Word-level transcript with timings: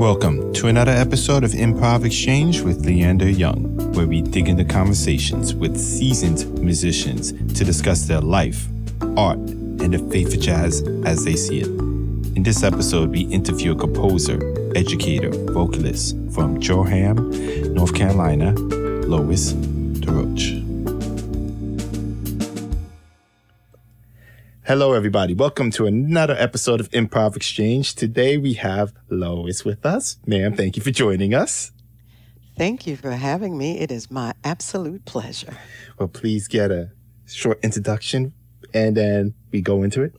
Welcome 0.00 0.52
to 0.54 0.66
another 0.66 0.90
episode 0.90 1.44
of 1.44 1.52
Improv 1.52 2.04
Exchange 2.04 2.62
with 2.62 2.84
Leander 2.84 3.30
Young, 3.30 3.76
where 3.94 4.08
we 4.08 4.20
dig 4.20 4.48
into 4.48 4.64
conversations 4.64 5.54
with 5.54 5.78
seasoned 5.78 6.52
musicians 6.58 7.30
to 7.56 7.64
discuss 7.64 8.08
their 8.08 8.20
life, 8.20 8.66
art, 9.16 9.38
and 9.38 9.94
the 9.94 10.00
faith 10.10 10.34
of 10.34 10.40
jazz 10.40 10.82
as 11.04 11.24
they 11.24 11.36
see 11.36 11.60
it. 11.60 11.68
In 11.68 12.42
this 12.42 12.64
episode, 12.64 13.10
we 13.10 13.20
interview 13.26 13.70
a 13.70 13.76
composer, 13.76 14.40
educator, 14.74 15.30
vocalist 15.30 16.16
from 16.34 16.58
Durham, 16.58 17.30
North 17.74 17.94
Carolina, 17.94 18.54
Lois 18.54 19.52
Deloatch. 19.52 20.69
Hello, 24.70 24.92
everybody. 24.92 25.34
Welcome 25.34 25.72
to 25.72 25.86
another 25.86 26.36
episode 26.38 26.78
of 26.78 26.88
Improv 26.92 27.34
Exchange. 27.34 27.96
Today 27.96 28.36
we 28.36 28.52
have 28.52 28.92
Lois 29.08 29.64
with 29.64 29.84
us. 29.84 30.18
Ma'am, 30.26 30.54
thank 30.54 30.76
you 30.76 30.82
for 30.84 30.92
joining 30.92 31.34
us. 31.34 31.72
Thank 32.56 32.86
you 32.86 32.96
for 32.96 33.10
having 33.10 33.58
me. 33.58 33.80
It 33.80 33.90
is 33.90 34.12
my 34.12 34.32
absolute 34.44 35.04
pleasure. 35.06 35.56
Well, 35.98 36.06
please 36.06 36.46
get 36.46 36.70
a 36.70 36.92
short 37.26 37.58
introduction 37.64 38.32
and 38.72 38.96
then 38.96 39.34
we 39.50 39.60
go 39.60 39.82
into 39.82 40.04
it. 40.04 40.14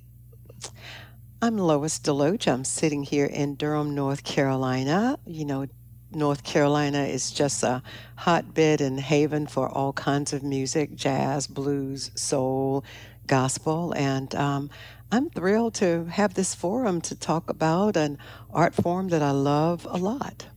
I'm 1.41 1.57
Lois 1.57 1.97
Deloatch. 1.97 2.51
I'm 2.51 2.65
sitting 2.65 3.03
here 3.03 3.27
in 3.27 3.55
Durham, 3.55 3.95
North 3.95 4.25
Carolina. 4.25 5.17
You 5.25 5.45
know, 5.45 5.67
North 6.11 6.43
Carolina 6.43 7.03
is 7.03 7.31
just 7.31 7.63
a 7.63 7.81
hotbed 8.17 8.81
and 8.81 8.99
haven 8.99 9.47
for 9.47 9.70
all 9.70 9.93
kinds 9.93 10.33
of 10.33 10.43
music 10.43 10.93
jazz, 10.93 11.47
blues, 11.47 12.11
soul, 12.15 12.83
gospel. 13.31 13.94
And 13.95 14.35
um, 14.35 14.70
I'm 15.09 15.30
thrilled 15.30 15.76
to 15.76 16.05
have 16.05 16.34
this 16.34 16.53
forum 16.53 16.99
to 17.02 17.15
talk 17.15 17.49
about 17.49 17.96
an 17.96 18.18
art 18.54 18.76
form 18.76 19.07
that 19.07 19.21
I 19.21 19.32
love 19.32 19.88
a 19.90 19.98
lot. 19.98 20.48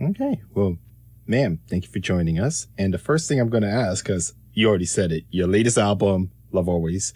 Okay. 0.00 0.40
Well, 0.54 0.78
ma'am, 1.26 1.60
thank 1.68 1.84
you 1.84 1.90
for 1.90 1.98
joining 1.98 2.40
us. 2.40 2.66
And 2.78 2.94
the 2.94 2.98
first 2.98 3.28
thing 3.28 3.38
I'm 3.38 3.50
going 3.50 3.62
to 3.62 3.70
ask, 3.70 4.04
because 4.04 4.32
you 4.54 4.68
already 4.68 4.86
said 4.86 5.12
it, 5.12 5.24
your 5.30 5.46
latest 5.46 5.76
album, 5.76 6.30
Love 6.50 6.68
Always, 6.68 7.12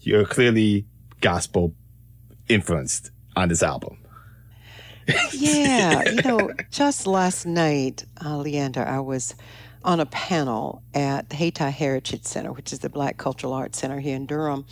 you're 0.00 0.26
clearly 0.26 0.84
gospel 1.22 1.74
influenced 2.48 3.10
on 3.36 3.48
this 3.48 3.62
album. 3.62 3.96
yeah. 5.32 6.02
You 6.12 6.22
know, 6.22 6.50
just 6.70 7.06
last 7.06 7.46
night, 7.46 8.04
uh, 8.22 8.36
Leander, 8.36 8.84
I 8.84 9.00
was 9.00 9.34
on 9.84 10.00
a 10.00 10.06
panel 10.06 10.82
at 10.94 11.30
the 11.30 11.36
Hayti 11.36 11.70
Heritage 11.70 12.24
Center, 12.24 12.52
which 12.52 12.72
is 12.72 12.80
the 12.80 12.88
Black 12.88 13.16
Cultural 13.16 13.52
Arts 13.52 13.78
Center 13.78 14.00
here 14.00 14.16
in 14.16 14.26
Durham, 14.26 14.66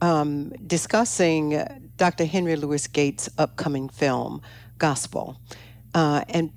um, 0.00 0.50
discussing 0.66 1.62
Dr. 1.96 2.24
Henry 2.24 2.56
Louis 2.56 2.86
Gates' 2.86 3.28
upcoming 3.38 3.88
film, 3.88 4.40
Gospel, 4.78 5.40
uh, 5.94 6.24
and 6.28 6.52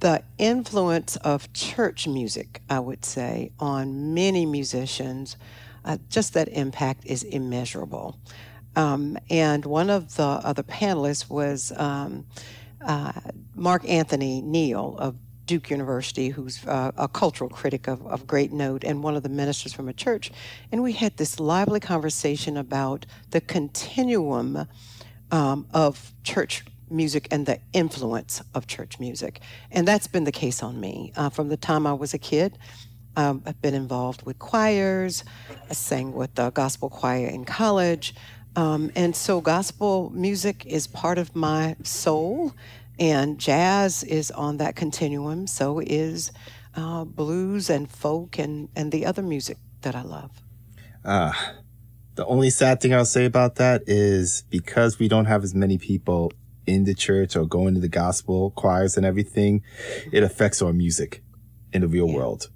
the 0.00 0.22
influence 0.38 1.16
of 1.16 1.52
church 1.52 2.06
music, 2.06 2.60
I 2.68 2.78
would 2.80 3.04
say, 3.04 3.52
on 3.58 4.14
many 4.14 4.46
musicians. 4.46 5.36
Uh, 5.84 5.98
just 6.08 6.34
that 6.34 6.48
impact 6.48 7.04
is 7.06 7.22
immeasurable. 7.22 8.18
Um, 8.76 9.18
and 9.30 9.64
one 9.64 9.90
of 9.90 10.16
the 10.16 10.24
other 10.24 10.62
panelists 10.62 11.30
was 11.30 11.72
um, 11.76 12.26
uh, 12.84 13.12
Mark 13.54 13.88
Anthony 13.88 14.40
Neal 14.40 14.96
of 14.98 15.16
Duke 15.46 15.70
University, 15.70 16.28
who's 16.28 16.64
uh, 16.66 16.92
a 16.96 17.08
cultural 17.08 17.50
critic 17.50 17.86
of, 17.86 18.06
of 18.06 18.26
great 18.26 18.52
note 18.52 18.84
and 18.84 19.02
one 19.02 19.16
of 19.16 19.22
the 19.22 19.28
ministers 19.28 19.72
from 19.72 19.88
a 19.88 19.92
church. 19.92 20.30
And 20.72 20.82
we 20.82 20.92
had 20.92 21.16
this 21.16 21.38
lively 21.38 21.80
conversation 21.80 22.56
about 22.56 23.06
the 23.30 23.40
continuum 23.40 24.66
um, 25.30 25.66
of 25.72 26.12
church 26.22 26.64
music 26.90 27.28
and 27.30 27.46
the 27.46 27.58
influence 27.72 28.42
of 28.54 28.66
church 28.66 28.98
music. 28.98 29.40
And 29.70 29.86
that's 29.86 30.06
been 30.06 30.24
the 30.24 30.32
case 30.32 30.62
on 30.62 30.80
me. 30.80 31.12
Uh, 31.16 31.28
from 31.28 31.48
the 31.48 31.56
time 31.56 31.86
I 31.86 31.92
was 31.92 32.14
a 32.14 32.18
kid, 32.18 32.58
um, 33.16 33.42
I've 33.46 33.60
been 33.60 33.74
involved 33.74 34.22
with 34.22 34.38
choirs. 34.38 35.24
I 35.68 35.72
sang 35.74 36.12
with 36.12 36.34
the 36.34 36.50
gospel 36.50 36.90
choir 36.90 37.26
in 37.26 37.44
college. 37.44 38.14
Um, 38.56 38.92
and 38.94 39.16
so 39.16 39.40
gospel 39.40 40.10
music 40.14 40.64
is 40.66 40.86
part 40.86 41.18
of 41.18 41.34
my 41.34 41.76
soul 41.82 42.52
and 42.98 43.38
jazz 43.38 44.02
is 44.04 44.30
on 44.30 44.58
that 44.58 44.76
continuum. 44.76 45.46
So 45.46 45.80
is 45.80 46.32
uh, 46.76 47.04
blues 47.04 47.70
and 47.70 47.90
folk 47.90 48.38
and, 48.38 48.68
and 48.76 48.92
the 48.92 49.06
other 49.06 49.22
music 49.22 49.58
that 49.82 49.94
I 49.94 50.02
love. 50.02 50.30
Uh, 51.04 51.32
the 52.14 52.24
only 52.26 52.50
sad 52.50 52.80
thing 52.80 52.94
I'll 52.94 53.04
say 53.04 53.24
about 53.24 53.56
that 53.56 53.82
is 53.86 54.44
because 54.50 54.98
we 54.98 55.08
don't 55.08 55.26
have 55.26 55.44
as 55.44 55.54
many 55.54 55.78
people 55.78 56.32
in 56.66 56.84
the 56.84 56.94
church 56.94 57.36
or 57.36 57.44
going 57.44 57.74
to 57.74 57.80
the 57.80 57.88
gospel 57.88 58.50
choirs 58.52 58.96
and 58.96 59.04
everything, 59.04 59.62
it 60.12 60.22
affects 60.22 60.62
our 60.62 60.72
music 60.72 61.22
in 61.72 61.82
the 61.82 61.88
real 61.88 62.08
yeah. 62.08 62.16
world. 62.16 62.48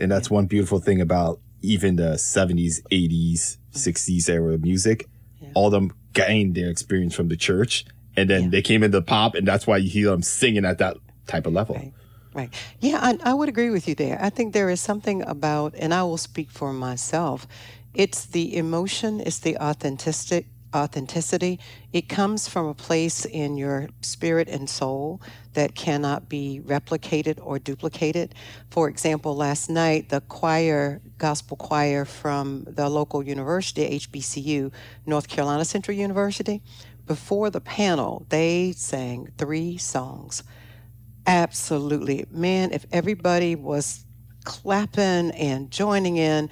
And 0.00 0.12
that's 0.12 0.30
yeah. 0.30 0.34
one 0.34 0.46
beautiful 0.46 0.78
thing 0.78 1.00
about 1.00 1.40
even 1.60 1.96
the 1.96 2.12
70s, 2.14 2.82
80s, 2.92 3.56
60s 3.72 4.28
era 4.28 4.58
music. 4.58 5.08
Yeah. 5.40 5.48
All 5.54 5.70
them 5.70 5.92
gained 6.12 6.54
their 6.54 6.70
experience 6.70 7.14
from 7.14 7.28
the 7.28 7.36
church 7.36 7.84
and 8.18 8.28
then 8.28 8.42
yeah. 8.44 8.48
they 8.50 8.62
came 8.62 8.82
into 8.82 9.00
pop, 9.00 9.34
and 9.34 9.46
that's 9.46 9.66
why 9.66 9.76
you 9.76 9.88
hear 9.88 10.06
them 10.06 10.16
um, 10.16 10.22
singing 10.22 10.64
at 10.64 10.78
that 10.78 10.96
type 11.26 11.46
of 11.46 11.52
level. 11.52 11.76
Right. 11.76 11.92
Right. 12.34 12.50
Yeah, 12.78 12.98
I, 13.00 13.18
I 13.30 13.34
would 13.34 13.48
agree 13.48 13.70
with 13.70 13.88
you 13.88 13.94
there. 13.94 14.18
I 14.20 14.30
think 14.30 14.52
there 14.52 14.70
is 14.70 14.80
something 14.80 15.22
about, 15.22 15.74
and 15.76 15.92
I 15.94 16.02
will 16.02 16.18
speak 16.18 16.50
for 16.50 16.72
myself. 16.72 17.48
It's 17.94 18.26
the 18.26 18.56
emotion. 18.56 19.20
It's 19.20 19.38
the 19.38 19.56
authenticity. 19.56 20.46
Authenticity. 20.76 21.58
It 21.94 22.10
comes 22.10 22.46
from 22.46 22.66
a 22.66 22.74
place 22.74 23.24
in 23.24 23.56
your 23.56 23.88
spirit 24.02 24.48
and 24.48 24.68
soul 24.68 25.22
that 25.54 25.74
cannot 25.74 26.28
be 26.28 26.60
replicated 26.64 27.40
or 27.42 27.58
duplicated. 27.58 28.34
For 28.70 28.88
example, 28.88 29.34
last 29.34 29.70
night 29.70 30.10
the 30.10 30.20
choir, 30.20 31.00
gospel 31.16 31.56
choir 31.56 32.04
from 32.04 32.64
the 32.68 32.88
local 32.90 33.22
university, 33.22 33.98
HBCU, 33.98 34.70
North 35.06 35.26
Carolina 35.26 35.64
Central 35.64 35.96
University, 35.96 36.62
before 37.08 37.50
the 37.50 37.60
panel, 37.60 38.26
they 38.28 38.72
sang 38.72 39.32
three 39.38 39.78
songs. 39.78 40.44
Absolutely. 41.26 42.26
Man, 42.30 42.70
if 42.72 42.86
everybody 42.92 43.56
was 43.56 44.04
clapping 44.44 45.32
and 45.32 45.70
joining 45.70 46.16
in, 46.18 46.48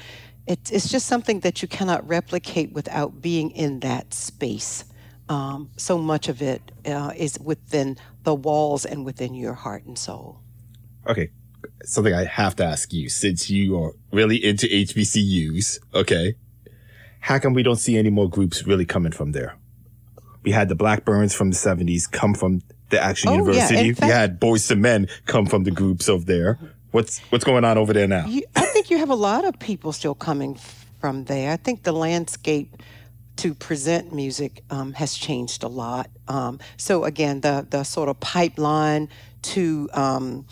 it, 0.46 0.58
it's 0.72 0.90
just 0.90 1.06
something 1.06 1.40
that 1.40 1.62
you 1.62 1.68
cannot 1.68 2.06
replicate 2.08 2.72
without 2.72 3.20
being 3.20 3.50
in 3.52 3.80
that 3.80 4.12
space. 4.12 4.84
Um, 5.28 5.70
so 5.76 5.98
much 5.98 6.28
of 6.28 6.40
it 6.40 6.62
uh, 6.86 7.12
is 7.16 7.38
within 7.38 7.96
the 8.22 8.34
walls 8.34 8.84
and 8.84 9.04
within 9.04 9.34
your 9.34 9.54
heart 9.54 9.84
and 9.84 9.98
soul. 9.98 10.40
Okay. 11.06 11.30
Something 11.84 12.14
I 12.14 12.24
have 12.24 12.56
to 12.56 12.64
ask 12.64 12.92
you 12.92 13.08
since 13.08 13.50
you 13.50 13.78
are 13.78 13.92
really 14.12 14.42
into 14.42 14.66
HBCUs, 14.66 15.78
okay? 15.94 16.36
How 17.20 17.38
come 17.38 17.54
we 17.54 17.62
don't 17.62 17.76
see 17.76 17.98
any 17.98 18.10
more 18.10 18.30
groups 18.30 18.66
really 18.66 18.84
coming 18.84 19.12
from 19.12 19.32
there? 19.32 19.56
We 20.46 20.52
had 20.52 20.68
the 20.68 20.76
Blackbyrds 20.76 21.34
from 21.34 21.50
the 21.50 21.56
70s 21.56 22.10
come 22.10 22.32
from 22.32 22.62
the 22.90 23.02
Action 23.02 23.30
oh, 23.30 23.32
university. 23.32 23.88
Yeah. 23.88 23.92
Fact, 23.94 24.02
we 24.02 24.08
had 24.08 24.40
Boyz 24.40 24.70
II 24.70 24.76
Men 24.76 25.08
come 25.26 25.44
from 25.44 25.64
the 25.64 25.72
groups 25.72 26.08
over 26.08 26.24
there. 26.24 26.58
What's 26.92 27.18
what's 27.30 27.44
going 27.44 27.64
on 27.64 27.76
over 27.76 27.92
there 27.92 28.06
now? 28.06 28.26
You, 28.26 28.44
I 28.54 28.64
think 28.66 28.88
you 28.88 28.98
have 28.98 29.10
a 29.10 29.16
lot 29.16 29.44
of 29.44 29.58
people 29.58 29.92
still 29.92 30.14
coming 30.14 30.56
from 31.00 31.24
there. 31.24 31.50
I 31.52 31.56
think 31.56 31.82
the 31.82 31.92
landscape 31.92 32.80
to 33.38 33.54
present 33.54 34.14
music 34.14 34.62
um, 34.70 34.92
has 34.94 35.14
changed 35.14 35.64
a 35.64 35.68
lot. 35.68 36.08
Um, 36.28 36.60
so 36.76 37.04
again, 37.04 37.40
the 37.40 37.66
the 37.68 37.82
sort 37.82 38.08
of 38.08 38.20
pipeline 38.20 39.08
to 39.42 39.90
um, 39.94 40.46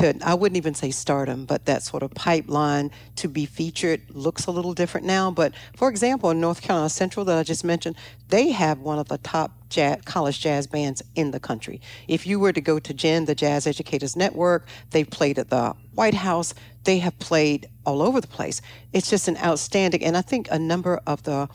to 0.00 0.18
I 0.22 0.34
wouldn't 0.34 0.56
even 0.56 0.74
say 0.74 0.90
stardom, 0.90 1.44
but 1.44 1.66
that 1.66 1.82
sort 1.82 2.02
of 2.02 2.12
pipeline 2.12 2.90
to 3.16 3.28
be 3.28 3.46
featured 3.46 4.02
looks 4.10 4.46
a 4.46 4.50
little 4.50 4.72
different 4.72 5.06
now. 5.06 5.30
But 5.30 5.54
for 5.76 5.88
example, 5.88 6.30
in 6.30 6.40
North 6.40 6.62
Carolina 6.62 6.88
Central 6.88 7.24
that 7.26 7.38
I 7.38 7.42
just 7.42 7.64
mentioned, 7.64 7.96
they 8.28 8.50
have 8.50 8.80
one 8.80 8.98
of 8.98 9.08
the 9.08 9.18
top 9.18 9.52
jazz, 9.70 10.00
college 10.04 10.40
jazz 10.40 10.66
bands 10.66 11.02
in 11.14 11.30
the 11.30 11.40
country. 11.40 11.80
If 12.08 12.26
you 12.26 12.38
were 12.38 12.52
to 12.52 12.60
go 12.60 12.78
to 12.78 12.92
JEN, 12.92 13.24
the 13.24 13.34
Jazz 13.34 13.66
Educators 13.66 14.16
Network, 14.16 14.66
they've 14.90 15.08
played 15.08 15.38
at 15.38 15.50
the 15.50 15.74
White 15.94 16.14
House. 16.14 16.54
They 16.84 16.98
have 16.98 17.18
played 17.18 17.68
all 17.86 18.02
over 18.02 18.20
the 18.20 18.26
place. 18.28 18.60
It's 18.92 19.08
just 19.08 19.28
an 19.28 19.36
outstanding, 19.38 20.04
and 20.04 20.16
I 20.16 20.22
think 20.22 20.48
a 20.50 20.58
number 20.58 21.00
of 21.06 21.22
the 21.22 21.48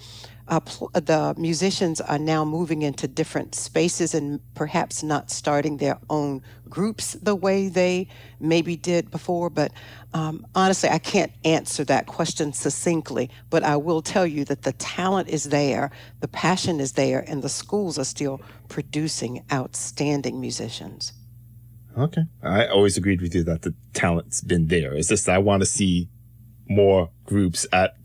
uh, 0.47 0.59
pl- 0.59 0.91
the 0.93 1.33
musicians 1.37 1.99
are 2.01 2.19
now 2.19 2.45
moving 2.45 2.83
into 2.83 3.07
different 3.07 3.55
spaces 3.55 4.13
and 4.13 4.39
perhaps 4.53 5.01
not 5.01 5.31
starting 5.31 5.77
their 5.77 5.97
own 6.09 6.41
groups 6.69 7.13
the 7.13 7.35
way 7.35 7.67
they 7.67 8.07
maybe 8.39 8.75
did 8.75 9.09
before. 9.09 9.49
But 9.49 9.71
um, 10.15 10.47
honestly, 10.55 10.87
I 10.87 10.97
can't 10.97 11.33
answer 11.43 11.83
that 11.83 12.07
question 12.07 12.53
succinctly. 12.53 13.29
But 13.49 13.63
I 13.63 13.75
will 13.75 14.01
tell 14.01 14.25
you 14.25 14.45
that 14.45 14.61
the 14.61 14.71
talent 14.71 15.27
is 15.27 15.43
there, 15.43 15.91
the 16.21 16.29
passion 16.29 16.79
is 16.79 16.93
there, 16.93 17.19
and 17.27 17.43
the 17.43 17.49
schools 17.49 17.99
are 17.99 18.05
still 18.05 18.39
producing 18.69 19.43
outstanding 19.51 20.39
musicians. 20.39 21.11
Okay. 21.97 22.23
I 22.41 22.65
always 22.67 22.95
agreed 22.95 23.21
with 23.21 23.35
you 23.35 23.43
that 23.43 23.63
the 23.63 23.73
talent's 23.93 24.39
been 24.39 24.67
there. 24.69 24.93
It's 24.93 25.09
just 25.09 25.27
I 25.27 25.37
want 25.37 25.63
to 25.63 25.65
see 25.65 26.07
more 26.69 27.09
groups 27.25 27.67
at 27.73 27.97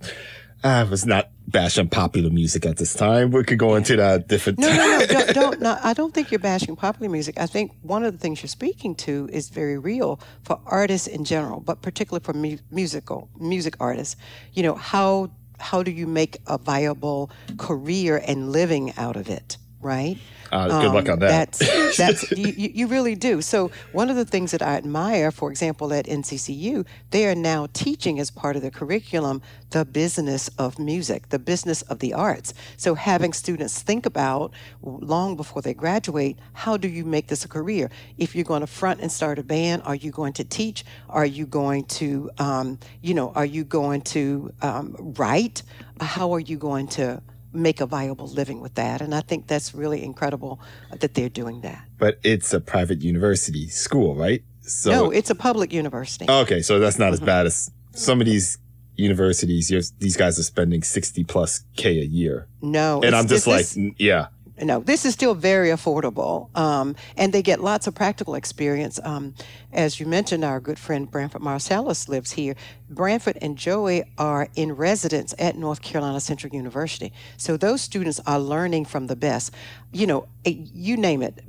I 0.64 0.82
was 0.82 1.06
not 1.06 1.30
bashing 1.50 1.88
popular 1.88 2.30
music 2.30 2.64
at 2.66 2.76
this 2.76 2.94
time. 2.94 3.30
We 3.30 3.44
could 3.44 3.58
go 3.58 3.74
into 3.74 3.96
that 3.96 4.28
different. 4.28 4.58
No, 4.58 4.68
no, 4.68 4.98
no, 4.98 5.06
don't, 5.08 5.34
don't 5.34 5.60
no, 5.60 5.78
I 5.82 5.92
don't 5.92 6.14
think 6.14 6.30
you're 6.30 6.38
bashing 6.38 6.76
popular 6.76 7.10
music. 7.10 7.38
I 7.38 7.46
think 7.46 7.72
one 7.82 8.04
of 8.04 8.12
the 8.12 8.18
things 8.18 8.42
you're 8.42 8.48
speaking 8.48 8.94
to 8.96 9.28
is 9.32 9.48
very 9.48 9.78
real 9.78 10.20
for 10.42 10.60
artists 10.66 11.06
in 11.06 11.24
general, 11.24 11.60
but 11.60 11.82
particularly 11.82 12.24
for 12.24 12.32
mu- 12.32 12.58
musical 12.70 13.28
music 13.38 13.74
artists. 13.80 14.16
You 14.52 14.62
know 14.62 14.74
how 14.74 15.30
how 15.58 15.82
do 15.82 15.90
you 15.90 16.06
make 16.06 16.38
a 16.46 16.58
viable 16.58 17.30
career 17.58 18.22
and 18.26 18.50
living 18.50 18.92
out 18.96 19.16
of 19.16 19.28
it, 19.28 19.58
right? 19.80 20.16
Uh, 20.52 20.80
good 20.80 20.88
um, 20.88 20.94
luck 20.94 21.08
on 21.08 21.18
that. 21.20 21.52
That's, 21.52 21.96
that's 21.96 22.30
you, 22.32 22.70
you 22.74 22.86
really 22.86 23.14
do. 23.14 23.40
So 23.42 23.70
one 23.92 24.10
of 24.10 24.16
the 24.16 24.24
things 24.24 24.50
that 24.50 24.62
I 24.62 24.76
admire, 24.76 25.30
for 25.30 25.50
example, 25.50 25.92
at 25.92 26.06
NCCU, 26.06 26.86
they 27.10 27.26
are 27.26 27.34
now 27.34 27.68
teaching 27.72 28.18
as 28.18 28.30
part 28.30 28.56
of 28.56 28.62
the 28.62 28.70
curriculum 28.70 29.42
the 29.70 29.84
business 29.84 30.48
of 30.58 30.78
music, 30.78 31.28
the 31.28 31.38
business 31.38 31.82
of 31.82 32.00
the 32.00 32.12
arts. 32.12 32.52
So 32.76 32.94
having 32.94 33.32
students 33.32 33.80
think 33.82 34.06
about 34.06 34.52
long 34.82 35.36
before 35.36 35.62
they 35.62 35.74
graduate, 35.74 36.38
how 36.52 36.76
do 36.76 36.88
you 36.88 37.04
make 37.04 37.28
this 37.28 37.44
a 37.44 37.48
career? 37.48 37.90
If 38.18 38.34
you're 38.34 38.44
going 38.44 38.62
to 38.62 38.66
front 38.66 39.00
and 39.00 39.10
start 39.10 39.38
a 39.38 39.42
band, 39.42 39.82
are 39.84 39.94
you 39.94 40.10
going 40.10 40.32
to 40.34 40.44
teach? 40.44 40.84
Are 41.08 41.26
you 41.26 41.46
going 41.46 41.84
to, 41.84 42.30
um, 42.38 42.78
you 43.00 43.14
know, 43.14 43.32
are 43.34 43.44
you 43.44 43.64
going 43.64 44.02
to 44.02 44.52
um, 44.62 44.96
write? 44.98 45.62
How 46.00 46.32
are 46.34 46.40
you 46.40 46.56
going 46.56 46.88
to 46.88 47.22
make 47.52 47.80
a 47.80 47.86
viable 47.86 48.26
living 48.26 48.60
with 48.60 48.74
that. 48.74 49.00
And 49.00 49.14
I 49.14 49.20
think 49.20 49.46
that's 49.46 49.74
really 49.74 50.02
incredible 50.02 50.60
that 50.98 51.14
they're 51.14 51.28
doing 51.28 51.62
that. 51.62 51.84
But 51.98 52.18
it's 52.22 52.52
a 52.52 52.60
private 52.60 53.02
university 53.02 53.68
school, 53.68 54.14
right? 54.14 54.42
So 54.62 54.90
no, 54.90 55.10
it's 55.10 55.30
a 55.30 55.34
public 55.34 55.72
university. 55.72 56.26
Okay, 56.28 56.62
so 56.62 56.78
that's 56.78 56.98
not 56.98 57.06
mm-hmm. 57.06 57.14
as 57.14 57.20
bad 57.20 57.46
as 57.46 57.70
some 57.92 58.20
of 58.20 58.26
these 58.26 58.58
universities. 58.94 59.68
these 59.98 60.16
guys 60.16 60.38
are 60.38 60.44
spending 60.44 60.82
sixty 60.82 61.24
plus 61.24 61.64
k 61.76 61.98
a 61.98 62.04
year. 62.04 62.46
No, 62.62 63.02
and 63.02 63.16
I'm 63.16 63.26
just 63.26 63.46
like, 63.46 63.66
yeah, 63.98 64.28
no, 64.62 64.80
this 64.80 65.04
is 65.04 65.14
still 65.14 65.34
very 65.34 65.68
affordable, 65.68 66.54
um, 66.56 66.96
and 67.16 67.32
they 67.32 67.42
get 67.42 67.60
lots 67.60 67.86
of 67.86 67.94
practical 67.94 68.34
experience. 68.34 69.00
Um, 69.02 69.34
as 69.72 69.98
you 69.98 70.06
mentioned, 70.06 70.44
our 70.44 70.60
good 70.60 70.78
friend 70.78 71.10
Branford 71.10 71.42
Marsalis 71.42 72.08
lives 72.08 72.32
here. 72.32 72.54
Branford 72.88 73.38
and 73.40 73.56
Joey 73.56 74.04
are 74.18 74.48
in 74.56 74.72
residence 74.72 75.34
at 75.38 75.56
North 75.56 75.82
Carolina 75.82 76.20
Central 76.20 76.54
University, 76.54 77.12
so 77.36 77.56
those 77.56 77.80
students 77.80 78.20
are 78.26 78.38
learning 78.38 78.84
from 78.84 79.06
the 79.06 79.16
best. 79.16 79.54
You 79.92 80.06
know, 80.06 80.28
you 80.44 80.96
name 80.96 81.22
it 81.22 81.42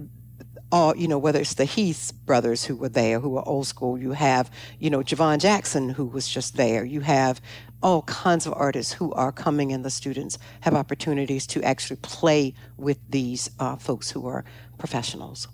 all, 0.72 0.96
you 0.96 1.08
know, 1.08 1.18
whether 1.18 1.40
it's 1.40 1.56
the 1.56 1.66
Heath 1.66 2.14
brothers 2.26 2.66
who 2.66 2.76
were 2.76 2.90
there, 2.90 3.20
who 3.20 3.30
were 3.30 3.48
old 3.48 3.68
school, 3.68 3.98
you 3.98 4.14
have, 4.14 4.50
you 4.80 4.90
know, 4.90 5.00
Javon 5.00 5.40
Jackson, 5.40 5.90
who 5.90 6.06
was 6.06 6.28
just 6.28 6.56
there, 6.56 6.86
you 6.86 7.02
have 7.02 7.42
all 7.82 8.04
kinds 8.04 8.46
of 8.46 8.54
artists 8.56 8.94
who 8.94 9.12
are 9.14 9.32
coming 9.32 9.72
and 9.72 9.84
the 9.84 9.90
students 9.90 10.38
have 10.62 10.74
opportunities 10.74 11.48
to 11.48 11.64
actually 11.64 11.98
play 11.98 12.54
with 12.78 12.98
these 13.10 13.50
uh, 13.60 13.76
folks 13.76 14.12
who 14.12 14.28
are 14.28 14.46
professionals. 14.78 15.48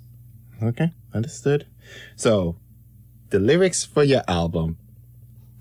Okay, 0.61 0.91
understood. 1.13 1.65
So, 2.15 2.55
the 3.29 3.39
lyrics 3.39 3.85
for 3.85 4.03
your 4.03 4.23
album, 4.27 4.77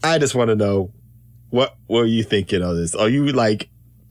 I 0.02 0.18
just 0.18 0.34
want 0.34 0.48
to 0.48 0.56
know 0.56 0.92
what 1.50 1.76
were 1.88 2.04
you 2.04 2.22
thinking 2.22 2.62
of 2.62 2.76
this? 2.76 2.94
Are 2.94 3.08
you 3.08 3.26
like 3.26 3.68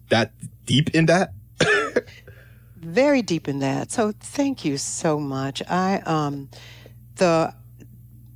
that 0.09 0.31
deep 0.65 0.89
in 0.95 1.07
that? 1.07 1.33
Very 2.77 3.21
deep 3.21 3.47
in 3.47 3.59
that. 3.59 3.91
So, 3.91 4.13
thank 4.19 4.63
you 4.63 4.77
so 4.77 5.19
much. 5.19 5.61
I 5.67 5.97
um 6.05 6.49
the 7.15 7.53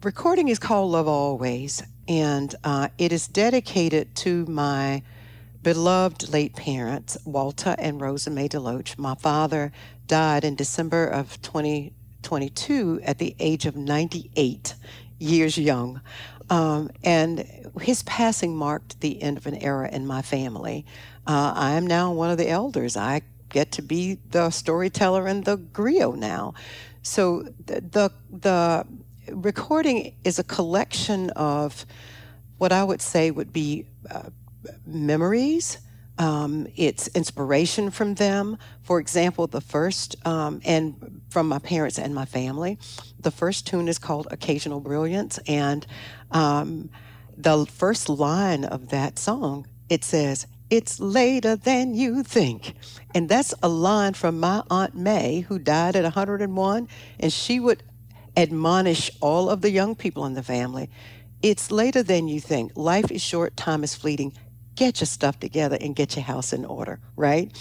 recording 0.03 0.47
is 0.47 0.59
called 0.59 0.91
Love 0.91 1.07
Always 1.07 1.83
and 2.09 2.55
uh, 2.63 2.89
it 2.97 3.13
is 3.13 3.27
dedicated 3.27 4.15
to 4.15 4.43
my 4.47 5.03
beloved 5.61 6.29
late 6.29 6.55
parents, 6.55 7.17
Walter 7.23 7.75
and 7.77 8.01
Rosa 8.01 8.31
May 8.31 8.49
Deloatch. 8.49 8.97
My 8.97 9.13
father 9.13 9.71
died 10.07 10.43
in 10.43 10.55
December 10.55 11.05
of 11.05 11.39
2022 11.43 13.01
at 13.03 13.19
the 13.19 13.35
age 13.39 13.67
of 13.67 13.75
98 13.75 14.73
years 15.19 15.57
young. 15.59 16.01
Um, 16.49 16.89
and 17.03 17.45
his 17.79 18.01
passing 18.03 18.55
marked 18.55 18.99
the 19.01 19.21
end 19.21 19.37
of 19.37 19.45
an 19.45 19.55
era 19.57 19.87
in 19.91 20.07
my 20.07 20.23
family. 20.23 20.87
Uh, 21.27 21.53
I 21.55 21.71
am 21.73 21.85
now 21.85 22.11
one 22.11 22.31
of 22.31 22.39
the 22.39 22.49
elders. 22.49 22.97
I 22.97 23.21
get 23.49 23.71
to 23.73 23.83
be 23.83 24.17
the 24.31 24.49
storyteller 24.49 25.27
and 25.27 25.45
the 25.45 25.57
griot 25.57 26.17
now. 26.17 26.55
So 27.03 27.43
the, 27.67 27.81
the, 27.81 28.11
the 28.31 28.87
recording 29.33 30.15
is 30.23 30.39
a 30.39 30.43
collection 30.43 31.29
of 31.31 31.85
what 32.57 32.71
I 32.71 32.83
would 32.83 33.01
say 33.01 33.31
would 33.31 33.53
be 33.53 33.85
uh, 34.09 34.29
memories. 34.85 35.77
Um, 36.17 36.67
it's 36.75 37.07
inspiration 37.09 37.91
from 37.91 38.15
them. 38.15 38.57
For 38.83 38.99
example, 38.99 39.47
the 39.47 39.61
first, 39.61 40.15
um, 40.27 40.61
and 40.65 41.21
from 41.29 41.47
my 41.47 41.59
parents 41.59 41.97
and 41.97 42.13
my 42.13 42.25
family, 42.25 42.77
the 43.19 43.31
first 43.31 43.65
tune 43.65 43.87
is 43.87 43.97
called 43.97 44.27
Occasional 44.29 44.81
Brilliance. 44.81 45.39
And 45.47 45.87
um, 46.31 46.89
the 47.37 47.65
first 47.65 48.09
line 48.09 48.65
of 48.65 48.89
that 48.89 49.17
song, 49.17 49.65
it 49.87 50.03
says, 50.03 50.45
It's 50.69 50.99
later 50.99 51.55
than 51.55 51.95
you 51.95 52.21
think. 52.23 52.75
And 53.15 53.29
that's 53.29 53.53
a 53.63 53.69
line 53.69 54.13
from 54.13 54.41
my 54.41 54.63
Aunt 54.69 54.95
May, 54.95 55.41
who 55.47 55.57
died 55.57 55.95
at 55.95 56.03
101. 56.03 56.89
And 57.21 57.33
she 57.33 57.61
would 57.61 57.81
admonish 58.39 59.11
all 59.19 59.49
of 59.49 59.61
the 59.61 59.69
young 59.69 59.95
people 59.95 60.25
in 60.25 60.33
the 60.33 60.43
family. 60.43 60.89
It's 61.41 61.71
later 61.71 62.03
than 62.03 62.27
you 62.27 62.39
think. 62.39 62.71
Life 62.75 63.11
is 63.11 63.21
short, 63.21 63.57
time 63.57 63.83
is 63.83 63.95
fleeting. 63.95 64.33
Get 64.75 65.01
your 65.01 65.07
stuff 65.07 65.39
together 65.39 65.77
and 65.79 65.95
get 65.95 66.15
your 66.15 66.23
house 66.23 66.53
in 66.53 66.63
order, 66.63 66.99
right? 67.17 67.51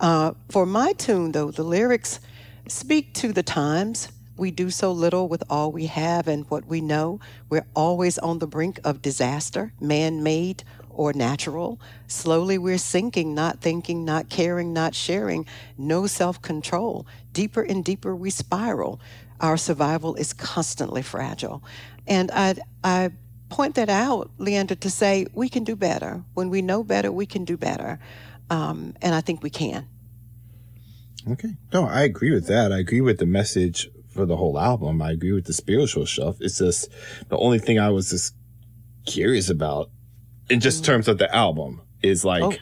Uh, 0.00 0.32
for 0.50 0.66
my 0.66 0.92
tune, 0.92 1.32
though, 1.32 1.52
the 1.52 1.62
lyrics 1.62 2.18
speak 2.66 3.14
to 3.14 3.32
the 3.32 3.44
times. 3.44 4.08
We 4.36 4.50
do 4.50 4.70
so 4.70 4.90
little 4.90 5.28
with 5.28 5.44
all 5.48 5.70
we 5.70 5.86
have 5.86 6.26
and 6.26 6.44
what 6.50 6.66
we 6.66 6.80
know. 6.80 7.20
We're 7.48 7.66
always 7.74 8.18
on 8.18 8.40
the 8.40 8.48
brink 8.48 8.80
of 8.82 9.02
disaster, 9.02 9.72
man 9.80 10.24
made 10.24 10.64
or 10.90 11.12
natural. 11.12 11.80
Slowly 12.08 12.58
we're 12.58 12.78
sinking, 12.78 13.34
not 13.34 13.60
thinking, 13.60 14.04
not 14.04 14.28
caring, 14.28 14.72
not 14.72 14.94
sharing, 14.94 15.46
no 15.78 16.06
self 16.06 16.42
control. 16.42 17.06
Deeper 17.32 17.62
and 17.62 17.84
deeper 17.84 18.14
we 18.14 18.30
spiral 18.30 19.00
our 19.40 19.56
survival 19.56 20.14
is 20.14 20.32
constantly 20.32 21.02
fragile. 21.02 21.62
And 22.06 22.30
I, 22.32 22.56
I 22.82 23.10
point 23.48 23.74
that 23.76 23.88
out, 23.88 24.30
Leander, 24.38 24.74
to 24.74 24.90
say 24.90 25.26
we 25.32 25.48
can 25.48 25.64
do 25.64 25.76
better. 25.76 26.22
When 26.34 26.50
we 26.50 26.62
know 26.62 26.82
better, 26.82 27.12
we 27.12 27.26
can 27.26 27.44
do 27.44 27.56
better. 27.56 27.98
Um, 28.50 28.94
and 29.00 29.14
I 29.14 29.20
think 29.20 29.42
we 29.42 29.50
can. 29.50 29.86
Okay. 31.30 31.54
No, 31.72 31.86
I 31.86 32.02
agree 32.02 32.32
with 32.32 32.46
that. 32.48 32.72
I 32.72 32.78
agree 32.78 33.00
with 33.00 33.18
the 33.18 33.26
message 33.26 33.88
for 34.10 34.26
the 34.26 34.36
whole 34.36 34.58
album. 34.58 35.00
I 35.00 35.10
agree 35.12 35.32
with 35.32 35.46
the 35.46 35.52
spiritual 35.52 36.06
stuff. 36.06 36.36
It's 36.40 36.58
just 36.58 36.88
the 37.28 37.38
only 37.38 37.58
thing 37.58 37.78
I 37.78 37.90
was 37.90 38.10
just 38.10 38.34
curious 39.06 39.48
about 39.48 39.90
in 40.50 40.60
just 40.60 40.82
mm 40.82 40.86
terms 40.86 41.08
of 41.08 41.18
the 41.18 41.34
album 41.34 41.80
is 42.02 42.24
like, 42.24 42.42
oh. 42.42 42.54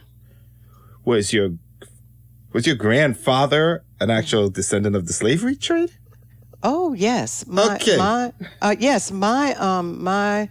was 1.04 1.32
your, 1.32 1.50
was 2.52 2.66
your 2.66 2.76
grandfather 2.76 3.85
an 4.00 4.11
actual 4.11 4.49
descendant 4.50 4.94
of 4.94 5.06
the 5.06 5.12
slavery 5.12 5.56
trade? 5.56 5.90
Oh 6.62 6.92
yes, 6.92 7.47
my, 7.47 7.76
okay. 7.76 7.97
My, 7.97 8.33
uh, 8.61 8.76
yes, 8.78 9.11
my 9.11 9.54
um, 9.54 10.02
my 10.02 10.49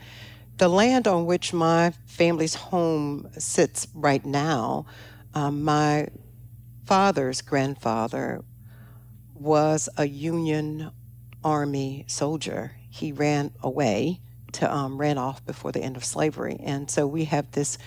the 0.58 0.68
land 0.68 1.08
on 1.08 1.26
which 1.26 1.54
my 1.54 1.92
family's 2.06 2.54
home 2.54 3.30
sits 3.38 3.88
right 3.96 4.24
now. 4.26 4.86
Um, 5.34 5.64
my 5.64 6.10
father's 6.86 7.42
grandfather 7.42 8.42
was 9.34 9.88
a 9.98 10.06
Union 10.06 10.92
Army 11.44 12.06
soldier. 12.08 12.74
He 12.90 13.12
ran 13.12 13.52
away 13.64 14.20
to 14.54 14.72
um, 14.72 15.00
ran 15.00 15.18
off 15.18 15.44
before 15.46 15.72
the 15.72 15.82
end 15.82 15.96
of 15.96 16.04
slavery, 16.04 16.58
and 16.62 16.92
so 16.92 17.08
we 17.08 17.24
have 17.26 17.52
this 17.54 17.78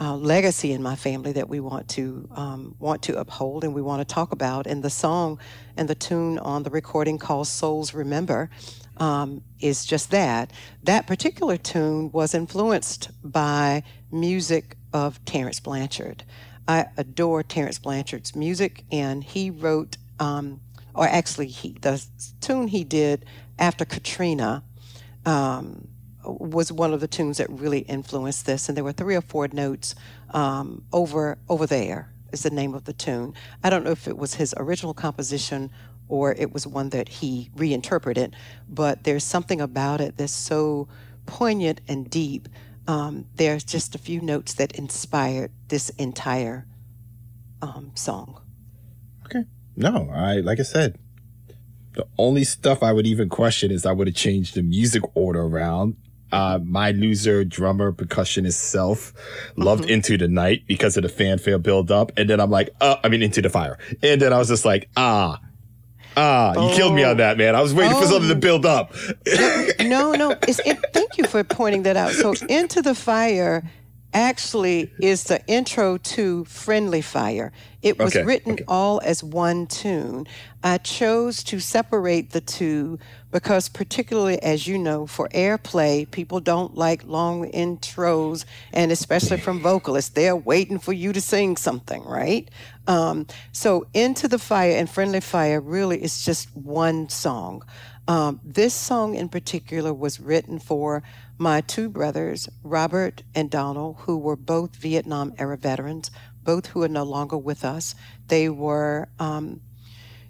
uh, 0.00 0.16
legacy 0.16 0.72
in 0.72 0.82
my 0.82 0.96
family 0.96 1.32
that 1.32 1.48
we 1.48 1.60
want 1.60 1.88
to 1.88 2.28
um, 2.32 2.74
want 2.78 3.02
to 3.02 3.18
uphold 3.18 3.64
and 3.64 3.74
we 3.74 3.82
want 3.82 4.06
to 4.06 4.14
talk 4.14 4.32
about. 4.32 4.66
And 4.66 4.82
the 4.82 4.90
song 4.90 5.38
and 5.76 5.88
the 5.88 5.94
tune 5.94 6.38
on 6.38 6.62
the 6.62 6.70
recording 6.70 7.18
called 7.18 7.46
"Souls 7.46 7.94
Remember" 7.94 8.50
um, 8.98 9.42
is 9.60 9.84
just 9.84 10.10
that. 10.10 10.52
That 10.82 11.06
particular 11.06 11.56
tune 11.56 12.10
was 12.12 12.34
influenced 12.34 13.10
by 13.22 13.82
music 14.10 14.76
of 14.92 15.24
Terence 15.24 15.60
Blanchard. 15.60 16.24
I 16.68 16.86
adore 16.96 17.42
Terence 17.42 17.78
Blanchard's 17.78 18.34
music, 18.34 18.84
and 18.90 19.22
he 19.22 19.50
wrote, 19.50 19.96
um, 20.18 20.60
or 20.94 21.06
actually, 21.06 21.46
he, 21.46 21.76
the 21.80 22.04
tune 22.40 22.68
he 22.68 22.82
did 22.84 23.24
after 23.58 23.84
Katrina. 23.84 24.62
Um, 25.24 25.88
was 26.26 26.72
one 26.72 26.92
of 26.92 27.00
the 27.00 27.08
tunes 27.08 27.38
that 27.38 27.48
really 27.50 27.80
influenced 27.80 28.46
this, 28.46 28.68
and 28.68 28.76
there 28.76 28.84
were 28.84 28.92
three 28.92 29.16
or 29.16 29.20
four 29.20 29.48
notes 29.48 29.94
um, 30.30 30.84
over 30.92 31.38
over 31.48 31.66
there 31.66 32.10
is 32.32 32.42
the 32.42 32.50
name 32.50 32.74
of 32.74 32.84
the 32.84 32.92
tune. 32.92 33.34
I 33.62 33.70
don't 33.70 33.84
know 33.84 33.92
if 33.92 34.08
it 34.08 34.18
was 34.18 34.34
his 34.34 34.54
original 34.56 34.94
composition 34.94 35.70
or 36.08 36.32
it 36.32 36.52
was 36.52 36.66
one 36.66 36.90
that 36.90 37.08
he 37.08 37.50
reinterpreted, 37.56 38.34
but 38.68 39.04
there's 39.04 39.24
something 39.24 39.60
about 39.60 40.00
it 40.00 40.16
that's 40.16 40.32
so 40.32 40.88
poignant 41.26 41.80
and 41.88 42.08
deep. 42.08 42.48
um, 42.88 43.26
there's 43.34 43.64
just 43.64 43.94
a 43.94 43.98
few 43.98 44.20
notes 44.20 44.54
that 44.54 44.72
inspired 44.72 45.50
this 45.68 45.90
entire 45.90 46.64
um, 47.62 47.90
song. 47.94 48.40
Okay. 49.24 49.44
No, 49.76 50.08
I 50.12 50.36
like 50.36 50.60
I 50.60 50.62
said, 50.62 50.98
the 51.94 52.06
only 52.18 52.44
stuff 52.44 52.82
I 52.82 52.92
would 52.92 53.06
even 53.06 53.28
question 53.28 53.70
is 53.70 53.84
I 53.84 53.92
would 53.92 54.06
have 54.06 54.16
changed 54.16 54.54
the 54.54 54.62
music 54.62 55.02
order 55.14 55.42
around. 55.42 55.96
Uh, 56.32 56.58
my 56.64 56.90
loser 56.90 57.44
drummer 57.44 57.92
percussionist 57.92 58.54
self 58.54 59.12
loved 59.56 59.84
Mhm. 59.84 59.90
Into 59.90 60.18
the 60.18 60.28
Night 60.28 60.62
because 60.66 60.96
of 60.96 61.04
the 61.04 61.08
fanfare 61.08 61.58
build 61.58 61.90
up. 61.92 62.10
And 62.16 62.28
then 62.28 62.40
I'm 62.40 62.50
like, 62.50 62.70
uh, 62.80 62.96
I 63.04 63.08
mean, 63.08 63.22
Into 63.22 63.40
the 63.42 63.48
Fire. 63.50 63.78
And 64.02 64.20
then 64.20 64.32
I 64.32 64.38
was 64.38 64.48
just 64.48 64.64
like, 64.64 64.88
ah, 64.96 65.38
ah, 66.16 66.52
you 66.70 66.74
killed 66.76 66.94
me 66.94 67.04
Oh. 67.04 67.10
on 67.10 67.18
that, 67.18 67.38
man. 67.38 67.54
I 67.54 67.62
was 67.62 67.72
waiting 67.74 67.92
for 67.96 68.04
Oh. 68.04 68.10
something 68.10 68.28
to 68.28 68.34
build 68.34 68.66
up. 68.66 68.92
no, 69.80 70.12
no. 70.14 70.30
It's, 70.48 70.58
it, 70.66 70.78
thank 70.92 71.16
you 71.18 71.24
for 71.24 71.44
pointing 71.44 71.84
that 71.84 71.96
out. 71.96 72.10
So, 72.12 72.34
Into 72.48 72.82
the 72.82 72.94
Fire 72.94 73.62
actually 74.20 74.92
is 75.00 75.24
the 75.24 75.44
intro 75.46 75.98
to 75.98 76.44
Friendly 76.46 77.02
Fire. 77.02 77.52
It 77.82 77.98
was 77.98 78.16
Okay, 78.16 78.24
written 78.24 78.52
okay. 78.54 78.64
all 78.68 79.00
as 79.04 79.22
one 79.22 79.66
tune. 79.66 80.26
I 80.62 80.78
chose 80.78 81.44
to 81.44 81.60
separate 81.60 82.30
the 82.30 82.40
two 82.40 82.98
because, 83.30 83.68
particularly 83.68 84.42
as 84.42 84.66
you 84.66 84.78
know, 84.78 85.06
for 85.06 85.28
airplay, 85.30 86.10
people 86.10 86.40
don't 86.40 86.74
like 86.76 87.04
long 87.04 87.50
intros, 87.52 88.44
and 88.72 88.90
especially 88.92 89.38
from 89.38 89.60
vocalists, 89.60 90.10
they're 90.10 90.36
waiting 90.36 90.78
for 90.78 90.92
you 90.92 91.12
to 91.12 91.20
sing 91.20 91.56
something, 91.56 92.04
right? 92.04 92.48
Um, 92.86 93.26
so, 93.52 93.86
Into 93.94 94.28
the 94.28 94.38
Fire 94.38 94.72
and 94.72 94.88
Friendly 94.90 95.20
Fire 95.20 95.60
really 95.60 96.02
is 96.02 96.24
just 96.24 96.48
one 96.56 97.08
song. 97.08 97.62
Um, 98.08 98.40
this 98.44 98.74
song 98.74 99.14
in 99.16 99.28
particular 99.28 99.92
was 99.92 100.20
written 100.20 100.58
for 100.58 101.02
my 101.38 101.60
two 101.60 101.88
brothers, 101.88 102.48
Robert 102.62 103.22
and 103.34 103.50
Donald, 103.50 103.96
who 104.00 104.16
were 104.18 104.36
both 104.36 104.76
Vietnam 104.76 105.34
era 105.38 105.56
veterans, 105.56 106.10
both 106.42 106.66
who 106.66 106.82
are 106.82 106.88
no 106.88 107.02
longer 107.02 107.36
with 107.36 107.64
us. 107.64 107.94
They 108.28 108.48
were 108.48 109.08
um, 109.18 109.60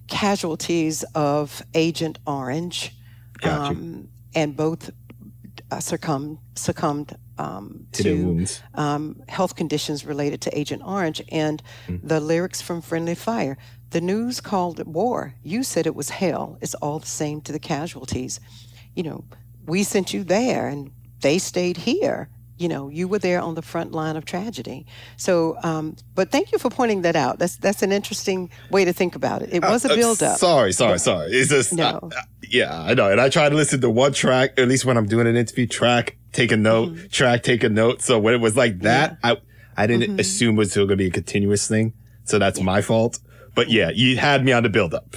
casualties 0.08 1.04
of 1.14 1.62
Agent 1.74 2.18
Orange, 2.26 2.92
Got 3.40 3.70
you. 3.70 3.76
um, 3.76 4.08
and 4.34 4.56
both 4.56 4.90
uh, 5.70 5.80
succumbed 5.80 6.38
succumbed 6.54 7.16
um, 7.38 7.86
To 7.92 8.46
um, 8.74 9.22
health 9.28 9.56
conditions 9.56 10.04
related 10.06 10.40
to 10.42 10.58
Agent 10.58 10.82
Orange 10.84 11.22
and 11.30 11.62
the 11.88 12.18
lyrics 12.20 12.62
from 12.62 12.80
Friendly 12.80 13.14
Fire. 13.14 13.58
The 13.90 14.00
news 14.00 14.40
called 14.40 14.80
it 14.80 14.86
war. 14.86 15.34
You 15.42 15.62
said 15.62 15.86
it 15.86 15.94
was 15.94 16.10
hell. 16.10 16.56
It's 16.60 16.74
all 16.76 16.98
the 16.98 17.06
same 17.06 17.40
to 17.42 17.52
the 17.52 17.58
casualties. 17.58 18.40
You 18.94 19.02
know, 19.02 19.24
we 19.66 19.82
sent 19.82 20.14
you 20.14 20.24
there 20.24 20.66
and 20.68 20.90
they 21.20 21.38
stayed 21.38 21.76
here. 21.78 22.28
You 22.58 22.68
know, 22.68 22.88
you 22.88 23.06
were 23.06 23.18
there 23.18 23.40
on 23.42 23.54
the 23.54 23.60
front 23.60 23.92
line 23.92 24.16
of 24.16 24.24
tragedy. 24.24 24.86
So, 25.18 25.58
um, 25.62 25.94
but 26.14 26.30
thank 26.30 26.52
you 26.52 26.58
for 26.58 26.70
pointing 26.70 27.02
that 27.02 27.14
out. 27.14 27.38
That's 27.38 27.56
that's 27.58 27.82
an 27.82 27.92
interesting 27.92 28.48
way 28.70 28.86
to 28.86 28.94
think 28.94 29.14
about 29.14 29.42
it. 29.42 29.50
It 29.52 29.62
was 29.62 29.84
a 29.84 29.92
Uh, 29.92 29.96
build 29.96 30.22
up. 30.22 30.38
Sorry, 30.38 30.72
sorry, 30.72 30.98
sorry. 30.98 31.32
It's 31.32 31.50
just, 31.50 31.74
No. 31.74 31.84
uh, 32.02 32.06
uh, 32.16 32.20
yeah, 32.48 32.74
I 32.80 32.94
know. 32.94 33.10
And 33.10 33.20
I 33.20 33.28
try 33.28 33.50
to 33.50 33.54
listen 33.54 33.82
to 33.82 33.90
one 33.90 34.14
track, 34.14 34.58
at 34.58 34.68
least 34.68 34.86
when 34.86 34.96
I'm 34.96 35.04
doing 35.06 35.26
an 35.26 35.36
interview 35.36 35.66
track, 35.66 36.16
take 36.32 36.50
a 36.50 36.56
note, 36.56 36.88
Mm-hmm. 36.94 37.06
track, 37.08 37.42
take 37.42 37.62
a 37.62 37.68
note. 37.68 38.00
So 38.00 38.18
when 38.18 38.32
it 38.32 38.40
was 38.40 38.56
like 38.56 38.80
that, 38.80 39.18
I, 39.22 39.36
I 39.76 39.86
didn't 39.86 40.12
Mm-hmm. 40.12 40.20
assume 40.20 40.54
it 40.54 40.58
was 40.58 40.70
still 40.70 40.86
going 40.86 40.96
to 40.96 41.04
be 41.04 41.08
a 41.08 41.12
continuous 41.12 41.68
thing. 41.68 41.92
So 42.24 42.38
that's 42.38 42.60
my 42.62 42.80
fault. 42.80 43.18
But 43.54 43.68
yeah, 43.68 43.90
you 43.94 44.16
had 44.16 44.42
me 44.46 44.52
on 44.52 44.62
the 44.62 44.70
build 44.70 44.94
up. 44.94 45.16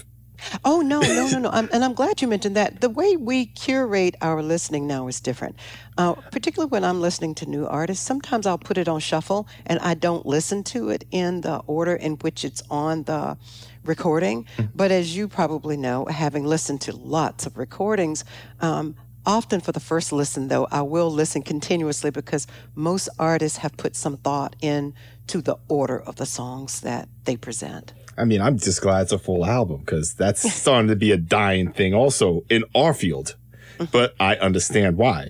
Oh 0.63 0.81
no, 0.81 0.99
no, 1.01 1.27
no, 1.27 1.39
no! 1.39 1.49
I'm, 1.49 1.69
and 1.71 1.83
I'm 1.83 1.93
glad 1.93 2.21
you 2.21 2.27
mentioned 2.27 2.55
that. 2.55 2.81
The 2.81 2.89
way 2.89 3.15
we 3.15 3.45
curate 3.45 4.15
our 4.21 4.41
listening 4.41 4.87
now 4.87 5.07
is 5.07 5.19
different. 5.19 5.55
Uh, 5.97 6.13
particularly 6.13 6.69
when 6.69 6.83
I'm 6.83 7.01
listening 7.01 7.35
to 7.35 7.45
new 7.45 7.65
artists, 7.65 8.05
sometimes 8.05 8.45
I'll 8.45 8.57
put 8.57 8.77
it 8.77 8.87
on 8.87 8.99
shuffle 8.99 9.47
and 9.65 9.79
I 9.79 9.93
don't 9.93 10.25
listen 10.25 10.63
to 10.65 10.89
it 10.89 11.05
in 11.11 11.41
the 11.41 11.57
order 11.67 11.95
in 11.95 12.13
which 12.13 12.45
it's 12.45 12.63
on 12.69 13.03
the 13.03 13.37
recording. 13.83 14.47
But 14.75 14.91
as 14.91 15.15
you 15.15 15.27
probably 15.27 15.77
know, 15.77 16.05
having 16.05 16.45
listened 16.45 16.81
to 16.81 16.95
lots 16.95 17.45
of 17.45 17.57
recordings. 17.57 18.23
Um, 18.61 18.95
Often 19.25 19.59
for 19.61 19.73
the 19.73 19.79
first 19.79 20.11
listen, 20.11 20.47
though, 20.47 20.67
I 20.71 20.81
will 20.81 21.11
listen 21.11 21.43
continuously 21.43 22.09
because 22.09 22.47
most 22.73 23.09
artists 23.19 23.59
have 23.59 23.75
put 23.77 23.95
some 23.95 24.17
thought 24.17 24.55
into 24.61 25.41
the 25.41 25.57
order 25.67 25.99
of 25.99 26.15
the 26.15 26.25
songs 26.25 26.81
that 26.81 27.09
they 27.25 27.35
present. 27.35 27.93
I 28.19 28.25
mean, 28.25 28.41
I'm 28.41 28.57
just 28.57 28.81
glad 28.81 29.03
it's 29.03 29.11
a 29.11 29.19
full 29.19 29.45
album 29.45 29.79
because 29.79 30.13
that's 30.13 30.51
starting 30.61 30.89
to 30.89 30.95
be 30.95 31.11
a 31.11 31.17
dying 31.17 31.71
thing 31.71 31.93
also 31.93 32.43
in 32.49 32.63
our 32.75 32.93
field. 32.93 33.35
Mm-hmm. 33.77 33.85
But 33.91 34.15
I 34.19 34.35
understand 34.35 34.97
why. 34.97 35.29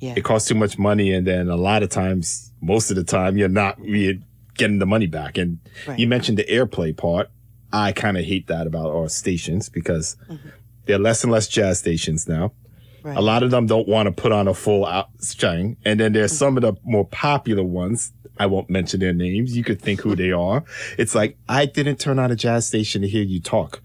Yeah. 0.00 0.14
It 0.16 0.24
costs 0.24 0.48
too 0.48 0.54
much 0.54 0.78
money. 0.78 1.12
And 1.12 1.26
then 1.26 1.48
a 1.48 1.56
lot 1.56 1.82
of 1.82 1.88
times, 1.88 2.52
most 2.60 2.90
of 2.90 2.96
the 2.96 3.04
time, 3.04 3.36
you're 3.36 3.48
not 3.48 3.80
really 3.80 4.22
getting 4.56 4.78
the 4.78 4.86
money 4.86 5.06
back. 5.06 5.38
And 5.38 5.58
Right. 5.86 5.98
you 5.98 6.06
mentioned 6.06 6.38
the 6.38 6.44
airplay 6.44 6.96
part. 6.96 7.30
I 7.72 7.92
kind 7.92 8.16
of 8.16 8.24
hate 8.24 8.46
that 8.46 8.66
about 8.66 8.94
our 8.94 9.08
stations 9.08 9.68
because 9.68 10.16
mm-hmm. 10.28 10.48
they're 10.86 10.98
less 10.98 11.22
and 11.22 11.32
less 11.32 11.48
jazz 11.48 11.78
stations 11.78 12.28
now. 12.28 12.52
Right. 13.02 13.16
A 13.16 13.20
lot 13.20 13.42
of 13.42 13.50
them 13.50 13.66
don't 13.66 13.88
want 13.88 14.06
to 14.06 14.12
put 14.12 14.32
on 14.32 14.48
a 14.48 14.54
full 14.54 14.84
out 14.84 15.08
string. 15.18 15.76
And 15.84 15.98
then 16.00 16.12
there's 16.12 16.32
mm-hmm. 16.32 16.38
some 16.38 16.56
of 16.56 16.62
the 16.62 16.74
more 16.84 17.06
popular 17.06 17.62
ones. 17.62 18.12
I 18.38 18.46
won't 18.46 18.70
mention 18.70 19.00
their 19.00 19.12
names. 19.12 19.56
You 19.56 19.64
could 19.64 19.80
think 19.80 20.00
who 20.00 20.14
they 20.14 20.32
are. 20.32 20.64
It's 20.96 21.14
like, 21.14 21.36
I 21.48 21.66
didn't 21.66 21.98
turn 21.98 22.18
on 22.18 22.30
a 22.30 22.36
jazz 22.36 22.66
station 22.66 23.02
to 23.02 23.08
hear 23.08 23.22
you 23.22 23.40
talk. 23.40 23.82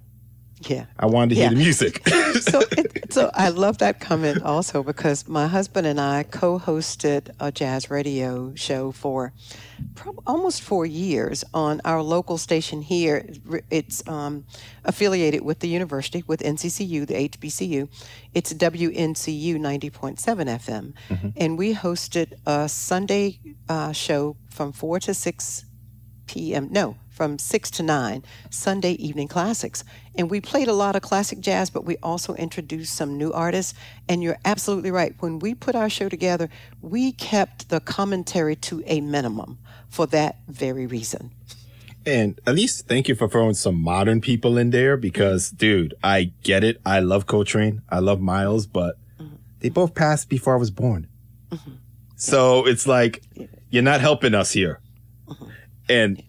Yeah. 0.69 0.85
I 0.99 1.05
wanted 1.07 1.35
to 1.35 1.41
Yeah. 1.41 1.49
hear 1.49 1.57
the 1.57 1.63
music. 1.63 2.07
so, 2.41 2.61
it, 2.71 3.13
so 3.13 3.29
I 3.33 3.49
love 3.49 3.77
that 3.79 3.99
comment 3.99 4.41
also 4.43 4.83
because 4.83 5.27
my 5.27 5.47
husband 5.47 5.85
and 5.87 5.99
I 5.99 6.23
co-hosted 6.23 7.29
a 7.39 7.51
jazz 7.51 7.89
radio 7.91 8.53
show 8.55 8.91
for 8.91 9.33
prob- 9.95 10.21
almost 10.25 10.61
four 10.61 10.85
years 10.85 11.43
on 11.53 11.81
our 11.85 12.01
local 12.01 12.37
station 12.37 12.81
here. 12.81 13.25
It's 13.69 14.07
um, 14.07 14.45
affiliated 14.85 15.41
with 15.43 15.59
the 15.59 15.67
university, 15.67 16.23
with 16.27 16.41
NCCU, 16.41 17.07
the 17.07 17.29
HBCU. 17.29 17.89
It's 18.33 18.53
WNCU 18.53 19.55
90.7 19.57 20.15
FM, 20.17 20.93
and 21.37 21.57
we 21.57 21.73
hosted 21.75 22.33
a 22.45 22.67
Sunday 22.69 23.39
uh, 23.69 23.91
show 23.91 24.35
from 24.49 24.71
four 24.71 24.99
to 25.01 25.13
six 25.13 25.65
p.m. 26.27 26.69
No, 26.71 26.95
from 27.13 27.37
6 27.37 27.71
to 27.71 27.83
9, 27.83 28.23
Sunday 28.49 28.93
evening 28.93 29.27
classics. 29.27 29.83
And 30.15 30.29
we 30.29 30.41
played 30.41 30.67
a 30.67 30.73
lot 30.73 30.95
of 30.95 31.01
classic 31.01 31.39
jazz, 31.39 31.69
but 31.69 31.85
we 31.85 31.97
also 32.03 32.33
introduced 32.35 32.95
some 32.95 33.17
new 33.17 33.31
artists. 33.31 33.73
And 34.09 34.23
you're 34.23 34.39
absolutely 34.43 34.91
right. 34.91 35.15
When 35.19 35.39
we 35.39 35.53
put 35.53 35.75
our 35.75 35.89
show 35.89 36.09
together, 36.09 36.49
we 36.81 37.11
kept 37.11 37.69
the 37.69 37.79
commentary 37.79 38.55
to 38.57 38.83
a 38.85 38.99
minimum 39.01 39.59
for 39.89 40.07
that 40.07 40.37
very 40.47 40.87
reason. 40.87 41.31
And 42.05 42.39
at 42.45 42.55
least 42.55 42.87
thank 42.87 43.07
you 43.07 43.15
for 43.15 43.29
throwing 43.29 43.53
some 43.53 43.79
modern 43.79 44.19
people 44.19 44.57
in 44.57 44.71
there 44.71 44.97
because, 44.97 45.49
mm-hmm. 45.49 45.57
dude, 45.57 45.93
I 46.03 46.31
get 46.43 46.63
it. 46.63 46.81
I 46.85 46.99
love 46.99 47.27
Coltrane. 47.27 47.81
I 47.89 47.99
love 47.99 48.19
Miles, 48.19 48.65
but 48.65 48.97
mm-hmm. 49.19 49.35
they 49.59 49.69
both 49.69 49.93
passed 49.93 50.29
before 50.29 50.55
I 50.55 50.57
was 50.57 50.71
born. 50.71 51.07
Mm-hmm. 51.51 51.73
So 52.15 52.65
it's 52.65 52.87
like, 52.87 53.23
you're 53.69 53.83
not 53.83 54.01
helping 54.01 54.33
us 54.33 54.51
here. 54.51 54.79
And 55.89 56.23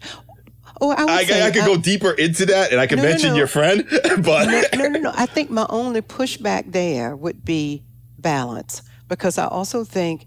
Oh, 0.81 0.91
I 0.91 1.03
I, 1.05 1.25
say, 1.25 1.41
I 1.41 1.51
could 1.51 1.61
uh, 1.63 1.67
go 1.67 1.77
deeper 1.77 2.11
into 2.11 2.45
that 2.47 2.71
and 2.71 2.79
I 2.81 2.87
can 2.87 2.97
No, 2.97 3.03
no, 3.03 3.09
mention 3.09 3.29
no. 3.31 3.35
your 3.37 3.47
friend, 3.47 3.87
but 4.23 4.73
no, 4.75 4.87
no, 4.87 4.99
no. 4.99 5.11
I 5.15 5.25
think 5.25 5.49
my 5.49 5.65
only 5.69 6.01
pushback 6.01 6.71
there 6.71 7.15
would 7.15 7.45
be 7.45 7.83
balance 8.19 8.81
because 9.07 9.37
I 9.37 9.47
also 9.47 9.83
think 9.83 10.25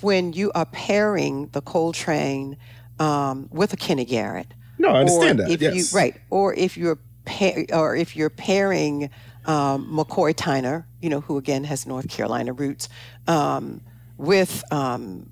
when 0.00 0.32
you 0.32 0.50
are 0.54 0.66
pairing 0.66 1.48
the 1.52 1.60
Coltrane 1.60 2.56
um, 2.98 3.48
with 3.50 3.72
a 3.72 3.76
Kenny 3.76 4.04
Garrett, 4.04 4.48
no, 4.78 4.90
I 4.90 5.00
understand 5.00 5.38
that. 5.40 5.50
If 5.50 5.60
yes. 5.62 5.74
you, 5.92 5.96
right, 5.98 6.20
or 6.30 6.54
if 6.54 6.76
you're 6.76 6.98
pair, 7.24 7.64
or 7.72 7.96
if 7.96 8.16
you're 8.16 8.30
pairing 8.30 9.10
um, 9.46 9.86
McCoy 9.90 10.34
Tyner, 10.34 10.84
you 11.00 11.08
know, 11.08 11.20
who 11.20 11.38
again 11.38 11.64
has 11.64 11.86
North 11.86 12.08
Carolina 12.08 12.52
roots, 12.52 12.88
um, 13.28 13.80
with 14.16 14.62
um, 14.72 15.30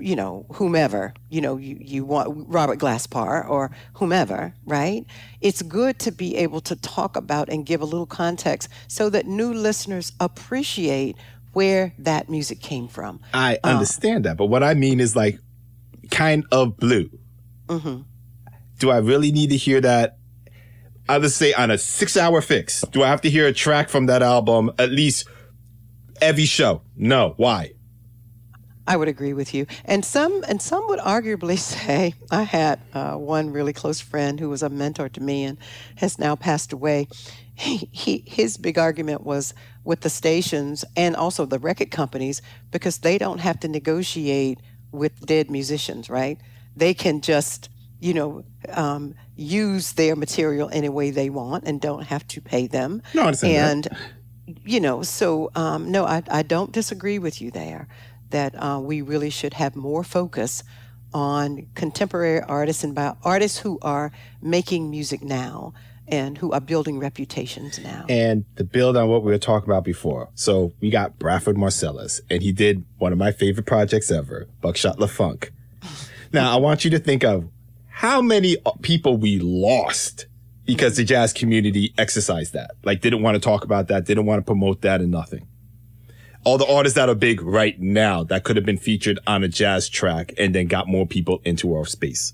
you 0.00 0.16
know 0.16 0.46
whomever, 0.54 1.14
you 1.28 1.40
know, 1.40 1.56
you, 1.56 1.76
you 1.80 2.04
want 2.04 2.46
Robert 2.48 2.78
Glasper 2.78 3.48
or 3.48 3.70
whomever, 3.94 4.54
right? 4.64 5.04
It's 5.40 5.62
good 5.62 5.98
to 6.00 6.12
be 6.12 6.36
able 6.36 6.60
to 6.62 6.76
talk 6.76 7.16
about 7.16 7.48
and 7.48 7.64
give 7.66 7.80
a 7.80 7.84
little 7.84 8.06
context 8.06 8.68
so 8.88 9.10
that 9.10 9.26
new 9.26 9.52
listeners 9.52 10.12
appreciate 10.20 11.16
where 11.52 11.92
that 11.98 12.28
music 12.28 12.60
came 12.60 12.88
from. 12.88 13.20
I 13.34 13.58
understand 13.64 14.24
that. 14.24 14.36
But 14.36 14.46
what 14.46 14.62
I 14.62 14.74
mean 14.74 15.00
is 15.00 15.16
like 15.16 15.38
kind 16.10 16.44
of 16.52 16.76
blue. 16.76 17.10
Mm-hmm. 17.66 18.02
Do 18.78 18.90
I 18.90 18.98
really 18.98 19.32
need 19.32 19.50
to 19.50 19.56
hear 19.56 19.80
that? 19.80 20.16
I'll 21.08 21.20
just 21.20 21.38
say 21.38 21.52
on 21.52 21.70
a 21.70 21.78
six 21.78 22.16
hour 22.16 22.40
fix. 22.40 22.82
Do 22.82 23.02
I 23.02 23.08
have 23.08 23.20
to 23.22 23.30
hear 23.30 23.46
a 23.46 23.52
track 23.52 23.88
from 23.88 24.06
that 24.06 24.22
album 24.22 24.70
at 24.78 24.90
least 24.90 25.26
every 26.20 26.44
show? 26.44 26.82
No. 26.96 27.34
Why? 27.36 27.72
I 28.90 28.96
would 28.96 29.06
agree 29.06 29.34
with 29.34 29.54
you, 29.54 29.66
and 29.84 30.04
some 30.04 30.44
and 30.48 30.60
some 30.60 30.88
would 30.88 30.98
arguably 30.98 31.56
say 31.76 32.14
I 32.28 32.42
had 32.42 32.80
uh, 32.92 33.14
one 33.14 33.52
really 33.52 33.72
close 33.72 34.00
friend 34.00 34.40
who 34.40 34.48
was 34.48 34.64
a 34.64 34.68
mentor 34.68 35.08
to 35.10 35.20
me 35.20 35.44
and 35.44 35.58
has 35.96 36.18
now 36.18 36.34
passed 36.34 36.72
away. 36.72 37.06
he, 37.54 37.88
he, 37.92 38.24
his 38.26 38.56
big 38.56 38.78
argument 38.78 39.22
was 39.22 39.54
with 39.84 40.00
the 40.00 40.10
stations 40.10 40.84
and 40.96 41.14
also 41.14 41.46
the 41.46 41.60
record 41.60 41.92
companies 41.92 42.42
because 42.72 42.98
they 42.98 43.16
don't 43.16 43.38
have 43.38 43.60
to 43.60 43.68
negotiate 43.68 44.58
with 44.90 45.24
dead 45.24 45.52
musicians, 45.52 46.10
right? 46.10 46.38
They 46.74 46.92
can 46.92 47.20
just, 47.20 47.68
you 48.00 48.12
know, 48.12 48.44
um, 48.70 49.14
use 49.36 49.92
their 49.92 50.16
material 50.16 50.68
any 50.72 50.88
way 50.88 51.12
they 51.12 51.30
want 51.30 51.62
and 51.64 51.80
don't 51.80 52.02
have 52.02 52.26
to 52.28 52.40
pay 52.40 52.66
them. 52.66 53.02
No, 53.14 53.22
I 53.22 53.26
understand 53.26 53.86
and, 53.86 54.58
you 54.64 54.80
know, 54.80 55.02
so 55.02 55.52
um, 55.54 55.92
no, 55.92 56.06
I, 56.06 56.24
I 56.28 56.42
don't 56.42 56.72
disagree 56.72 57.20
with 57.20 57.40
you 57.40 57.52
there 57.52 57.86
that 58.30 58.54
uh, 58.54 58.80
we 58.82 59.02
really 59.02 59.30
should 59.30 59.54
have 59.54 59.76
more 59.76 60.04
focus 60.04 60.62
on 61.12 61.66
contemporary 61.74 62.40
artists 62.40 62.84
and 62.84 62.94
by 62.94 63.14
artists 63.24 63.58
who 63.58 63.78
are 63.82 64.12
making 64.40 64.90
music 64.90 65.22
now 65.22 65.72
and 66.06 66.38
who 66.38 66.52
are 66.52 66.60
building 66.60 66.98
reputations 66.98 67.78
now. 67.78 68.04
And 68.08 68.44
to 68.56 68.64
build 68.64 68.96
on 68.96 69.08
what 69.08 69.22
we 69.22 69.30
were 69.30 69.38
talking 69.38 69.68
about 69.68 69.84
before, 69.84 70.28
so 70.34 70.72
we 70.80 70.90
got 70.90 71.18
Branford 71.18 71.56
Marsalis, 71.56 72.20
and 72.28 72.42
he 72.42 72.52
did 72.52 72.84
one 72.98 73.12
of 73.12 73.18
my 73.18 73.32
favorite 73.32 73.66
projects 73.66 74.10
ever, 74.10 74.48
Buckshot 74.60 74.98
LeFonque. 74.98 75.50
now, 76.32 76.52
I 76.52 76.56
want 76.56 76.84
you 76.84 76.90
to 76.90 76.98
think 76.98 77.24
of 77.24 77.48
how 77.88 78.20
many 78.20 78.56
people 78.82 79.16
we 79.16 79.38
lost 79.38 80.26
because 80.64 80.96
the 80.96 81.04
jazz 81.04 81.32
community 81.32 81.92
exercised 81.98 82.52
that, 82.52 82.72
like 82.84 83.00
didn't 83.00 83.22
want 83.22 83.34
to 83.34 83.40
talk 83.40 83.64
about 83.64 83.88
that, 83.88 84.04
didn't 84.04 84.26
want 84.26 84.40
to 84.40 84.44
promote 84.44 84.82
that, 84.82 85.00
and 85.00 85.10
nothing. 85.10 85.46
All 86.44 86.56
the 86.58 86.66
artists 86.66 86.96
that 86.96 87.08
are 87.08 87.14
big 87.14 87.42
right 87.42 87.78
now 87.80 88.24
that 88.24 88.44
could 88.44 88.56
have 88.56 88.64
been 88.64 88.78
featured 88.78 89.18
on 89.26 89.44
a 89.44 89.48
jazz 89.48 89.88
track 89.88 90.32
and 90.38 90.54
then 90.54 90.66
got 90.66 90.88
more 90.88 91.06
people 91.06 91.40
into 91.44 91.74
our 91.74 91.84
space. 91.84 92.32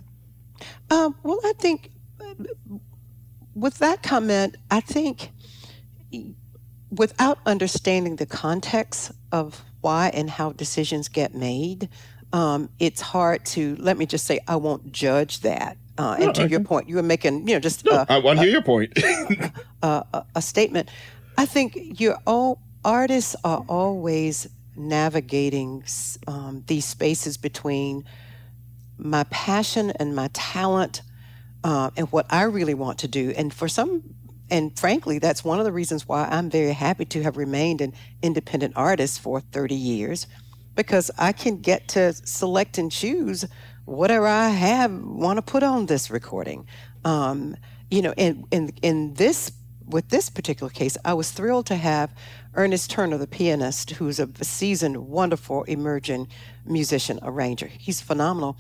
Um, 0.91 1.17
well, 1.23 1.41
I 1.45 1.53
think 1.59 1.91
with 3.55 3.79
that 3.79 4.03
comment, 4.03 4.57
I 4.71 4.81
think 4.81 5.31
without 6.91 7.39
understanding 7.47 8.17
the 8.17 8.27
context 8.27 9.11
of 9.33 9.63
why 9.81 10.11
and 10.15 10.31
how 10.31 10.53
decisions 10.53 11.09
get 11.09 11.35
made, 11.35 11.89
um, 12.33 12.69
it's 12.79 13.01
hard 13.01 13.45
to 13.47 13.77
let 13.77 13.97
me 13.97 14.07
just 14.07 14.25
say 14.25 14.41
I 14.47 14.57
won't 14.57 14.93
judge 14.93 15.41
that. 15.41 15.77
Uh, 15.99 16.17
and 16.19 16.27
no, 16.27 16.33
to 16.33 16.43
okay. 16.43 16.51
your 16.51 16.61
point, 16.61 16.89
you 16.89 16.97
were 16.97 17.03
making 17.03 17.49
you 17.49 17.55
know 17.55 17.61
just 17.61 17.85
no, 17.87 17.93
uh, 17.93 18.05
I 18.09 18.19
want 18.19 18.39
to 18.39 18.45
hear 18.45 18.53
your 18.53 18.63
point. 18.63 18.93
uh, 19.83 20.03
a, 20.13 20.25
a, 20.35 20.43
statement. 20.43 20.91
I 21.39 21.47
think 21.47 21.99
you're 21.99 22.19
all 22.27 22.61
artists 22.87 23.35
are 23.45 23.65
always 23.69 24.49
navigating 24.77 25.83
um, 26.29 26.63
these 26.69 26.85
spaces 26.85 27.37
between 27.37 28.05
my 28.97 29.25
passion 29.25 29.91
and 29.99 30.15
my 30.15 30.31
talent 30.33 31.03
uh, 31.65 31.91
and 31.97 32.11
what 32.13 32.27
I 32.31 32.45
really 32.45 32.75
want 32.75 33.01
to 33.01 33.09
do. 33.09 33.35
And 33.37 33.53
for 33.53 33.69
some, 33.69 34.03
and 34.51 34.79
frankly, 34.79 35.19
that's 35.19 35.45
one 35.45 35.59
of 35.59 35.65
the 35.65 35.73
reasons 35.73 36.07
why 36.07 36.27
I'm 36.27 36.49
very 36.49 36.73
happy 36.73 37.05
to 37.07 37.23
have 37.25 37.37
remained 37.37 37.81
an 37.81 37.93
independent 38.23 38.75
artist 38.77 39.21
for 39.21 39.41
30 39.41 39.75
years, 39.75 40.29
because 40.77 41.11
I 41.19 41.33
can 41.33 41.61
get 41.61 41.89
to 41.89 42.13
select 42.13 42.79
and 42.79 42.93
choose 42.93 43.45
whatever 43.85 44.27
I 44.27 44.51
have 44.51 44.93
want 44.93 45.39
to 45.39 45.43
put 45.43 45.65
on 45.65 45.87
this 45.87 46.09
recording. 46.09 46.69
Um, 47.05 47.57
you 47.91 48.03
know, 48.03 48.15
in, 48.17 48.45
in 48.51 48.73
in 48.83 49.15
this 49.15 49.53
with 49.87 50.09
this 50.09 50.29
particular 50.29 50.71
case, 50.71 50.97
I 51.05 51.15
was 51.15 51.31
thrilled 51.31 51.67
to 51.67 51.77
have 51.77 52.11
Ernest 52.57 52.91
Turner, 52.91 53.19
the 53.19 53.27
pianist, 53.27 53.91
who's 53.91 54.19
a 54.19 54.29
seasoned, 54.43 55.09
wonderful, 55.09 55.65
emerging 55.65 56.29
musician, 56.65 57.21
arranger. 57.23 57.67
He's 57.67 58.01
phenomenal. 58.01 58.57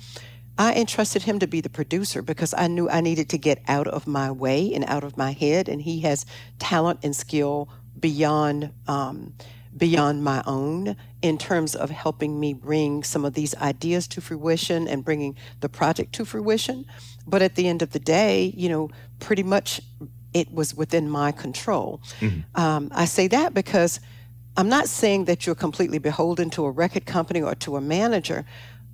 I 0.58 0.74
entrusted 0.74 1.22
him 1.22 1.38
to 1.38 1.46
be 1.46 1.62
the 1.62 1.70
producer 1.70 2.22
because 2.22 2.54
I 2.56 2.66
knew 2.66 2.88
I 2.90 3.00
needed 3.00 3.30
to 3.30 3.38
get 3.38 3.62
out 3.68 3.88
of 3.88 4.06
my 4.06 4.30
way 4.30 4.72
and 4.74 4.84
out 4.84 5.02
of 5.02 5.16
my 5.16 5.32
head. 5.32 5.68
And 5.68 5.80
he 5.82 6.00
has 6.00 6.26
talent 6.58 7.00
and 7.02 7.16
skill 7.16 7.68
beyond 7.98 8.70
um, 8.86 9.32
beyond 9.76 10.24
my 10.24 10.42
own 10.46 10.96
in 11.20 11.36
terms 11.36 11.74
of 11.74 11.90
helping 11.90 12.40
me 12.40 12.54
bring 12.54 13.02
some 13.02 13.24
of 13.24 13.34
these 13.34 13.54
ideas 13.56 14.08
to 14.08 14.20
fruition 14.22 14.88
and 14.88 15.04
bringing 15.04 15.36
the 15.60 15.68
project 15.68 16.14
to 16.14 16.24
fruition. 16.24 16.86
But 17.26 17.42
at 17.42 17.56
the 17.56 17.68
end 17.68 17.82
of 17.82 17.90
the 17.92 17.98
day, 17.98 18.54
you 18.56 18.68
know, 18.70 18.90
pretty 19.20 19.42
much 19.42 19.80
it 20.36 20.52
was 20.52 20.74
within 20.74 21.08
my 21.08 21.32
control. 21.32 21.98
Mm-hmm. 22.20 22.60
Um, 22.60 22.90
I 22.94 23.06
say 23.06 23.26
that 23.28 23.54
because 23.54 24.00
I'm 24.58 24.68
not 24.68 24.86
saying 24.86 25.24
that 25.24 25.46
you're 25.46 25.54
completely 25.54 25.98
beholden 25.98 26.50
to 26.50 26.66
a 26.66 26.70
record 26.70 27.06
company 27.06 27.40
or 27.40 27.54
to 27.54 27.76
a 27.76 27.80
manager, 27.80 28.44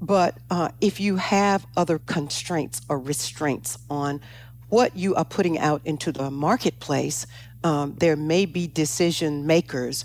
but 0.01 0.37
uh, 0.51 0.69
if 0.81 1.01
you 1.01 1.17
have 1.17 1.67
other 1.77 1.99
constraints 1.99 2.81
or 2.89 3.01
restraints 3.01 3.77
on 3.91 4.21
what 4.69 4.97
you 4.97 5.17
are 5.17 5.25
putting 5.25 5.59
out 5.59 5.83
into 5.85 6.13
the 6.13 6.31
marketplace, 6.31 7.27
um, 7.65 7.97
there 7.99 8.17
may 8.17 8.47
be 8.47 8.69
decision 8.69 9.45
makers 9.45 10.05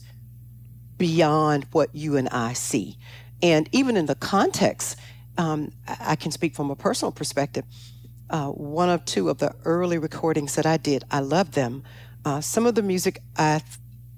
beyond 0.98 1.68
what 1.72 1.94
you 1.94 2.18
and 2.18 2.30
I 2.30 2.54
see. 2.54 2.98
And 3.44 3.70
even 3.72 3.96
in 3.96 4.08
the 4.08 4.16
context, 4.16 4.98
um, 5.38 5.72
I 6.00 6.16
can 6.16 6.32
speak 6.32 6.56
from 6.56 6.72
a 6.72 6.76
personal 6.76 7.12
perspective. 7.12 7.64
Uh, 8.30 8.50
one 8.50 8.90
of 8.90 9.06
two 9.06 9.30
of 9.30 9.38
the 9.38 9.54
early 9.64 9.98
recordings 9.98 10.56
that 10.56 10.66
I 10.66 10.78
did, 10.78 11.04
I 11.10 11.20
love 11.20 11.52
them. 11.54 11.84
Uh, 12.26 12.42
some 12.42 12.66
of 12.66 12.76
the 12.76 12.82
music, 12.82 13.22
I, 13.38 13.62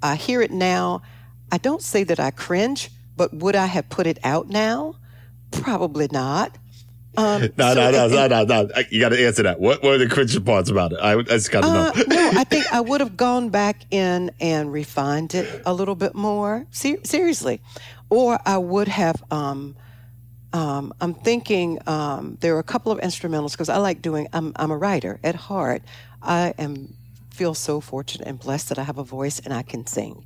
I 0.01 0.15
hear 0.15 0.41
it 0.41 0.51
now. 0.51 1.03
I 1.51 1.57
don't 1.57 1.81
say 1.81 2.03
that 2.05 2.19
I 2.19 2.31
cringe, 2.31 2.89
but 3.15 3.33
would 3.33 3.55
I 3.55 3.67
have 3.67 3.89
put 3.89 4.07
it 4.07 4.17
out 4.23 4.49
now? 4.49 4.95
Probably 5.51 6.07
not. 6.11 6.55
Um, 7.17 7.41
no, 7.57 7.73
so 7.73 7.91
no, 7.91 8.07
no, 8.07 8.07
no, 8.07 8.27
no, 8.27 8.63
no. 8.63 8.69
You 8.89 8.99
got 8.99 9.09
to 9.09 9.25
answer 9.25 9.43
that. 9.43 9.59
What 9.59 9.83
were 9.83 9.97
the 9.97 10.07
cringe 10.07 10.43
parts 10.43 10.69
about 10.69 10.93
it? 10.93 10.99
I, 11.01 11.13
I 11.19 11.23
just 11.23 11.51
got 11.51 11.61
to 11.61 11.67
uh, 11.67 11.71
know. 11.71 12.03
no, 12.07 12.31
I 12.35 12.43
think 12.43 12.71
I 12.71 12.81
would 12.81 13.01
have 13.01 13.17
gone 13.17 13.49
back 13.49 13.81
in 13.91 14.31
and 14.39 14.71
refined 14.71 15.35
it 15.35 15.61
a 15.65 15.73
little 15.73 15.95
bit 15.95 16.15
more. 16.15 16.65
Ser- 16.71 17.03
seriously, 17.03 17.61
or 18.09 18.39
I 18.45 18.57
would 18.57 18.87
have. 18.87 19.21
Um, 19.31 19.75
um, 20.53 20.93
I'm 20.99 21.13
thinking 21.13 21.79
um, 21.87 22.37
there 22.41 22.55
are 22.55 22.59
a 22.59 22.63
couple 22.63 22.91
of 22.91 22.99
instrumentals 22.99 23.51
because 23.51 23.69
I 23.69 23.77
like 23.77 24.01
doing. 24.01 24.27
I'm 24.33 24.53
I'm 24.55 24.71
a 24.71 24.77
writer 24.77 25.19
at 25.23 25.35
heart. 25.35 25.83
I 26.21 26.53
am 26.57 26.93
feel 27.31 27.53
so 27.53 27.79
fortunate 27.79 28.27
and 28.27 28.39
blessed 28.39 28.69
that 28.69 28.77
I 28.77 28.83
have 28.83 28.97
a 28.97 29.03
voice 29.03 29.39
and 29.39 29.53
I 29.53 29.61
can 29.61 29.85
sing. 29.85 30.25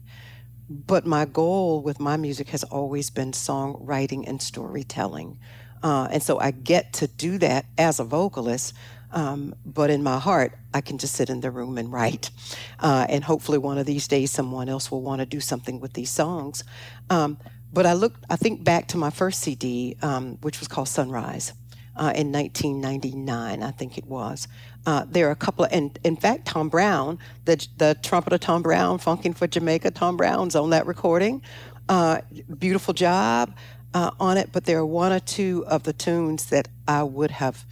But 0.70 1.06
my 1.06 1.26
goal 1.26 1.82
with 1.82 2.00
my 2.00 2.18
music 2.18 2.50
has 2.50 2.64
always 2.64 3.12
been 3.12 3.34
songwriting 3.34 4.28
and 4.28 4.42
storytelling. 4.42 5.38
Uh, 5.84 6.08
and 6.10 6.24
so 6.24 6.40
I 6.40 6.52
get 6.52 6.94
to 6.94 7.08
do 7.08 7.38
that 7.40 7.66
as 7.78 8.00
a 8.00 8.04
vocalist. 8.04 8.74
Um, 9.12 9.54
but 9.64 9.92
in 9.92 10.02
my 10.02 10.18
heart, 10.18 10.54
I 10.74 10.82
can 10.82 10.98
just 10.98 11.14
sit 11.14 11.30
in 11.30 11.42
the 11.42 11.52
room 11.52 11.78
and 11.78 11.92
write. 11.92 12.32
Uh, 12.80 13.06
and 13.08 13.24
hopefully, 13.24 13.60
one 13.60 13.78
of 13.78 13.86
these 13.86 14.08
days, 14.08 14.32
someone 14.32 14.68
else 14.68 14.90
will 14.90 15.02
want 15.02 15.20
to 15.20 15.26
do 15.26 15.40
something 15.40 15.80
with 15.80 15.94
these 15.94 16.10
songs. 16.10 16.64
Um, 17.10 17.38
but 17.74 17.86
I 17.86 17.94
look, 17.94 18.14
I 18.30 18.36
think 18.36 18.64
back 18.64 18.88
to 18.90 18.98
my 18.98 19.10
first 19.10 19.42
CD, 19.42 19.98
um, 20.02 20.38
which 20.42 20.60
was 20.60 20.68
called 20.68 20.88
Sunrise. 20.88 21.54
Uh, 21.96 22.12
in 22.16 22.32
1999, 22.32 23.62
I 23.62 23.70
think 23.70 24.00
it 24.00 24.06
was. 24.08 24.48
Uh, 24.84 25.06
there 25.08 25.28
are 25.28 25.32
a 25.32 25.36
couple 25.36 25.64
of, 25.64 25.72
and 25.72 26.00
in 26.04 26.16
fact, 26.16 26.48
Tom 26.48 26.68
Browne, 26.68 27.20
the 27.46 27.68
the 27.78 27.96
trumpeter 28.02 28.40
Tom 28.40 28.64
Browne, 28.64 28.98
funking 28.98 29.32
for 29.36 29.46
Jamaica, 29.46 29.92
Tom 29.92 30.18
Browne's 30.18 30.56
on 30.56 30.72
that 30.72 30.88
recording. 30.88 31.44
Uh, 31.88 32.22
beautiful 32.58 32.96
job 32.96 33.56
uh, 33.94 34.10
on 34.20 34.38
it, 34.38 34.50
but 34.52 34.66
there 34.66 34.80
are 34.80 34.86
one 34.86 35.12
or 35.12 35.20
two 35.20 35.64
of 35.68 35.84
the 35.84 35.94
tunes 35.94 36.48
that 36.48 36.68
I 36.88 37.04
would 37.04 37.30
have 37.30 37.64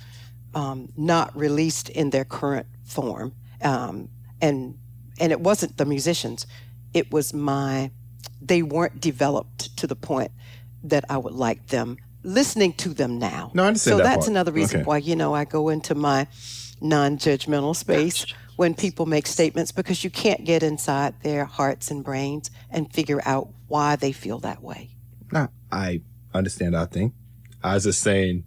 um, 0.53 0.89
not 0.95 1.35
released 1.35 1.89
in 1.89 2.11
their 2.11 2.25
current 2.25 2.67
form, 2.85 3.33
um, 3.63 4.07
and 4.39 4.77
and 5.21 5.31
it 5.31 5.39
wasn't 5.39 5.77
the 5.77 5.85
musicians, 5.85 6.47
it 6.95 7.11
was 7.11 7.31
my, 7.31 7.91
they 8.41 8.61
weren't 8.61 8.99
developed 8.99 9.75
to 9.77 9.87
the 9.87 9.95
point 9.95 10.31
that 10.83 11.05
I 11.09 11.17
would 11.17 11.33
like 11.33 11.67
them 11.67 11.97
listening 12.23 12.73
to 12.73 12.89
them 12.89 13.19
now. 13.19 13.51
No, 13.53 13.63
I 13.63 13.67
understand 13.67 13.93
so 13.93 13.97
that 13.97 14.03
that's 14.03 14.25
part. 14.25 14.29
another 14.29 14.51
reason 14.51 14.81
okay. 14.81 14.85
why 14.87 14.97
you 14.97 15.15
know 15.15 15.33
I 15.33 15.45
go 15.45 15.69
into 15.69 15.95
my 15.95 16.27
non-judgmental 16.81 17.75
space 17.75 18.25
when 18.55 18.73
people 18.75 19.05
make 19.05 19.27
statements 19.27 19.71
because 19.71 20.03
you 20.03 20.09
can't 20.09 20.43
get 20.45 20.63
inside 20.63 21.21
their 21.23 21.45
hearts 21.45 21.91
and 21.91 22.03
brains 22.03 22.51
and 22.69 22.91
figure 22.91 23.21
out 23.25 23.49
why 23.67 23.95
they 23.95 24.11
feel 24.11 24.39
that 24.39 24.61
way. 24.61 24.89
No, 25.31 25.49
I 25.71 26.01
understand 26.33 26.73
that 26.73 26.91
thing. 26.91 27.13
I 27.63 27.75
was 27.75 27.83
just 27.83 28.01
saying, 28.01 28.43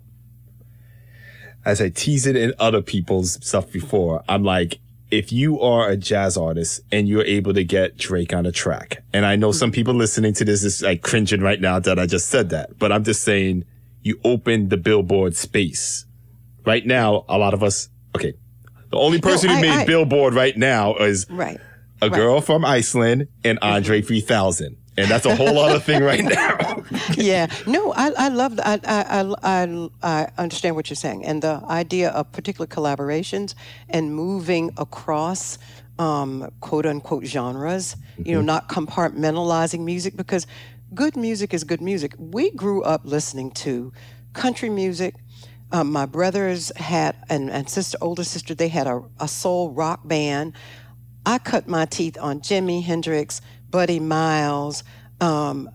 as 1.65 1.81
I 1.81 1.89
tease 1.89 2.27
it 2.27 2.37
in 2.37 2.53
other 2.59 2.83
people's 2.83 3.45
stuff 3.47 3.73
before, 3.73 4.23
I'm 4.29 4.45
like, 4.45 4.79
if 5.18 5.33
you 5.33 5.61
are 5.61 5.88
a 5.88 5.96
jazz 5.96 6.37
artist 6.37 6.81
and 6.92 7.09
you're 7.09 7.24
able 7.24 7.55
to 7.55 7.64
get 7.64 7.96
Drake 7.96 8.33
on 8.33 8.46
a 8.46 8.53
track, 8.53 9.03
and 9.12 9.24
I 9.24 9.37
know 9.37 9.53
some 9.53 9.72
people 9.72 9.94
listening 9.94 10.35
to 10.35 10.44
this 10.44 10.64
is 10.64 10.83
like 10.83 11.03
cringing 11.03 11.40
right 11.40 11.61
now 11.61 11.79
that 11.79 11.98
I 11.98 12.07
just 12.07 12.29
said 12.29 12.50
that, 12.50 12.79
but 12.79 12.92
I'm 12.92 13.05
just 13.05 13.22
saying 13.22 13.64
you 14.03 14.20
open 14.24 14.68
the 14.68 14.77
billboard 14.77 15.37
space. 15.37 16.05
Right 16.66 16.85
now, 16.87 17.24
a 17.29 17.38
lot 17.38 17.55
of 17.55 17.62
us 17.62 17.88
Okay. 18.14 18.35
The 18.90 18.96
only 18.96 19.20
person 19.20 19.48
no, 19.48 19.57
who 19.57 19.62
made 19.62 19.70
I, 19.70 19.87
Billboard 19.87 20.35
right 20.35 20.57
now 20.57 20.96
is 20.96 21.27
right. 21.29 21.59
a 22.00 22.09
right. 22.09 22.16
girl 22.16 22.40
from 22.40 22.64
Iceland 22.64 23.29
and 23.42 23.59
Andre 23.61 24.00
mm-hmm. 24.00 24.07
3000. 24.07 24.77
And 24.97 25.11
that's 25.11 25.27
a 25.27 25.35
whole 25.35 25.59
other 25.59 25.81
thing 25.81 26.03
right 26.03 26.25
now. 26.25 26.85
yeah, 27.17 27.47
no, 27.67 27.93
I, 27.93 28.13
I 28.17 28.29
love 28.29 28.59
I, 28.63 28.81
I 28.85 29.35
I 29.43 29.89
I 30.03 30.29
understand 30.39 30.77
what 30.77 30.89
you're 30.91 30.97
saying, 30.97 31.25
and 31.25 31.43
the 31.43 31.63
idea 31.69 32.11
of 32.11 32.31
particular 32.33 32.67
collaborations 32.67 33.55
and 33.89 34.15
moving 34.15 34.71
across 34.77 35.59
um, 35.99 36.51
quote 36.61 36.87
unquote 36.87 37.25
genres. 37.25 37.95
Mm-hmm. 37.95 38.29
You 38.29 38.33
know, 38.35 38.39
mm-hmm. 38.41 38.47
not 38.47 38.69
compartmentalizing 38.69 39.81
music 39.81 40.17
because 40.17 40.47
good 40.95 41.17
music 41.17 41.53
is 41.53 41.65
good 41.65 41.81
music. 41.81 42.15
We 42.19 42.51
grew 42.51 42.83
up 42.83 43.03
listening 43.05 43.51
to 43.53 43.93
country 44.33 44.71
music. 44.71 45.15
Um, 45.73 45.91
my 45.91 46.07
brothers 46.07 46.71
had 46.77 47.17
and, 47.29 47.51
and 47.51 47.69
sister 47.69 47.99
older 48.01 48.23
sister 48.23 48.55
they 48.55 48.69
had 48.69 48.87
a, 48.87 49.03
a 49.19 49.27
soul 49.27 49.71
rock 49.71 50.07
band. 50.07 50.53
I 51.27 51.39
cut 51.39 51.67
my 51.67 51.87
teeth 51.87 52.19
on 52.21 52.41
Jimi 52.41 52.85
Hendrix, 52.85 53.41
Buddy 53.75 53.99
Miles, 53.99 54.85
um, 55.21 55.69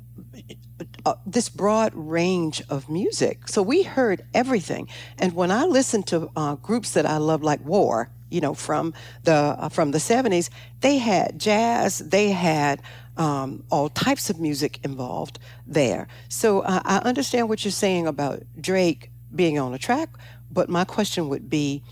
uh, 1.06 1.16
this 1.26 1.50
broad 1.50 1.92
range 1.94 2.64
of 2.70 2.90
music. 2.90 3.50
So 3.50 3.62
we 3.62 3.84
heard 3.84 4.24
everything. 4.34 4.88
And 5.18 5.34
when 5.36 5.52
I 5.52 5.66
listened 5.66 6.08
to 6.08 6.32
uh, 6.34 6.56
groups 6.56 6.92
that 6.92 7.06
I 7.06 7.18
love, 7.18 7.44
like 7.44 7.60
War, 7.66 8.10
you 8.30 8.40
know, 8.40 8.54
from 8.54 8.94
the 9.26 9.34
uh, 9.34 9.68
from 9.68 9.92
the 9.92 9.98
'70s, 9.98 10.50
they 10.80 10.98
had 10.98 11.38
jazz, 11.38 11.98
they 12.00 12.30
had 12.30 12.82
um, 13.18 13.66
all 13.70 13.90
types 13.90 14.30
of 14.30 14.40
music 14.40 14.80
involved 14.86 15.38
there. 15.68 16.08
So 16.30 16.62
uh, 16.62 16.82
I 16.86 17.00
understand 17.00 17.50
what 17.50 17.66
you're 17.66 17.74
saying 17.74 18.08
about 18.08 18.44
Drake 18.62 19.12
being 19.36 19.60
on 19.60 19.74
a 19.74 19.78
track, 19.78 20.08
but 20.50 20.70
my 20.70 20.86
question 20.86 21.28
would 21.28 21.50
be, 21.50 21.84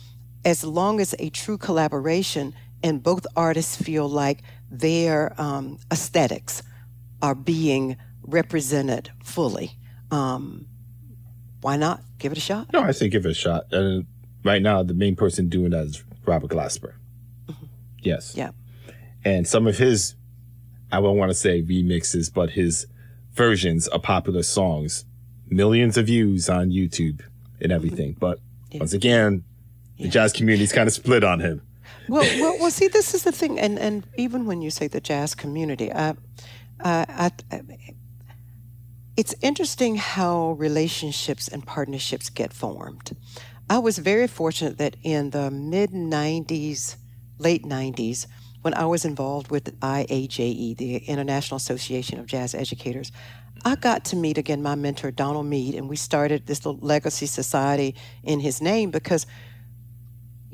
as 0.45 0.63
long 0.63 1.01
as 1.01 1.13
a 1.19 1.29
true 1.31 1.57
collaboration 1.57 2.53
and 2.83 3.03
both 3.03 3.25
artists 3.35 3.75
feel 3.75 4.07
like 4.07 4.43
their 4.69 5.33
um, 5.39 5.79
aesthetics 5.91 6.61
are 7.21 7.35
being 7.35 7.97
represented 8.23 9.09
fully. 9.23 9.71
Um, 10.11 10.65
why 11.61 11.77
not 11.77 12.01
give 12.19 12.31
it 12.31 12.37
a 12.37 12.41
shot? 12.41 12.71
No, 12.73 12.81
I 12.81 12.91
say 12.91 13.09
give 13.09 13.25
it 13.25 13.31
a 13.31 13.33
shot. 13.33 13.65
And 13.71 14.05
right 14.43 14.61
now, 14.61 14.83
the 14.83 14.93
main 14.93 15.15
person 15.15 15.49
doing 15.49 15.71
that 15.71 15.85
is 15.85 16.03
Robert 16.25 16.51
Glasper. 16.51 16.93
Mm-hmm. 17.49 17.65
Yes. 18.01 18.35
Yeah. 18.35 18.51
And 19.25 19.47
some 19.47 19.67
of 19.67 19.77
his, 19.77 20.15
I 20.91 21.01
don't 21.01 21.17
want 21.17 21.31
to 21.31 21.35
say 21.35 21.61
remixes, 21.61 22.33
but 22.33 22.51
his 22.51 22.85
versions 23.33 23.87
of 23.87 24.03
popular 24.03 24.43
songs, 24.43 25.05
millions 25.49 25.97
of 25.97 26.07
views 26.07 26.49
on 26.49 26.69
YouTube 26.69 27.21
and 27.59 27.71
everything. 27.71 28.11
Mm-hmm. 28.11 28.19
But 28.19 28.39
yeah. 28.71 28.79
once 28.79 28.93
again, 28.93 29.43
the 29.97 30.05
yeah. 30.05 30.09
jazz 30.09 30.33
community 30.33 30.63
is 30.63 30.71
kind 30.71 30.87
of 30.87 30.93
split 30.93 31.23
on 31.23 31.39
him. 31.39 31.61
Well, 32.07 32.23
well, 32.39 32.57
well. 32.59 32.71
See, 32.71 32.87
this 32.87 33.13
is 33.13 33.23
the 33.23 33.31
thing, 33.31 33.59
and 33.59 33.77
and 33.77 34.05
even 34.17 34.45
when 34.45 34.61
you 34.61 34.69
say 34.69 34.87
the 34.87 35.01
jazz 35.01 35.35
community, 35.35 35.91
uh, 35.91 36.13
uh, 36.79 37.05
I, 37.09 37.31
I, 37.51 37.55
I, 37.55 37.61
it's 39.17 39.35
interesting 39.41 39.97
how 39.97 40.51
relationships 40.53 41.47
and 41.47 41.65
partnerships 41.65 42.29
get 42.29 42.53
formed. 42.53 43.15
I 43.69 43.79
was 43.79 43.97
very 43.97 44.27
fortunate 44.27 44.77
that 44.77 44.95
in 45.03 45.31
the 45.31 45.51
mid 45.51 45.91
'90s, 45.91 46.95
late 47.39 47.63
'90s, 47.63 48.27
when 48.61 48.73
I 48.73 48.85
was 48.85 49.03
involved 49.03 49.51
with 49.51 49.77
IAJE, 49.81 50.77
the 50.77 50.97
International 50.97 51.57
Association 51.57 52.19
of 52.19 52.25
Jazz 52.25 52.55
Educators, 52.55 53.11
I 53.65 53.75
got 53.75 54.05
to 54.05 54.15
meet 54.15 54.37
again 54.37 54.61
my 54.61 54.75
mentor 54.75 55.11
Donald 55.11 55.45
Mead, 55.47 55.75
and 55.75 55.89
we 55.89 55.97
started 55.97 56.47
this 56.47 56.65
little 56.65 56.79
legacy 56.85 57.25
society 57.25 57.95
in 58.23 58.39
his 58.39 58.61
name 58.61 58.91
because 58.91 59.25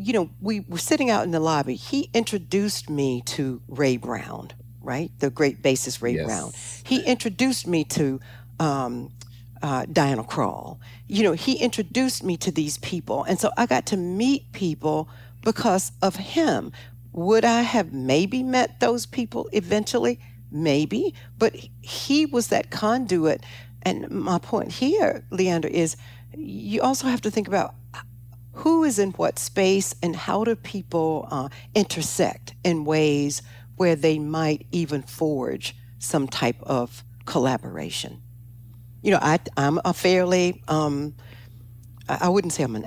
you 0.03 0.13
know, 0.13 0.29
we 0.41 0.61
were 0.61 0.77
sitting 0.77 1.09
out 1.09 1.23
in 1.23 1.31
the 1.31 1.39
lobby. 1.39 1.75
He 1.75 2.09
introduced 2.13 2.89
me 2.89 3.21
to 3.27 3.61
Ray 3.69 3.97
Brown, 3.97 4.51
right? 4.81 5.09
The 5.19 5.29
great 5.29 5.61
bassist 5.61 6.01
Ray 6.01 6.15
yes. 6.15 6.25
Brown. 6.25 6.51
He 6.83 7.01
introduced 7.03 7.67
me 7.67 7.85
to 7.85 8.19
um, 8.59 9.11
uh, 9.61 9.85
Diana 9.91 10.23
Krall. 10.23 10.77
You 11.07 11.23
know, 11.23 11.31
he 11.31 11.55
introduced 11.55 12.23
me 12.23 12.35
to 12.37 12.51
these 12.51 12.77
people. 12.79 13.23
And 13.23 13.39
so 13.39 13.51
I 13.57 13.65
got 13.65 13.85
to 13.87 13.97
meet 13.97 14.51
people 14.51 15.07
because 15.41 15.93
of 16.01 16.17
him. 16.17 16.73
Would 17.13 17.45
I 17.45 17.61
have 17.61 17.93
maybe 17.93 18.43
met 18.43 18.81
those 18.81 19.05
people 19.05 19.47
eventually? 19.53 20.19
Maybe. 20.51 21.13
But 21.39 21.55
he 21.81 22.25
was 22.25 22.47
that 22.47 22.71
conduit. 22.71 23.41
And 23.83 24.09
my 24.09 24.37
point 24.37 24.73
here, 24.73 25.23
Leander, 25.31 25.67
is 25.69 25.95
you 26.35 26.81
also 26.81 27.07
have 27.07 27.21
to 27.21 27.31
think 27.31 27.47
about 27.47 27.75
who 28.53 28.83
is 28.83 28.99
in 28.99 29.11
what 29.11 29.39
space 29.39 29.95
and 30.01 30.15
how 30.15 30.43
do 30.43 30.55
people 30.55 31.27
uh, 31.31 31.49
intersect 31.75 32.53
in 32.63 32.85
ways 32.85 33.41
where 33.75 33.95
they 33.95 34.19
might 34.19 34.65
even 34.71 35.01
forge 35.01 35.75
some 35.99 36.27
type 36.27 36.61
of 36.63 37.03
collaboration. 37.25 38.21
You 39.01 39.11
know, 39.11 39.19
I, 39.21 39.39
am 39.57 39.81
a 39.83 39.93
fairly, 39.93 40.61
um, 40.67 41.15
I 42.07 42.29
wouldn't 42.29 42.53
say 42.53 42.63
I'm 42.63 42.75
an 42.75 42.85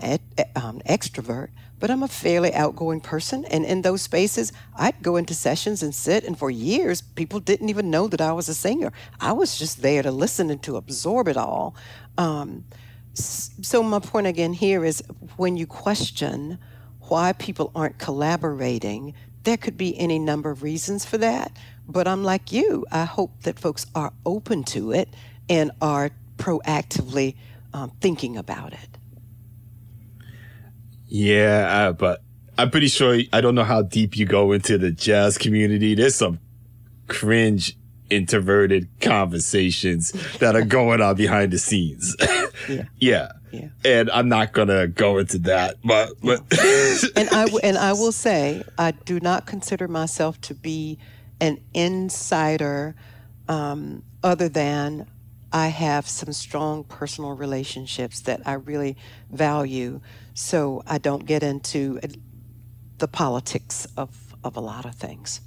um, 0.54 0.80
extrovert, 0.88 1.48
but 1.78 1.90
I'm 1.90 2.02
a 2.02 2.08
fairly 2.08 2.54
outgoing 2.54 3.00
person. 3.00 3.44
And 3.46 3.64
in 3.64 3.82
those 3.82 4.02
spaces, 4.02 4.52
I'd 4.76 5.02
go 5.02 5.16
into 5.16 5.34
sessions 5.34 5.82
and 5.82 5.94
sit, 5.94 6.24
and 6.24 6.38
for 6.38 6.50
years, 6.50 7.02
people 7.02 7.40
didn't 7.40 7.68
even 7.68 7.90
know 7.90 8.08
that 8.08 8.20
I 8.20 8.32
was 8.32 8.48
a 8.48 8.54
singer. 8.54 8.92
I 9.20 9.32
was 9.32 9.58
just 9.58 9.82
there 9.82 10.02
to 10.02 10.10
listen 10.10 10.48
and 10.50 10.62
to 10.62 10.76
absorb 10.76 11.28
it 11.28 11.36
all. 11.36 11.74
Um, 12.16 12.64
so, 13.18 13.82
my 13.82 13.98
point 13.98 14.26
again 14.26 14.52
here 14.52 14.84
is 14.84 15.02
when 15.36 15.56
you 15.56 15.66
question 15.66 16.58
why 17.08 17.32
people 17.32 17.70
aren't 17.74 17.98
collaborating, 17.98 19.14
there 19.44 19.56
could 19.56 19.76
be 19.76 19.96
any 19.98 20.18
number 20.18 20.50
of 20.50 20.62
reasons 20.62 21.04
for 21.04 21.18
that. 21.18 21.52
But 21.88 22.08
I'm 22.08 22.24
like 22.24 22.52
you, 22.52 22.84
I 22.90 23.04
hope 23.04 23.42
that 23.42 23.58
folks 23.58 23.86
are 23.94 24.12
open 24.24 24.64
to 24.64 24.92
it 24.92 25.08
and 25.48 25.70
are 25.80 26.10
proactively 26.36 27.36
um, 27.72 27.92
thinking 28.00 28.36
about 28.36 28.72
it. 28.72 28.88
Yeah, 31.08 31.68
uh, 31.70 31.92
but 31.92 32.22
I'm 32.58 32.70
pretty 32.70 32.88
sure 32.88 33.20
I 33.32 33.40
don't 33.40 33.54
know 33.54 33.64
how 33.64 33.82
deep 33.82 34.16
you 34.16 34.26
go 34.26 34.52
into 34.52 34.76
the 34.76 34.90
jazz 34.90 35.38
community. 35.38 35.94
There's 35.94 36.16
some 36.16 36.40
cringe 37.06 37.76
introverted 38.10 38.88
conversations 39.00 40.12
that 40.38 40.54
are 40.56 40.64
going 40.64 41.00
on 41.00 41.16
behind 41.16 41.52
the 41.52 41.58
scenes. 41.58 42.16
yeah. 42.68 42.84
yeah. 42.98 43.32
Yeah. 43.52 43.68
And 43.84 44.10
I'm 44.10 44.28
not 44.28 44.52
gonna 44.52 44.86
go 44.86 45.18
into 45.18 45.38
that, 45.38 45.76
but 45.82 46.10
but 46.22 46.40
and 47.16 47.28
I 47.30 47.48
and 47.62 47.78
I 47.78 47.92
will 47.92 48.12
say 48.12 48.62
I 48.76 48.90
do 48.90 49.20
not 49.20 49.46
consider 49.46 49.88
myself 49.88 50.40
to 50.42 50.54
be 50.54 50.98
an 51.40 51.58
insider, 51.72 52.94
um, 53.48 54.02
other 54.22 54.48
than 54.48 55.06
I 55.52 55.68
have 55.68 56.08
some 56.08 56.32
strong 56.32 56.84
personal 56.84 57.32
relationships 57.32 58.20
that 58.22 58.42
I 58.46 58.54
really 58.54 58.96
value. 59.30 60.00
So 60.34 60.82
I 60.86 60.98
don't 60.98 61.24
get 61.24 61.42
into 61.42 62.00
the 62.98 63.08
politics 63.08 63.86
of 63.96 64.10
of 64.44 64.56
a 64.56 64.60
lot 64.60 64.84
of 64.84 64.94
things. 64.94 65.40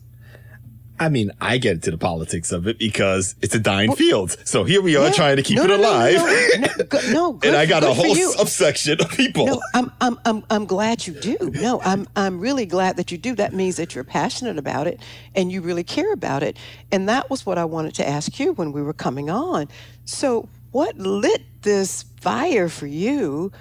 I 1.00 1.10
mean, 1.10 1.32
I 1.40 1.58
get 1.58 1.76
into 1.76 1.92
the 1.92 1.98
politics 1.98 2.52
of 2.52 2.68
it 2.68 2.78
because 2.78 3.36
it's 3.42 3.56
a 3.56 3.60
dying 3.60 3.90
well, 3.90 3.96
field. 3.96 4.38
So 4.44 4.64
here 4.64 4.82
we 4.82 4.96
are 4.98 5.08
yeah. 5.08 5.14
trying 5.14 5.38
to 5.38 5.44
keep 5.44 5.58
no, 5.58 5.64
it 5.64 5.70
alive. 5.72 6.16
No, 6.16 6.26
no, 6.60 7.12
no, 7.12 7.12
no 7.12 7.40
and 7.48 7.56
I 7.56 7.66
got 7.66 7.84
a 7.84 7.94
whole 7.94 8.16
subsection 8.16 9.00
of 9.00 9.10
people. 9.10 9.46
No, 9.46 9.62
I'm, 9.74 9.92
I'm, 10.02 10.20
I'm, 10.26 10.44
I'm 10.50 10.66
glad 10.66 11.08
you 11.08 11.14
do. 11.14 11.38
No, 11.54 11.82
I'm, 11.82 12.08
I'm 12.16 12.40
really 12.40 12.66
glad 12.66 12.98
that 12.98 13.12
you 13.12 13.18
do. 13.18 13.34
That 13.36 13.54
means 13.54 13.78
that 13.78 13.96
you're 13.96 14.04
passionate 14.04 14.58
about 14.58 14.88
it 14.88 15.00
and 15.36 15.52
you 15.52 15.62
really 15.62 15.84
care 15.84 16.12
about 16.12 16.44
it. 16.44 16.58
And 16.92 17.08
that 17.08 17.30
was 17.30 17.46
what 17.46 17.58
I 17.58 17.66
wanted 17.66 17.96
to 17.96 18.08
ask 18.08 18.40
you 18.40 18.54
when 18.54 18.72
we 18.72 18.82
were 18.82 18.94
coming 18.94 19.30
on. 19.30 19.68
So, 20.06 20.50
what 20.72 20.98
lit 21.00 21.42
this 21.64 22.04
fire 22.22 22.70
for 22.70 22.86
you 22.86 23.52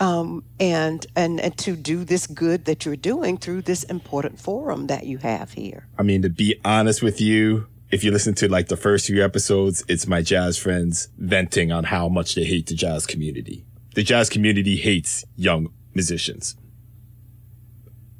um, 0.00 0.44
and, 0.60 1.06
and 1.16 1.40
and 1.40 1.56
to 1.58 1.74
do 1.76 2.04
this 2.04 2.26
good 2.26 2.66
that 2.66 2.84
you're 2.84 2.96
doing 2.96 3.38
through 3.38 3.62
this 3.62 3.82
important 3.84 4.38
forum 4.38 4.88
that 4.88 5.06
you 5.06 5.18
have 5.18 5.52
here. 5.52 5.86
I 5.98 6.02
mean, 6.02 6.22
to 6.22 6.28
be 6.28 6.60
honest 6.64 7.02
with 7.02 7.20
you, 7.20 7.66
if 7.90 8.04
you 8.04 8.10
listen 8.10 8.34
to 8.34 8.48
like 8.48 8.68
the 8.68 8.76
first 8.76 9.06
few 9.06 9.24
episodes, 9.24 9.84
it's 9.88 10.06
my 10.06 10.22
jazz 10.22 10.58
friends 10.58 11.08
venting 11.18 11.72
on 11.72 11.84
how 11.84 12.08
much 12.08 12.34
they 12.34 12.44
hate 12.44 12.66
the 12.66 12.74
jazz 12.74 13.06
community. 13.06 13.64
The 13.94 14.02
jazz 14.02 14.28
community 14.28 14.76
hates 14.76 15.24
young 15.36 15.72
musicians. 15.94 16.56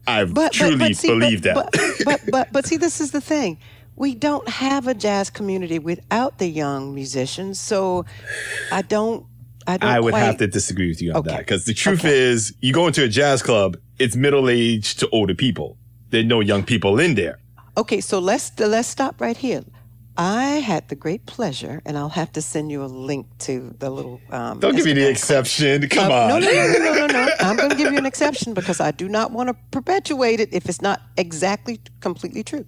I 0.06 0.24
but, 0.24 0.52
truly 0.52 0.76
but, 0.76 0.88
but 0.88 0.96
see, 0.96 1.08
believe 1.08 1.42
that. 1.42 1.54
But, 1.54 1.74
but, 2.04 2.20
but 2.30 2.52
but 2.52 2.66
see, 2.66 2.76
this 2.76 3.00
is 3.00 3.10
the 3.10 3.20
thing. 3.20 3.58
We 3.96 4.14
don't 4.14 4.48
have 4.48 4.86
a 4.86 4.94
jazz 4.94 5.30
community 5.30 5.78
without 5.78 6.38
the 6.38 6.46
young 6.46 6.94
musicians, 6.94 7.58
so 7.58 8.04
I 8.70 8.82
don't 8.82 9.26
I, 9.66 9.78
I 9.80 10.00
would 10.00 10.12
quite... 10.12 10.20
have 10.20 10.36
to 10.38 10.46
disagree 10.46 10.88
with 10.88 11.02
you 11.02 11.12
on 11.12 11.18
okay. 11.18 11.30
that 11.30 11.38
because 11.38 11.64
the 11.64 11.74
truth 11.74 12.00
okay. 12.00 12.16
is, 12.16 12.54
you 12.60 12.72
go 12.72 12.86
into 12.86 13.02
a 13.04 13.08
jazz 13.08 13.42
club, 13.42 13.76
it's 13.98 14.16
middle 14.16 14.48
aged 14.48 15.00
to 15.00 15.08
older 15.10 15.34
people. 15.34 15.76
There 16.10 16.20
are 16.20 16.24
no 16.24 16.40
young 16.40 16.62
people 16.62 16.98
in 16.98 17.14
there. 17.14 17.38
Okay, 17.76 18.00
so 18.00 18.18
let's 18.18 18.58
let's 18.58 18.88
stop 18.88 19.20
right 19.20 19.36
here. 19.36 19.64
I 20.18 20.44
had 20.60 20.88
the 20.88 20.94
great 20.94 21.26
pleasure, 21.26 21.82
and 21.84 21.98
I'll 21.98 22.08
have 22.08 22.32
to 22.32 22.42
send 22.42 22.70
you 22.70 22.82
a 22.82 22.86
link 22.86 23.26
to 23.40 23.74
the 23.78 23.90
little. 23.90 24.20
Um, 24.30 24.60
Don't 24.60 24.74
give 24.74 24.86
me 24.86 24.94
the 24.94 25.08
exception. 25.10 25.86
Come 25.88 26.10
uh, 26.10 26.14
on. 26.14 26.28
No, 26.28 26.38
no, 26.38 26.50
no, 26.50 26.72
no, 26.72 26.78
no, 26.78 27.06
no, 27.06 27.24
no. 27.26 27.28
I'm 27.40 27.56
going 27.56 27.68
to 27.68 27.76
give 27.76 27.92
you 27.92 27.98
an 27.98 28.06
exception 28.06 28.54
because 28.54 28.80
I 28.80 28.92
do 28.92 29.08
not 29.08 29.32
want 29.32 29.50
to 29.50 29.56
perpetuate 29.70 30.40
it 30.40 30.48
if 30.52 30.68
it's 30.68 30.80
not 30.80 31.02
exactly 31.18 31.80
completely 32.00 32.42
true. 32.42 32.64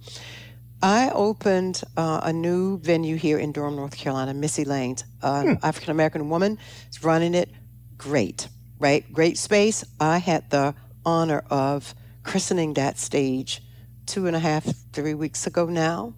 I 0.81 1.09
opened 1.09 1.81
uh, 1.97 2.21
a 2.23 2.31
new 2.31 2.77
venue 2.79 3.17
here 3.17 3.37
in 3.37 3.51
Durham, 3.51 3.75
North 3.75 3.97
Carolina, 3.97 4.33
Missy 4.33 4.63
Lane's. 4.63 5.03
Uh, 5.21 5.43
hmm. 5.43 5.53
African 5.61 5.91
American 5.91 6.29
woman 6.29 6.57
is 6.89 7.03
running 7.03 7.35
it. 7.35 7.49
Great, 7.97 8.47
right? 8.79 9.11
Great 9.11 9.37
space. 9.37 9.83
I 9.99 10.19
had 10.19 10.49
the 10.49 10.73
honor 11.05 11.43
of 11.49 11.93
christening 12.23 12.75
that 12.75 12.97
stage 12.97 13.61
two 14.05 14.25
and 14.25 14.35
a 14.35 14.39
half, 14.39 14.65
three 14.93 15.13
weeks 15.13 15.45
ago 15.45 15.65
now. 15.65 16.13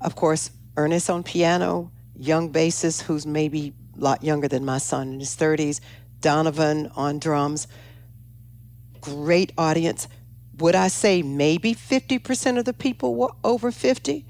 Of 0.00 0.16
course, 0.16 0.50
Ernest 0.76 1.10
on 1.10 1.22
piano, 1.22 1.90
young 2.18 2.52
bassist 2.52 3.02
who's 3.02 3.26
maybe 3.26 3.74
a 3.96 4.00
lot 4.00 4.24
younger 4.24 4.48
than 4.48 4.64
my 4.64 4.78
son 4.78 5.12
in 5.14 5.20
his 5.20 5.36
30s, 5.36 5.80
Donovan 6.20 6.90
on 6.96 7.18
drums. 7.18 7.68
Great 9.00 9.52
audience. 9.56 10.08
Would 10.58 10.74
I 10.74 10.88
say 10.88 11.22
maybe 11.22 11.74
50% 11.74 12.58
of 12.58 12.64
the 12.64 12.72
people 12.72 13.14
were 13.14 13.32
over 13.44 13.70
50? 13.70 14.24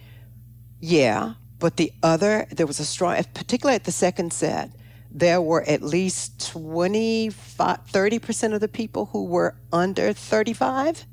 Yeah, 0.80 1.34
but 1.58 1.76
the 1.76 1.92
other, 2.02 2.46
there 2.50 2.66
was 2.66 2.80
a 2.80 2.84
strong, 2.84 3.22
particularly 3.34 3.76
at 3.76 3.84
the 3.84 3.92
second 3.92 4.32
set, 4.32 4.70
there 5.10 5.40
were 5.40 5.62
at 5.62 5.82
least 5.82 6.50
25, 6.52 7.78
30% 7.86 8.54
of 8.54 8.60
the 8.60 8.68
people 8.68 9.06
who 9.06 9.24
were 9.24 9.54
under 9.72 10.12
35. 10.12 11.06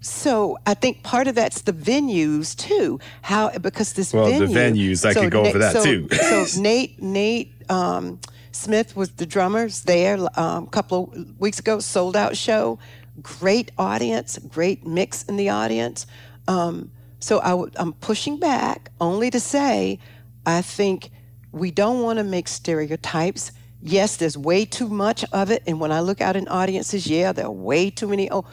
So 0.00 0.58
I 0.66 0.74
think 0.74 1.04
part 1.04 1.28
of 1.28 1.36
that's 1.36 1.62
the 1.62 1.72
venues 1.72 2.56
too. 2.56 2.98
How 3.22 3.56
because 3.56 3.92
this 3.92 4.12
well 4.12 4.26
venue, 4.26 4.48
the 4.48 4.54
venues 4.54 5.04
I 5.04 5.12
so 5.12 5.20
could 5.20 5.30
go 5.30 5.44
over 5.44 5.58
that 5.58 5.74
so, 5.74 5.84
too. 5.84 6.08
so 6.10 6.44
Nate 6.60 7.00
Nate 7.00 7.52
um, 7.70 8.18
Smith 8.50 8.96
was 8.96 9.12
the 9.12 9.26
drummers 9.26 9.82
there 9.82 10.18
um, 10.34 10.64
a 10.64 10.70
couple 10.70 11.12
of 11.14 11.40
weeks 11.40 11.60
ago. 11.60 11.78
Sold 11.78 12.16
out 12.16 12.36
show, 12.36 12.80
great 13.20 13.70
audience, 13.78 14.38
great 14.38 14.86
mix 14.86 15.22
in 15.24 15.36
the 15.36 15.48
audience. 15.48 16.06
Um, 16.48 16.90
so 17.20 17.40
i 17.40 17.50
w- 17.50 17.70
I'm 17.76 17.92
pushing 17.92 18.38
back 18.38 18.90
only 19.00 19.30
to 19.30 19.38
say 19.38 19.98
I 20.44 20.62
think 20.62 21.10
we 21.52 21.70
don't 21.70 22.02
want 22.02 22.18
to 22.18 22.24
make 22.24 22.48
stereotypes. 22.48 23.52
Yes, 23.80 24.16
there's 24.16 24.36
way 24.36 24.64
too 24.64 24.88
much 24.88 25.24
of 25.32 25.50
it, 25.50 25.62
and 25.66 25.80
when 25.80 25.92
I 25.92 26.00
look 26.00 26.20
out 26.20 26.36
in 26.36 26.48
audiences, 26.48 27.06
yeah, 27.06 27.32
there 27.32 27.46
are 27.46 27.50
way 27.50 27.90
too 27.90 28.08
many. 28.08 28.30
Oh, 28.30 28.44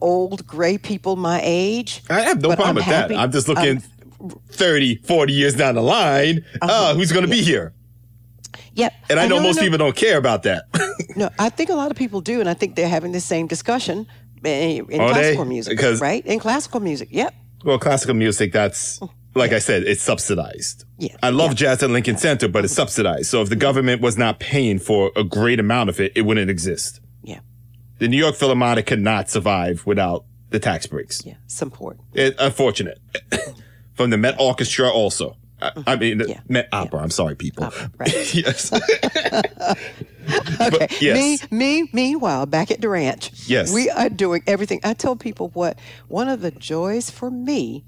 old 0.00 0.46
gray 0.46 0.76
people 0.76 1.16
my 1.16 1.40
age. 1.42 2.02
I 2.10 2.22
have 2.22 2.42
no 2.42 2.48
problem 2.48 2.68
I'm 2.68 2.74
with 2.74 2.84
happy. 2.84 3.14
that. 3.14 3.20
I'm 3.20 3.30
just 3.30 3.48
looking 3.48 3.82
um, 4.20 4.40
30, 4.48 4.96
40 4.96 5.32
years 5.32 5.54
down 5.54 5.76
the 5.76 5.82
line. 5.82 6.44
Uh-huh. 6.60 6.72
Uh, 6.72 6.94
who's 6.94 7.12
going 7.12 7.24
to 7.24 7.34
yeah. 7.34 7.40
be 7.40 7.42
here? 7.42 7.72
Yep. 8.74 8.92
And 9.10 9.20
I 9.20 9.26
know 9.26 9.36
no, 9.36 9.42
most 9.42 9.60
people 9.60 9.78
don't 9.78 9.96
care 9.96 10.18
about 10.18 10.44
that. 10.44 10.64
no, 11.16 11.30
I 11.38 11.48
think 11.50 11.70
a 11.70 11.74
lot 11.74 11.90
of 11.90 11.96
people 11.96 12.20
do, 12.20 12.40
and 12.40 12.48
I 12.48 12.54
think 12.54 12.76
they're 12.76 12.88
having 12.88 13.12
the 13.12 13.20
same 13.20 13.46
discussion 13.46 14.06
in, 14.44 14.90
in 14.90 14.98
classical 14.98 15.44
they? 15.44 15.48
music, 15.48 15.76
because, 15.76 16.00
right? 16.00 16.24
In 16.26 16.38
classical 16.38 16.80
music, 16.80 17.08
yep. 17.10 17.34
Well, 17.64 17.78
classical 17.78 18.14
music, 18.14 18.52
that's 18.52 18.98
mm. 18.98 19.10
like 19.34 19.52
I 19.52 19.58
said, 19.58 19.84
it's 19.84 20.02
subsidized. 20.02 20.84
Yeah. 20.98 21.16
I 21.22 21.30
love 21.30 21.50
yeah. 21.50 21.56
jazz 21.56 21.82
at 21.82 21.90
Lincoln 21.90 22.16
Center, 22.16 22.48
but 22.48 22.64
it's 22.64 22.74
subsidized. 22.74 23.26
So 23.26 23.42
if 23.42 23.48
the 23.48 23.56
government 23.56 24.00
was 24.00 24.16
not 24.16 24.40
paying 24.40 24.78
for 24.78 25.12
a 25.16 25.24
great 25.24 25.60
amount 25.60 25.90
of 25.90 26.00
it, 26.00 26.12
it 26.16 26.22
wouldn't 26.22 26.50
exist. 26.50 27.00
Yeah. 27.22 27.40
The 27.98 28.08
New 28.08 28.16
York 28.16 28.34
Philharmonic 28.34 28.86
cannot 28.86 29.30
survive 29.30 29.86
without 29.86 30.24
the 30.50 30.58
tax 30.58 30.86
breaks. 30.86 31.24
Yeah, 31.24 31.34
support. 31.46 31.98
It, 32.14 32.34
unfortunate. 32.38 32.98
From 33.94 34.10
the 34.10 34.16
Met 34.16 34.36
Orchestra 34.40 34.88
also. 34.88 35.36
I, 35.86 35.96
mean, 35.96 36.22
yeah. 36.26 36.40
Met 36.48 36.68
Opera. 36.72 36.98
Yeah. 36.98 37.04
I'm 37.04 37.10
sorry, 37.10 37.36
people. 37.36 37.64
Opera, 37.64 37.90
right. 37.98 38.34
yes. 38.34 38.72
okay. 40.60 40.88
Yes. 41.00 41.50
Me, 41.50 41.82
me, 41.82 41.90
meanwhile, 41.92 42.46
back 42.46 42.70
at 42.70 42.80
the 42.80 42.88
ranch. 42.88 43.32
Yes. 43.48 43.72
We 43.72 43.90
are 43.90 44.08
doing 44.08 44.42
everything. 44.46 44.80
I 44.84 44.94
tell 44.94 45.16
people 45.16 45.48
what 45.48 45.78
one 46.06 46.28
of 46.28 46.40
the 46.42 46.52
joys 46.52 47.10
for 47.10 47.30
me 47.30 47.84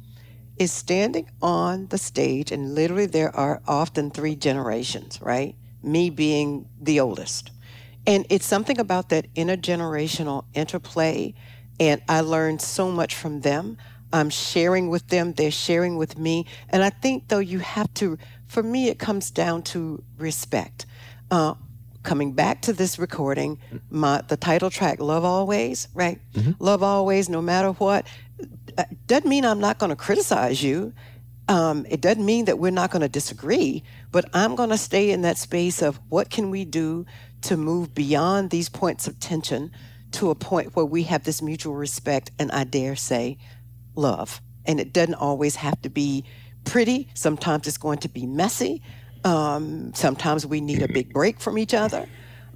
is 0.58 0.72
standing 0.72 1.30
on 1.40 1.86
the 1.88 1.98
stage, 1.98 2.50
and 2.50 2.74
literally 2.74 3.06
there 3.06 3.34
are 3.36 3.62
often 3.68 4.10
three 4.10 4.34
generations, 4.34 5.20
right? 5.22 5.54
Me 5.82 6.10
being 6.10 6.68
the 6.80 7.00
oldest. 7.00 7.50
And 8.06 8.26
it's 8.28 8.46
something 8.46 8.78
about 8.78 9.08
that 9.08 9.32
intergenerational 9.34 10.44
interplay. 10.54 11.34
And 11.80 12.02
I 12.08 12.20
learned 12.20 12.60
so 12.60 12.90
much 12.90 13.14
from 13.14 13.40
them. 13.40 13.78
I'm 14.14 14.30
sharing 14.30 14.90
with 14.90 15.08
them, 15.08 15.32
they're 15.32 15.50
sharing 15.50 15.96
with 15.96 16.16
me. 16.16 16.46
And 16.70 16.84
I 16.84 16.90
think, 16.90 17.28
though, 17.28 17.40
you 17.40 17.58
have 17.58 17.92
to, 17.94 18.16
for 18.46 18.62
me, 18.62 18.88
it 18.88 19.00
comes 19.00 19.32
down 19.32 19.62
to 19.64 20.02
respect. 20.16 20.86
Uh, 21.32 21.54
coming 22.04 22.32
back 22.32 22.62
to 22.62 22.72
this 22.72 22.96
recording, 22.96 23.58
my, 23.90 24.22
the 24.28 24.36
title 24.36 24.70
track, 24.70 25.00
Love 25.00 25.24
Always, 25.24 25.88
right? 25.94 26.20
Mm-hmm. 26.34 26.52
Love 26.62 26.84
Always, 26.84 27.28
no 27.28 27.42
matter 27.42 27.72
what. 27.72 28.06
Uh, 28.78 28.84
doesn't 29.08 29.28
mean 29.28 29.44
I'm 29.44 29.58
not 29.60 29.78
going 29.78 29.90
to 29.90 29.96
criticize 29.96 30.62
you. 30.62 30.92
Um, 31.48 31.84
it 31.90 32.00
doesn't 32.00 32.24
mean 32.24 32.44
that 32.44 32.58
we're 32.58 32.70
not 32.70 32.92
going 32.92 33.02
to 33.02 33.08
disagree, 33.08 33.82
but 34.12 34.26
I'm 34.32 34.54
going 34.54 34.70
to 34.70 34.78
stay 34.78 35.10
in 35.10 35.22
that 35.22 35.38
space 35.38 35.82
of 35.82 35.98
what 36.08 36.30
can 36.30 36.50
we 36.50 36.64
do 36.64 37.04
to 37.42 37.56
move 37.56 37.94
beyond 37.94 38.50
these 38.50 38.68
points 38.68 39.08
of 39.08 39.18
tension 39.18 39.72
to 40.12 40.30
a 40.30 40.34
point 40.36 40.76
where 40.76 40.84
we 40.84 41.02
have 41.02 41.24
this 41.24 41.42
mutual 41.42 41.74
respect 41.74 42.30
and 42.38 42.52
I 42.52 42.62
dare 42.62 42.94
say 42.94 43.38
love. 43.94 44.40
And 44.66 44.80
it 44.80 44.92
doesn't 44.92 45.14
always 45.14 45.56
have 45.56 45.80
to 45.82 45.88
be 45.88 46.24
pretty. 46.64 47.08
Sometimes 47.14 47.66
it's 47.66 47.78
going 47.78 47.98
to 47.98 48.08
be 48.08 48.26
messy. 48.26 48.82
Um, 49.24 49.92
sometimes 49.94 50.46
we 50.46 50.60
need 50.60 50.82
a 50.82 50.88
big 50.88 51.12
break 51.12 51.40
from 51.40 51.58
each 51.58 51.74
other. 51.74 52.06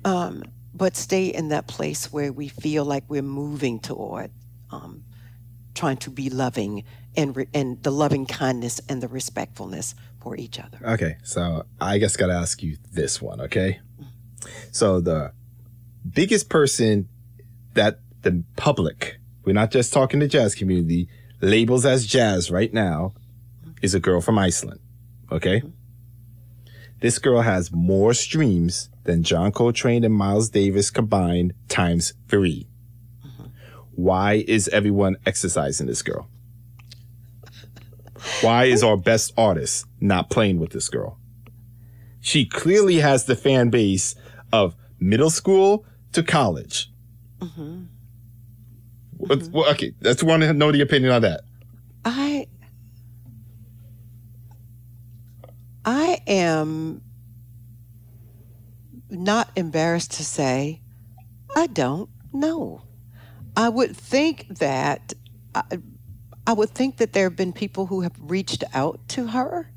Um, 0.04 0.42
but 0.74 0.96
stay 0.96 1.26
in 1.26 1.48
that 1.48 1.66
place 1.66 2.12
where 2.12 2.32
we 2.32 2.48
feel 2.48 2.84
like 2.84 3.04
we're 3.08 3.22
moving 3.22 3.80
toward 3.80 4.30
um, 4.70 5.04
trying 5.74 5.96
to 5.98 6.10
be 6.10 6.30
loving 6.30 6.84
and, 7.16 7.36
re- 7.36 7.48
and 7.52 7.82
the 7.82 7.90
loving 7.90 8.26
kindness 8.26 8.80
and 8.88 9.02
the 9.02 9.08
respectfulness 9.08 9.94
for 10.20 10.36
each 10.36 10.58
other. 10.58 10.78
Okay, 10.84 11.16
so 11.24 11.64
I 11.80 11.98
guess 11.98 12.16
got 12.16 12.26
to 12.26 12.34
ask 12.34 12.62
you 12.62 12.76
this 12.92 13.20
one, 13.20 13.40
okay? 13.40 13.80
So 14.72 15.00
the 15.00 15.32
biggest 16.08 16.48
person 16.48 17.08
that 17.74 18.00
the 18.22 18.42
public, 18.56 19.18
we're 19.44 19.52
not 19.52 19.70
just 19.70 19.92
talking 19.92 20.20
the 20.20 20.28
jazz 20.28 20.54
community, 20.54 21.08
labels 21.40 21.86
as 21.86 22.06
jazz 22.06 22.50
right 22.50 22.72
now 22.72 23.12
is 23.82 23.94
a 23.94 24.00
girl 24.00 24.20
from 24.20 24.38
Iceland. 24.38 24.80
Okay. 25.30 25.62
This 27.00 27.18
girl 27.18 27.42
has 27.42 27.70
more 27.70 28.12
streams 28.12 28.88
than 29.04 29.22
John 29.22 29.52
Coltrane 29.52 30.04
and 30.04 30.14
Miles 30.14 30.50
Davis 30.50 30.90
combined 30.90 31.54
times 31.68 32.12
3 32.28 32.66
Why 33.94 34.44
is 34.46 34.68
everyone 34.68 35.16
exercising 35.24 35.86
this 35.86 36.02
girl? 36.02 36.28
Why 38.40 38.64
is 38.64 38.82
our 38.82 38.96
best 38.96 39.32
artist 39.36 39.86
not 40.00 40.28
playing 40.28 40.58
with 40.58 40.70
this 40.70 40.88
girl? 40.88 41.18
She 42.20 42.44
clearly 42.44 42.96
has 42.96 43.24
the 43.24 43.36
fan 43.36 43.70
base 43.70 44.16
of 44.52 44.74
middle 44.98 45.30
school 45.30 45.84
to 46.12 46.22
college. 46.22 46.90
Mm-hmm. 47.40 47.84
Mm-hmm. 49.20 49.52
Well, 49.52 49.70
okay, 49.70 49.92
that's 50.00 50.22
want 50.22 50.42
to 50.42 50.52
know 50.52 50.72
the 50.72 50.80
opinion 50.80 51.12
on 51.12 51.22
that. 51.22 51.40
I 52.04 52.46
I 55.84 56.20
am 56.26 57.00
not 59.10 59.50
embarrassed 59.56 60.12
to 60.12 60.24
say 60.24 60.80
I 61.56 61.66
don't 61.66 62.08
know. 62.32 62.82
I 63.56 63.68
would 63.68 63.96
think 63.96 64.46
that 64.58 65.14
I, 65.54 65.62
I 66.46 66.52
would 66.52 66.70
think 66.70 66.98
that 66.98 67.12
there 67.12 67.24
have 67.24 67.36
been 67.36 67.52
people 67.52 67.86
who 67.86 68.02
have 68.02 68.14
reached 68.18 68.64
out 68.72 69.00
to 69.08 69.28
her 69.28 69.70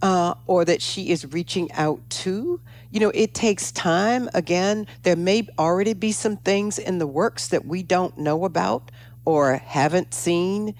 uh, 0.00 0.34
or 0.46 0.64
that 0.64 0.80
she 0.80 1.10
is 1.10 1.26
reaching 1.32 1.70
out 1.72 2.08
to. 2.10 2.60
You 2.90 3.00
know, 3.00 3.10
it 3.14 3.34
takes 3.34 3.70
time. 3.72 4.30
Again, 4.34 4.86
there 5.02 5.16
may 5.16 5.46
already 5.58 5.94
be 5.94 6.12
some 6.12 6.36
things 6.36 6.78
in 6.78 6.98
the 6.98 7.06
works 7.06 7.48
that 7.48 7.66
we 7.66 7.82
don't 7.82 8.16
know 8.18 8.44
about 8.44 8.90
or 9.24 9.56
haven't 9.56 10.14
seen 10.14 10.74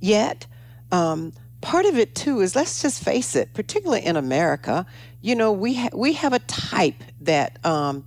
yet. 0.00 0.46
Um, 0.90 1.32
part 1.60 1.84
of 1.84 1.98
it 1.98 2.14
too 2.14 2.40
is 2.40 2.56
let's 2.56 2.80
just 2.80 3.02
face 3.04 3.36
it, 3.36 3.52
particularly 3.54 4.04
in 4.04 4.16
America, 4.16 4.86
you 5.20 5.34
know, 5.34 5.52
we 5.52 5.74
ha- 5.74 5.90
we 5.94 6.14
have 6.14 6.32
a 6.32 6.38
type 6.40 7.02
that 7.20 7.64
um, 7.64 8.04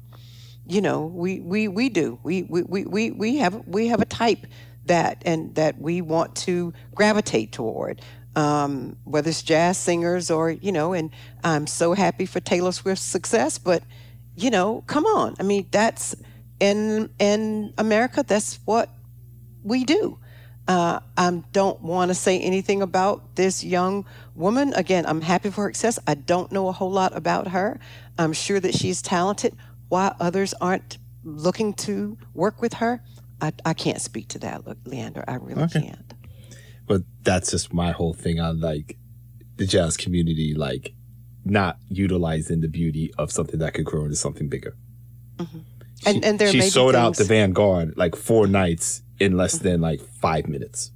you 0.67 0.81
know 0.81 1.05
we 1.05 1.39
we 1.41 1.67
we 1.67 1.89
do 1.89 2.17
we 2.23 2.43
we 2.43 2.63
we 2.63 3.11
we 3.11 3.37
have 3.37 3.67
we 3.67 3.87
have 3.87 4.01
a 4.01 4.05
type 4.05 4.47
that 4.85 5.21
and 5.25 5.53
that 5.55 5.79
we 5.79 6.01
want 6.01 6.35
to 6.35 6.73
gravitate 6.95 7.51
toward 7.51 8.01
um, 8.35 8.95
whether 9.03 9.29
it's 9.29 9.43
jazz 9.43 9.77
singers 9.77 10.31
or, 10.31 10.49
you 10.49 10.71
know, 10.71 10.93
and 10.93 11.11
I'm 11.43 11.67
so 11.67 11.93
happy 11.93 12.25
for 12.25 12.39
Taylor 12.39 12.71
Swift's 12.71 13.05
success, 13.05 13.57
but, 13.57 13.83
you 14.35 14.49
know, 14.49 14.83
come 14.87 15.05
on. 15.05 15.35
I 15.39 15.43
mean, 15.43 15.67
that's 15.71 16.15
in, 16.59 17.09
in 17.19 17.73
America, 17.77 18.23
that's 18.25 18.59
what 18.65 18.89
we 19.63 19.83
do. 19.83 20.17
Uh, 20.67 20.99
I 21.17 21.43
don't 21.51 21.81
want 21.81 22.09
to 22.09 22.15
say 22.15 22.39
anything 22.39 22.81
about 22.81 23.35
this 23.35 23.63
young 23.63 24.05
woman. 24.33 24.73
Again, 24.75 25.05
I'm 25.05 25.21
happy 25.21 25.49
for 25.49 25.65
her 25.65 25.73
success. 25.73 25.99
I 26.07 26.15
don't 26.15 26.51
know 26.51 26.69
a 26.69 26.71
whole 26.71 26.91
lot 26.91 27.15
about 27.15 27.49
her. 27.49 27.79
I'm 28.17 28.33
sure 28.33 28.59
that 28.59 28.73
she's 28.73 29.01
talented. 29.01 29.55
Why 29.89 30.15
others 30.19 30.53
aren't 30.61 30.97
looking 31.23 31.73
to 31.73 32.17
work 32.33 32.61
with 32.61 32.73
her, 32.75 33.01
I, 33.41 33.51
I 33.65 33.73
can't 33.73 34.01
speak 34.01 34.29
to 34.29 34.39
that, 34.39 34.61
Leander. 34.85 35.23
I 35.27 35.35
really 35.35 35.63
okay. 35.63 35.81
can't. 35.81 36.12
But 36.87 37.01
that's 37.23 37.51
just 37.51 37.73
my 37.73 37.91
whole 37.91 38.13
thing 38.13 38.39
on 38.39 38.59
like 38.59 38.97
the 39.57 39.65
jazz 39.65 39.95
community, 39.97 40.53
like 40.53 40.93
not 41.45 41.77
utilizing 41.89 42.61
the 42.61 42.67
beauty 42.67 43.13
of 43.17 43.31
something 43.31 43.59
that 43.59 43.73
could 43.73 43.85
grow 43.85 44.03
into 44.03 44.15
something 44.15 44.47
bigger. 44.49 44.75
Mm-hmm. 45.37 45.59
And, 46.05 46.17
she, 46.17 46.23
and 46.29 46.39
there 46.39 46.51
she 46.51 46.57
may 46.59 46.69
sold 46.69 46.93
be 46.93 46.97
out 46.97 47.15
the 47.15 47.23
Vanguard 47.23 47.95
like 47.97 48.15
four 48.15 48.47
nights 48.47 49.01
in 49.19 49.37
less 49.37 49.55
Mm-hmm. 49.55 49.63
than 49.67 49.81
like 49.81 50.01
five 50.01 50.47
minutes. 50.47 50.91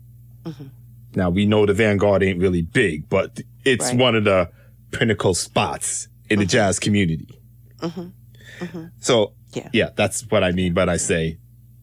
Now 1.15 1.29
we 1.29 1.45
know 1.45 1.65
the 1.65 1.73
Vanguard 1.73 2.23
ain't 2.23 2.39
really 2.39 2.61
big, 2.61 3.09
but 3.09 3.41
it's 3.65 3.85
Right. 3.89 3.97
one 3.97 4.15
of 4.15 4.23
the 4.25 4.49
pinnacle 4.91 5.33
spots 5.33 6.07
in 6.29 6.39
the 6.39 6.45
jazz 6.45 6.79
community. 6.79 7.27
So 8.99 9.33
Yeah. 9.53 9.69
yeah, 9.73 9.89
that's 9.95 10.21
what 10.29 10.43
I 10.43 10.51
mean 10.51 10.73
when 10.73 10.89
I 10.89 10.97
say 10.97 11.37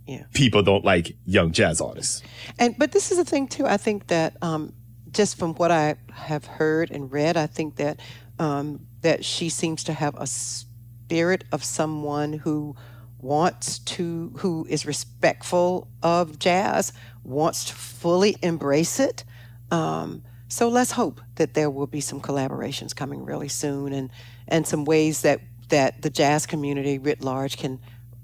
Yeah. 0.06 0.24
people 0.34 0.62
don't 0.62 0.84
like 0.84 1.16
young 1.24 1.52
jazz 1.52 1.80
artists. 1.80 2.22
And 2.58 2.76
but 2.76 2.92
this 2.92 3.10
is 3.10 3.16
the 3.16 3.24
thing 3.24 3.48
too. 3.48 3.66
I 3.66 3.78
think 3.78 4.08
that 4.08 4.36
um, 4.42 4.72
just 5.10 5.38
from 5.38 5.54
what 5.54 5.70
I 5.70 5.96
have 6.12 6.44
heard 6.44 6.90
and 6.90 7.10
read, 7.10 7.36
I 7.36 7.46
think 7.46 7.76
that 7.76 8.00
um, 8.38 8.80
that 9.00 9.24
she 9.24 9.48
seems 9.48 9.84
to 9.84 9.92
have 9.92 10.14
a 10.16 10.26
spirit 10.26 11.44
of 11.52 11.64
someone 11.64 12.32
who 12.32 12.76
wants 13.20 13.78
to, 13.78 14.32
who 14.36 14.66
is 14.68 14.84
respectful 14.84 15.88
of 16.02 16.38
jazz, 16.38 16.92
wants 17.22 17.64
to 17.66 17.74
fully 17.74 18.36
embrace 18.42 19.00
it. 19.00 19.24
Um, 19.70 20.22
so 20.48 20.68
let's 20.68 20.92
hope 20.92 21.20
that 21.36 21.54
there 21.54 21.70
will 21.70 21.86
be 21.86 22.00
some 22.00 22.20
collaborations 22.20 22.94
coming 22.94 23.24
really 23.24 23.48
soon, 23.48 23.92
and 23.92 24.10
and 24.46 24.66
some 24.66 24.84
ways 24.84 25.22
that 25.22 25.40
that 25.70 26.02
the 26.02 26.10
jazz 26.10 26.46
community 26.46 26.98
writ 26.98 27.24
large 27.24 27.56
can 27.56 27.80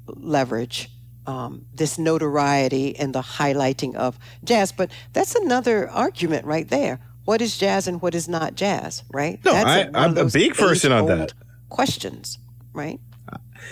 leverage 0.06 0.90
um, 1.30 1.64
this 1.72 1.96
notoriety 1.98 2.96
and 2.98 3.14
the 3.14 3.22
highlighting 3.22 3.94
of 3.94 4.18
jazz. 4.42 4.72
But 4.72 4.90
that's 5.12 5.34
another 5.36 5.88
argument 5.88 6.44
right 6.44 6.68
there. 6.68 6.98
What 7.24 7.40
is 7.40 7.56
jazz 7.56 7.86
and 7.86 8.02
what 8.02 8.14
is 8.14 8.28
not 8.28 8.56
jazz, 8.56 9.04
right? 9.12 9.38
No, 9.44 9.52
that's 9.52 9.94
I, 9.94 10.04
I'm 10.04 10.18
a 10.18 10.24
big 10.24 10.54
person 10.54 10.90
on 10.90 11.06
that. 11.06 11.32
Questions, 11.68 12.38
right? 12.72 12.98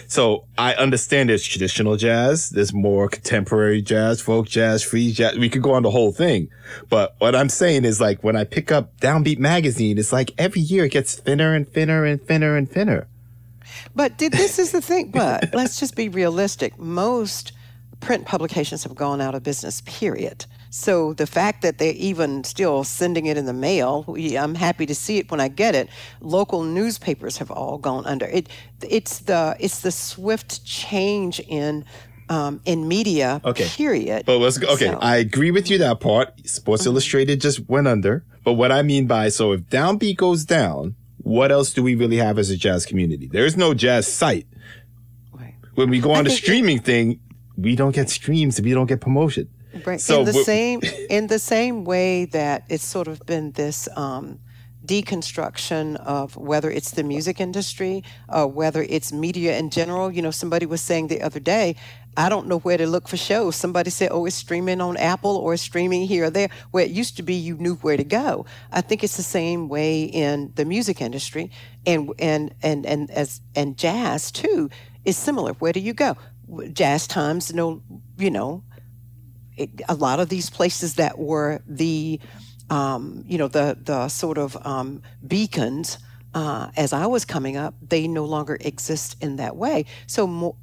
So 0.07 0.45
I 0.57 0.75
understand 0.75 1.31
there's 1.31 1.43
traditional 1.43 1.97
jazz, 1.97 2.51
there's 2.51 2.73
more 2.73 3.09
contemporary 3.09 3.83
jazz, 3.83 4.21
folk 4.21 4.47
jazz, 4.47 4.85
free 4.85 5.11
jazz. 5.13 5.37
We 5.37 5.49
could 5.49 5.63
go 5.63 5.73
on 5.73 5.83
the 5.83 5.91
whole 5.91 6.13
thing. 6.13 6.51
But 6.89 7.17
what 7.19 7.35
I'm 7.35 7.49
saying 7.49 7.85
is 7.85 8.01
like 8.01 8.23
when 8.23 8.37
I 8.37 8.45
pick 8.45 8.71
up 8.71 8.97
Downbeat 9.01 9.39
magazine, 9.39 9.99
it's 9.99 10.13
like 10.13 10.33
every 10.39 10.61
year 10.61 10.85
it 10.85 10.93
gets 10.93 11.17
thinner 11.17 11.55
and 11.55 11.67
thinner 11.67 12.05
and 12.05 12.23
thinner 12.23 12.57
and 12.57 12.71
thinner. 12.71 13.09
But 13.95 14.19
did, 14.19 14.33
this 14.33 14.59
is 14.59 14.73
the 14.73 14.81
thing. 14.81 15.11
But 15.11 15.55
let's 15.55 15.79
just 15.81 15.97
be 15.97 16.09
realistic. 16.09 16.79
Most 16.79 17.53
print 18.01 18.27
publications 18.27 18.85
have 18.85 18.95
gone 18.95 19.21
out 19.21 19.35
of 19.35 19.43
business. 19.43 19.81
Period. 19.83 20.47
So 20.71 21.15
the 21.15 21.27
fact 21.27 21.63
that 21.63 21.79
they're 21.79 21.95
even 21.95 22.45
still 22.45 22.85
sending 22.85 23.27
it 23.27 23.37
in 23.39 23.47
the 23.47 23.53
mail, 23.55 24.05
we, 24.07 24.37
I'm 24.37 24.55
happy 24.55 24.85
to 24.87 24.95
see 24.95 25.17
it 25.19 25.31
when 25.31 25.41
I 25.41 25.49
get 25.49 25.75
it. 25.75 25.89
Local 26.21 26.63
newspapers 26.63 27.39
have 27.39 27.51
all 27.51 27.79
gone 27.79 28.05
under. 28.07 28.27
It, 28.27 28.49
it's 28.87 29.21
the 29.21 29.57
it's 29.59 29.81
the 29.81 29.91
swift 29.91 30.65
change 30.65 31.41
in 31.41 31.85
um, 32.29 32.61
in 32.67 32.87
media. 32.87 33.41
Okay. 33.45 33.65
Period. 33.67 34.27
But 34.27 34.39
let's 34.39 34.59
go. 34.59 34.69
Okay, 34.75 34.89
So- 34.91 34.99
I 35.01 35.17
agree 35.17 35.51
with 35.51 35.71
you 35.71 35.79
that 35.79 36.01
part. 36.01 36.47
Sports 36.47 36.85
Illustrated 36.85 37.41
just 37.41 37.67
went 37.69 37.89
under. 37.89 38.25
But 38.45 38.53
what 38.55 38.71
I 38.71 38.83
mean 38.83 39.07
by 39.07 39.31
so 39.31 39.53
if 39.53 39.63
Downbeat 39.63 40.17
goes 40.19 40.45
down, 40.45 40.97
what 41.29 41.53
else 41.53 41.73
do 41.73 41.83
we 41.83 41.95
really 41.95 42.17
have 42.17 42.39
as 42.39 42.51
a 42.51 42.57
jazz 42.57 42.87
community? 42.87 43.29
There's 43.31 43.57
no 43.57 43.75
jazz 43.75 44.11
site. 44.11 44.47
Right. 45.33 45.55
When 45.75 45.91
we 45.91 46.01
go 46.01 46.13
on 46.13 46.25
the 46.29 46.31
streaming 46.31 46.79
thing, 46.79 47.21
we 47.57 47.77
don't 47.77 47.95
get 47.95 48.09
streams, 48.09 48.61
we 48.61 48.73
don't 48.73 48.87
get 48.87 49.01
promotion. 49.01 49.49
Right. 49.85 50.01
So 50.01 50.21
in 50.21 50.25
the 50.25 50.33
same 50.33 50.81
in 51.11 51.27
the 51.27 51.39
same 51.39 51.85
way 51.85 52.25
that 52.27 52.65
it's 52.69 52.85
sort 52.85 53.07
of 53.07 53.25
been 53.27 53.53
this 53.53 53.89
um, 53.97 54.39
deconstruction 54.87 55.97
of 55.97 56.37
whether 56.37 56.71
it's 56.71 56.93
the 56.93 57.03
music 57.03 57.41
industry 57.41 58.03
or 58.29 58.47
whether 58.47 58.83
it's 58.83 59.13
media 59.13 59.59
in 59.59 59.69
general. 59.69 60.11
You 60.11 60.23
know, 60.23 60.31
somebody 60.31 60.65
was 60.65 60.81
saying 60.81 61.09
the 61.09 61.21
other 61.21 61.41
day, 61.41 61.77
I 62.17 62.29
don't 62.29 62.49
know 62.49 62.59
where 62.59 62.77
to 62.77 62.87
look 62.87 63.09
for 63.09 63.17
shows. 63.17 63.57
Somebody 63.57 63.91
said, 63.91 64.11
"Oh, 64.13 64.27
it's 64.27 64.37
streaming 64.37 64.81
on 64.81 64.97
Apple 64.97 65.37
or 65.37 65.55
it's 65.55 65.63
streaming 65.63 66.07
here 66.07 66.25
or 66.25 66.31
there." 66.31 66.49
Where 66.71 66.85
it 66.85 66.91
used 66.91 67.17
to 67.19 67.23
be, 67.23 67.35
you 67.35 67.57
knew 67.57 67.77
where 67.77 67.97
to 67.97 68.05
go. 68.05 68.47
I 68.73 68.81
think 68.81 69.05
it's 69.05 69.17
the 69.17 69.23
same 69.23 69.69
way 69.69 70.05
in 70.05 70.53
the 70.57 70.65
music 70.65 71.01
industry, 71.01 71.51
and 71.87 72.11
and 72.19 72.55
and 72.63 72.87
and 72.87 73.11
as 73.11 73.41
and 73.55 73.77
jazz 73.77 74.31
too 74.31 74.71
is 75.05 75.17
similar. 75.17 75.53
Where 75.55 75.73
do 75.73 75.81
you 75.81 75.93
go? 75.93 76.17
JazzTimes, 76.51 77.53
no, 77.53 77.83
you 78.17 78.31
know, 78.31 78.63
it, 79.57 79.71
a 79.89 79.95
lot 79.95 80.19
of 80.19 80.29
these 80.29 80.49
places 80.51 80.95
that 80.95 81.19
were 81.19 81.61
the 81.67 82.19
um, 82.71 83.25
you 83.29 83.39
know 83.39 83.49
the 83.49 83.77
the 83.81 84.09
sort 84.09 84.39
of 84.39 84.57
um, 84.67 85.03
beacons 85.27 85.99
uh, 86.35 86.71
as 86.77 86.93
I 86.93 87.07
was 87.07 87.25
coming 87.25 87.57
up, 87.57 87.75
they 87.83 88.07
no 88.07 88.25
longer 88.25 88.59
exist 88.61 89.17
in 89.21 89.37
that 89.37 89.57
way. 89.57 89.87
So 90.07 90.57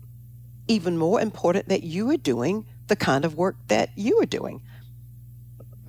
even 0.67 0.97
more 0.97 1.21
important 1.21 1.69
that 1.69 1.84
you 1.84 2.10
are 2.12 2.17
doing 2.17 2.65
the 2.88 2.95
kind 2.95 3.25
of 3.25 3.36
work 3.36 3.56
that 3.67 3.89
you 3.95 4.19
are 4.21 4.25
doing. 4.25 4.62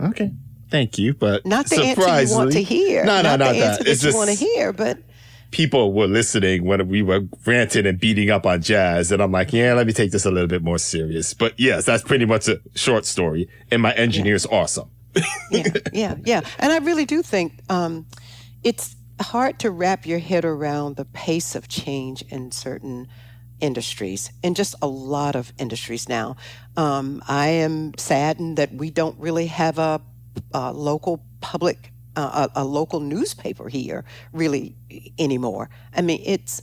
Okay. 0.01 0.33
Thank 0.71 0.99
you, 0.99 1.15
but 1.15 1.47
Not 1.47 1.67
the 1.67 1.81
answer 1.81 2.23
you 2.23 2.37
want 2.37 2.53
to 2.53 2.63
hear. 2.63 3.05
No, 3.05 3.23
no, 3.23 3.23
not 3.23 3.39
not 3.39 3.53
the 3.53 3.61
that. 3.61 3.71
answer 3.71 3.85
that 3.85 3.91
It's 3.91 4.03
you 4.03 4.09
just 4.09 4.19
want 4.19 4.31
to 4.31 4.37
hear, 4.37 4.73
but 4.73 4.99
people 5.53 5.93
were 5.93 6.09
listening 6.09 6.65
when 6.65 6.87
we 6.89 7.03
were 7.03 7.21
ranting 7.45 7.87
and 7.87 8.01
beating 8.01 8.31
up 8.31 8.45
on 8.47 8.63
jazz, 8.63 9.13
and 9.13 9.23
I'm 9.23 9.31
like, 9.33 9.53
yeah, 9.53 9.75
let 9.75 9.87
me 9.87 9.93
take 9.93 10.11
this 10.11 10.27
a 10.27 10.31
little 10.31 10.49
bit 10.49 10.63
more 10.63 10.79
serious. 10.79 11.35
But 11.35 11.59
yes, 11.59 11.85
that's 11.85 12.03
pretty 12.03 12.25
much 12.25 12.49
a 12.49 12.61
short 12.75 13.07
story, 13.07 13.49
and 13.71 13.81
my 13.81 13.95
engineer's 13.95 14.45
awesome. 14.47 14.91
yeah, 15.51 15.69
yeah, 15.93 16.15
yeah. 16.25 16.41
And 16.59 16.73
I 16.73 16.79
really 16.79 17.07
do 17.07 17.23
think 17.23 17.61
um, 17.71 18.07
it's 18.65 18.97
hard 19.21 19.59
to 19.61 19.71
wrap 19.71 20.05
your 20.05 20.19
head 20.19 20.45
around 20.45 20.97
the 20.97 21.05
pace 21.07 21.55
of 21.55 21.69
change 21.69 22.23
in 22.29 22.51
certain 22.51 23.09
industries, 23.61 24.31
in 24.43 24.55
just 24.55 24.75
a 24.83 24.87
lot 24.87 25.37
of 25.37 25.53
industries 25.59 26.09
now. 26.09 26.37
Um, 26.77 27.23
I 27.29 27.49
am 27.49 27.97
saddened 27.97 28.59
that 28.59 28.73
we 28.75 28.91
don't 28.91 29.19
really 29.19 29.47
have 29.47 29.79
a, 29.79 30.01
a 30.53 30.73
local 30.73 31.23
public, 31.41 31.93
uh, 32.17 32.49
a, 32.55 32.63
a 32.63 32.65
local 32.65 33.01
newspaper 33.01 33.69
here, 33.69 34.05
really 34.33 34.75
anymore. 35.19 35.71
I 35.95 36.03
mean, 36.03 36.21
it's 36.25 36.63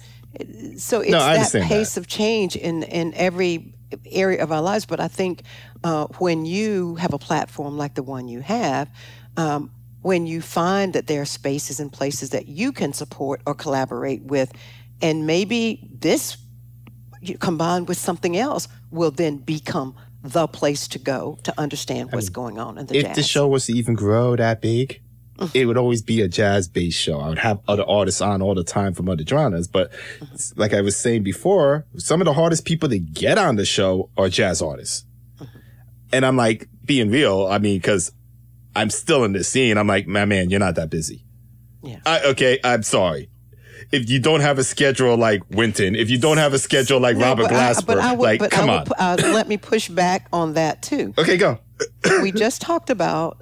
so 0.77 1.01
it's 1.01 1.13
I 1.13 1.19
that 1.19 1.35
understand 1.35 1.63
that. 1.63 1.69
pace 1.69 1.97
of 1.97 2.07
change 2.07 2.55
in 2.55 2.83
in 2.83 3.13
every 3.13 3.73
area 4.11 4.41
of 4.41 4.51
our 4.51 4.61
lives. 4.61 4.85
But 4.85 4.99
I 4.99 5.07
think 5.07 5.43
uh, 5.83 6.07
when 6.17 6.45
you 6.45 6.95
have 6.95 7.13
a 7.13 7.19
platform 7.19 7.77
like 7.77 7.93
the 7.95 8.03
one 8.03 8.27
you 8.27 8.41
have, 8.41 8.89
um, 9.37 9.71
when 10.01 10.25
you 10.25 10.41
find 10.41 10.93
that 10.93 11.07
there 11.07 11.21
are 11.21 11.25
spaces 11.25 11.79
and 11.79 11.91
places 11.91 12.31
that 12.31 12.47
you 12.47 12.71
can 12.71 12.93
support 12.93 13.41
or 13.45 13.53
collaborate 13.53 14.23
with, 14.23 14.51
and 15.01 15.25
maybe 15.27 15.87
this 15.99 16.37
you- 17.23 17.37
combined 17.37 17.87
with 17.87 17.97
something 17.97 18.35
else 18.37 18.67
will 18.91 19.11
then 19.11 19.37
become 19.37 19.95
the 20.23 20.47
place 20.47 20.87
to 20.89 20.99
go 20.99 21.37
to 21.43 21.53
understand 21.59 22.11
what's 22.11 22.29
going 22.29 22.57
on 22.57 22.77
in 22.77 22.85
the 22.85 22.93
jazz. 22.93 23.01
If 23.03 23.07
jazz. 23.09 23.15
the 23.17 23.23
show 23.23 23.47
was 23.47 23.65
to 23.65 23.73
even 23.73 23.93
grow 23.95 24.35
that 24.35 24.61
big, 24.61 25.01
Mm. 25.39 25.49
it 25.55 25.65
would 25.65 25.77
always 25.77 26.01
be 26.03 26.21
a 26.21 26.27
jazz 26.27 26.67
based 26.67 26.97
show. 26.99 27.19
I 27.19 27.27
would 27.29 27.39
have 27.39 27.59
other 27.67 27.83
artists 27.89 28.21
on 28.21 28.41
all 28.43 28.53
the 28.53 28.63
time 28.63 28.93
from 28.93 29.09
other 29.09 29.25
genres. 29.25 29.67
But 29.67 29.91
Mm-hmm. 30.21 30.59
like 30.61 30.73
I 30.75 30.81
was 30.81 30.95
saying 30.95 31.23
before, 31.23 31.85
some 31.97 32.21
of 32.21 32.25
the 32.25 32.33
hardest 32.33 32.65
people 32.65 32.87
to 32.89 32.99
get 32.99 33.37
on 33.39 33.55
the 33.55 33.65
show 33.65 34.09
are 34.15 34.29
jazz 34.29 34.61
artists. 34.61 35.05
Mm-hmm. 35.41 35.57
And 36.13 36.25
I'm 36.25 36.37
like, 36.37 36.69
being 36.85 37.09
real, 37.09 37.47
I 37.47 37.57
mean, 37.57 37.81
cause 37.81 38.11
I'm 38.75 38.89
still 38.91 39.23
in 39.23 39.33
this 39.33 39.49
scene. 39.49 39.77
I'm 39.77 39.87
like, 39.87 40.05
my 40.07 40.25
man, 40.25 40.49
you're 40.51 40.59
not 40.59 40.75
that 40.75 40.89
busy. 40.91 41.23
Yeah. 41.81 41.99
I, 42.05 42.21
okay, 42.25 42.59
I'm 42.63 42.83
sorry. 42.83 43.27
If 43.93 44.09
you 44.09 44.19
don't 44.19 44.39
have 44.41 44.57
a 44.57 44.63
schedule 44.63 45.15
like 45.15 45.43
Wynton, 45.51 45.95
if 45.95 46.09
you 46.09 46.17
don't 46.17 46.37
have 46.37 46.53
a 46.53 46.57
schedule 46.59 46.99
like 46.99 47.15
No, 47.15 47.27
Robert 47.27 47.43
but 47.43 47.53
I- 47.53 47.81
but 47.85 47.99
I 47.99 48.13
would, 48.13 48.23
like, 48.23 48.39
but 48.39 48.49
come 48.49 48.67
on. 48.67 48.79
would, 48.79 48.87
pu- 48.87 48.93
uh, 48.97 49.17
let 49.19 49.47
me 49.47 49.57
push 49.57 49.87
back 49.87 50.27
on 50.33 50.55
that 50.55 50.81
too. 50.81 51.13
okay, 51.15 51.37
go. 51.37 51.59
we 52.23 52.31
just 52.31 52.59
talked 52.59 52.89
about 52.89 53.37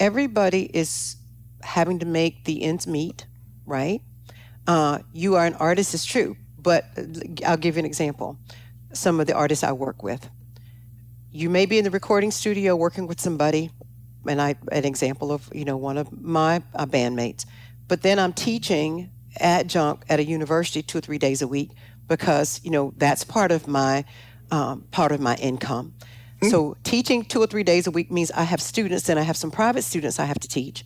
everybody 0.00 0.70
is 0.72 1.16
having 1.62 1.98
to 1.98 2.06
make 2.06 2.44
the 2.44 2.62
ends 2.62 2.86
meet, 2.86 3.26
right? 3.66 4.00
Uh, 4.66 5.00
you 5.12 5.34
are 5.34 5.44
an 5.44 5.54
artist, 5.54 5.92
it's 5.92 6.06
true, 6.06 6.36
but 6.58 6.86
uh, 6.96 7.02
I'll 7.46 7.58
give 7.58 7.76
you 7.76 7.80
an 7.80 7.84
example. 7.86 8.38
Some 8.94 9.20
of 9.20 9.26
the 9.26 9.34
artists 9.34 9.62
I 9.62 9.72
work 9.72 10.02
with, 10.02 10.26
you 11.32 11.50
may 11.50 11.66
be 11.66 11.76
in 11.76 11.84
the 11.84 11.90
recording 11.90 12.30
studio 12.30 12.74
working 12.76 13.06
with 13.06 13.20
somebody, 13.20 13.70
and 14.26 14.40
I 14.40 14.54
an 14.70 14.86
example 14.86 15.32
of 15.32 15.50
you 15.54 15.66
know 15.66 15.76
one 15.76 15.98
of 15.98 16.10
my 16.22 16.62
uh, 16.74 16.86
bandmates, 16.86 17.44
but 17.88 18.00
then 18.00 18.18
I'm 18.18 18.32
teaching 18.32 19.10
adjunct 19.40 20.04
at 20.08 20.18
a 20.20 20.24
university 20.24 20.82
two 20.82 20.98
or 20.98 21.00
three 21.00 21.18
days 21.18 21.42
a 21.42 21.48
week 21.48 21.70
because 22.08 22.60
you 22.64 22.70
know 22.70 22.92
that's 22.96 23.24
part 23.24 23.50
of 23.52 23.66
my 23.68 24.04
um, 24.50 24.82
part 24.90 25.12
of 25.12 25.20
my 25.20 25.36
income. 25.36 25.94
So 26.50 26.76
teaching 26.82 27.24
two 27.24 27.40
or 27.40 27.46
three 27.46 27.62
days 27.62 27.86
a 27.86 27.92
week 27.92 28.10
means 28.10 28.32
I 28.32 28.42
have 28.42 28.60
students 28.60 29.08
and 29.08 29.16
I 29.16 29.22
have 29.22 29.36
some 29.36 29.52
private 29.52 29.82
students 29.82 30.18
I 30.18 30.24
have 30.24 30.40
to 30.40 30.48
teach. 30.48 30.84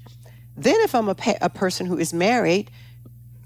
Then 0.54 0.74
if 0.82 0.94
I'm 0.94 1.08
a, 1.08 1.14
pa- 1.14 1.38
a 1.40 1.48
person 1.48 1.86
who 1.86 1.96
is 1.98 2.12
married 2.12 2.70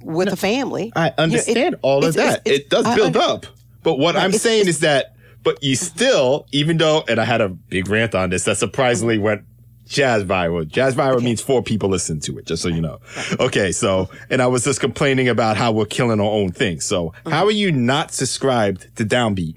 with 0.03 0.26
a 0.26 0.34
family, 0.36 0.92
I 0.96 1.05
you 1.05 1.09
know, 1.11 1.14
it- 1.14 1.18
understand 1.22 1.76
all 1.82 2.05
of 2.05 2.16
it's- 2.16 2.16
it's- 2.16 2.34
that. 2.34 2.46
it's- 2.51 2.61
it 2.62 2.68
does 2.70 2.84
build 2.96 3.16
under- 3.16 3.20
up. 3.20 3.46
But 3.84 4.01
what 4.01 4.16
I'm 4.16 4.30
it's- 4.30 4.42
saying 4.42 4.62
it's- 4.62 4.74
is 4.74 4.80
that, 4.80 5.14
but 5.44 5.62
you 5.62 5.76
still, 5.76 6.46
even 6.51 6.78
though, 6.78 7.05
and 7.09 7.20
I 7.20 7.24
had 7.24 7.40
a 7.40 7.48
big 7.48 7.88
rant 7.88 8.16
on 8.16 8.30
this, 8.30 8.42
that 8.44 8.57
surprisingly 8.59 9.18
went 9.18 9.42
jazz 9.91 10.24
viral. 10.24 10.66
Jazz 10.66 10.95
viral 10.95 11.16
okay. 11.16 11.24
means 11.24 11.43
four 11.43 11.62
people 11.62 11.91
listen 11.91 12.20
to 12.20 12.38
it, 12.38 12.47
just 12.47 12.62
so 12.62 12.68
you 12.68 12.80
know. 12.80 13.01
Okay, 13.38 13.72
so, 13.72 14.09
and 14.30 14.41
I 14.41 14.47
was 14.47 14.64
just 14.64 14.80
complaining 14.80 15.28
about 15.28 15.57
how 15.57 15.72
we're 15.72 15.84
killing 15.84 16.20
our 16.20 16.30
own 16.30 16.53
thing. 16.53 16.80
So, 16.80 17.09
mm-hmm. 17.09 17.30
how 17.30 17.45
are 17.45 17.51
you 17.51 17.70
not 17.72 18.12
subscribed 18.12 18.97
to 18.97 19.05
Downbeat? 19.05 19.57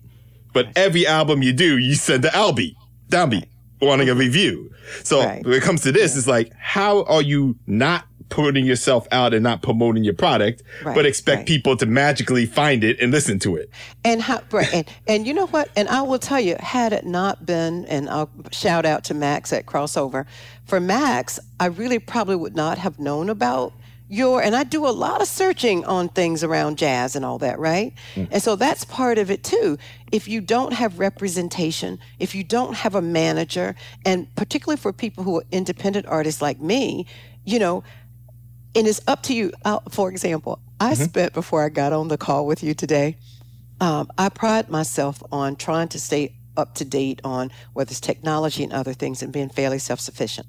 But 0.52 0.68
every 0.76 1.08
album 1.08 1.42
you 1.42 1.54
do, 1.54 1.78
you 1.78 1.96
send 1.96 2.24
to 2.24 2.30
Albeat, 2.30 2.76
Downbeat, 3.10 3.48
wanting 3.82 4.10
a 4.10 4.16
review. 4.16 4.72
So 5.04 5.24
right. 5.24 5.44
when 5.44 5.54
it 5.54 5.64
comes 5.64 5.82
to 5.82 5.92
this, 5.92 6.14
yeah. 6.14 6.20
it's 6.20 6.28
like, 6.28 6.52
how 6.60 7.04
are 7.04 7.22
you 7.22 7.56
not 7.66 8.06
putting 8.30 8.66
yourself 8.66 9.08
out 9.12 9.34
and 9.34 9.44
not 9.44 9.62
promoting 9.62 10.04
your 10.04 10.14
product, 10.14 10.64
right, 10.84 10.96
but 10.96 11.06
expect 11.06 11.40
right. 11.40 11.48
people 11.48 11.78
to 11.78 11.86
magically 11.86 12.46
find 12.46 12.84
it 12.84 13.00
and 13.00 13.12
listen 13.12 13.40
to 13.40 13.56
it. 13.56 13.70
And 14.04 14.22
how, 14.22 14.42
right, 14.52 14.74
and 14.74 14.88
and 15.08 15.28
you 15.28 15.34
know 15.34 15.48
what? 15.48 15.70
And 15.76 15.88
I 15.90 16.02
will 16.02 16.20
tell 16.20 16.40
you, 16.40 16.56
had 16.60 16.94
it 16.94 17.06
not 17.06 17.46
been, 17.46 17.86
and 17.86 18.10
I'll 18.10 18.30
shout 18.52 18.86
out 18.86 19.04
to 19.06 19.14
Max 19.14 19.54
at 19.54 19.66
Crossover. 19.66 20.26
For 20.66 20.80
Max, 20.80 21.40
I 21.60 21.68
really 21.68 22.00
probably 22.00 22.36
would 22.36 22.56
not 22.56 22.78
have 22.78 23.00
known 23.00 23.30
about 23.30 23.74
your 24.14 24.44
and 24.44 24.56
I 24.56 24.64
do 24.64 24.86
a 24.86 24.92
lot 24.92 25.22
of 25.22 25.28
searching 25.28 25.84
on 25.86 26.10
things 26.10 26.44
around 26.44 26.78
jazz 26.78 27.16
and 27.16 27.26
all 27.26 27.40
that, 27.40 27.58
right? 27.58 27.94
Mm. 28.16 28.28
And 28.32 28.44
so 28.44 28.56
that's 28.56 28.86
part 28.86 29.18
of 29.18 29.32
it 29.32 29.44
too. 29.44 29.78
If 30.12 30.28
you 30.28 30.40
don't 30.40 30.74
have 30.74 31.00
representation, 31.00 32.00
if 32.20 32.36
you 32.36 32.44
don't 32.44 32.76
have 32.76 32.94
a 32.94 33.02
manager, 33.02 33.76
and 34.06 34.34
particularly 34.36 34.78
for 34.78 34.94
people 34.94 35.24
who 35.24 35.40
are 35.40 35.44
independent 35.52 36.06
artists 36.06 36.42
like 36.42 36.60
me, 36.60 37.08
you 37.46 37.58
know, 37.60 37.84
and 38.76 38.88
it's 38.88 39.02
up 39.08 39.24
to 39.24 39.34
you. 39.34 39.52
Uh, 39.66 39.80
for 39.90 40.10
example, 40.10 40.60
I 40.80 40.94
mm-hmm. 40.94 41.04
spent 41.04 41.34
before 41.34 41.64
I 41.64 41.70
got 41.70 41.94
on 41.94 42.08
the 42.08 42.18
call 42.18 42.46
with 42.46 42.64
you 42.64 42.74
today. 42.74 43.18
Um, 43.80 44.10
I 44.18 44.30
pride 44.30 44.70
myself 44.70 45.22
on 45.32 45.56
trying 45.56 45.90
to 45.90 46.00
stay 46.00 46.34
up 46.56 46.76
to 46.76 46.86
date 46.86 47.20
on 47.24 47.52
whether 47.74 47.90
it's 47.90 48.00
technology 48.00 48.64
and 48.64 48.72
other 48.72 48.94
things 48.94 49.22
and 49.22 49.34
being 49.34 49.50
fairly 49.50 49.80
self 49.80 50.00
sufficient. 50.00 50.48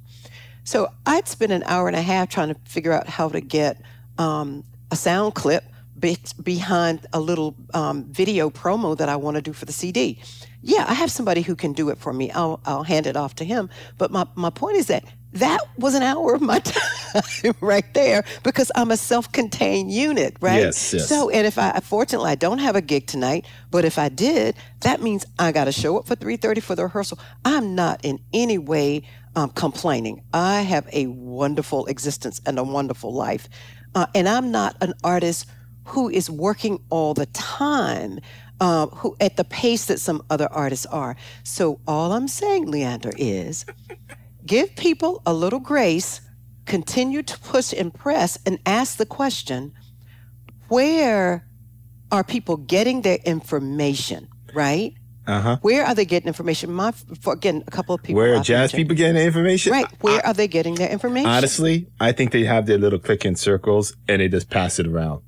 So 0.64 0.88
I'd 1.06 1.28
spend 1.28 1.52
an 1.52 1.62
hour 1.64 1.88
and 1.88 1.96
a 1.96 2.02
half 2.02 2.28
trying 2.28 2.48
to 2.48 2.60
figure 2.64 2.92
out 2.92 3.08
how 3.08 3.28
to 3.28 3.40
get 3.40 3.80
um, 4.18 4.64
a 4.90 4.96
sound 4.96 5.34
clip 5.34 5.64
be- 5.98 6.16
behind 6.42 7.06
a 7.12 7.20
little 7.20 7.54
um, 7.74 8.04
video 8.04 8.50
promo 8.50 8.96
that 8.96 9.08
I 9.08 9.16
want 9.16 9.36
to 9.36 9.42
do 9.42 9.52
for 9.52 9.66
the 9.66 9.72
CD. 9.72 10.18
Yeah, 10.62 10.86
I 10.88 10.94
have 10.94 11.10
somebody 11.10 11.42
who 11.42 11.54
can 11.54 11.72
do 11.72 11.90
it 11.90 11.98
for 11.98 12.12
me. 12.12 12.30
I'll, 12.30 12.60
I'll 12.64 12.84
hand 12.84 13.06
it 13.06 13.16
off 13.16 13.34
to 13.36 13.44
him. 13.44 13.68
But 13.98 14.10
my, 14.10 14.26
my 14.34 14.50
point 14.50 14.76
is 14.78 14.86
that 14.86 15.04
that 15.34 15.58
was 15.76 15.94
an 15.94 16.02
hour 16.02 16.34
of 16.34 16.42
my 16.42 16.58
time 16.60 17.54
right 17.60 17.92
there 17.92 18.24
because 18.42 18.70
I'm 18.74 18.90
a 18.90 18.96
self-contained 18.96 19.90
unit, 19.90 20.36
right? 20.40 20.60
Yes, 20.62 20.92
yes. 20.92 21.08
So, 21.08 21.28
and 21.28 21.46
if 21.46 21.58
I, 21.58 21.80
fortunately, 21.80 22.30
I 22.30 22.36
don't 22.36 22.58
have 22.58 22.76
a 22.76 22.80
gig 22.80 23.06
tonight, 23.06 23.44
but 23.70 23.84
if 23.84 23.98
I 23.98 24.08
did, 24.08 24.56
that 24.80 25.02
means 25.02 25.26
I 25.38 25.52
got 25.52 25.64
to 25.64 25.72
show 25.72 25.98
up 25.98 26.06
for 26.06 26.16
3:30 26.16 26.62
for 26.62 26.74
the 26.74 26.84
rehearsal. 26.84 27.18
I'm 27.44 27.74
not 27.74 28.00
in 28.04 28.20
any 28.32 28.58
way 28.58 29.02
um, 29.36 29.50
complaining. 29.50 30.22
I 30.32 30.62
have 30.62 30.88
a 30.92 31.06
wonderful 31.08 31.86
existence 31.86 32.40
and 32.46 32.58
a 32.58 32.64
wonderful 32.64 33.12
life, 33.12 33.48
uh, 33.94 34.06
and 34.14 34.28
I'm 34.28 34.50
not 34.50 34.76
an 34.80 34.94
artist 35.02 35.46
who 35.86 36.08
is 36.08 36.30
working 36.30 36.78
all 36.90 37.14
the 37.14 37.26
time. 37.26 38.20
Uh, 38.60 38.86
who 38.86 39.16
at 39.20 39.36
the 39.36 39.42
pace 39.42 39.86
that 39.86 39.98
some 39.98 40.22
other 40.30 40.46
artists 40.52 40.86
are. 40.86 41.16
So 41.42 41.80
all 41.88 42.12
I'm 42.12 42.28
saying, 42.28 42.70
Leander, 42.70 43.10
is 43.18 43.66
give 44.46 44.74
people 44.76 45.22
a 45.26 45.32
little 45.32 45.60
grace, 45.60 46.20
continue 46.66 47.22
to 47.22 47.38
push 47.40 47.72
and 47.72 47.92
press, 47.92 48.38
and 48.46 48.58
ask 48.66 48.96
the 48.96 49.06
question 49.06 49.72
where 50.68 51.46
are 52.10 52.24
people 52.24 52.56
getting 52.56 53.02
their 53.02 53.18
information, 53.24 54.28
right? 54.54 54.94
Uh-huh. 55.26 55.56
Where 55.62 55.84
are 55.84 55.94
they 55.94 56.04
getting 56.04 56.28
information? 56.28 56.70
My, 56.70 56.92
for, 56.92 57.32
again, 57.32 57.64
a 57.66 57.70
couple 57.70 57.94
of 57.94 58.02
people. 58.02 58.20
Where 58.20 58.36
are 58.36 58.42
jazz 58.42 58.72
mentioned. 58.72 58.78
people 58.78 58.96
getting 58.96 59.14
their 59.14 59.26
information? 59.26 59.72
Right. 59.72 59.86
Where 60.02 60.24
I, 60.24 60.30
are 60.30 60.34
they 60.34 60.48
getting 60.48 60.74
their 60.74 60.90
information? 60.90 61.30
Honestly, 61.30 61.86
I 61.98 62.12
think 62.12 62.32
they 62.32 62.44
have 62.44 62.66
their 62.66 62.78
little 62.78 62.98
click 62.98 63.24
in 63.24 63.34
circles 63.36 63.94
and 64.06 64.20
they 64.20 64.28
just 64.28 64.50
pass 64.50 64.78
it 64.78 64.86
around. 64.86 65.22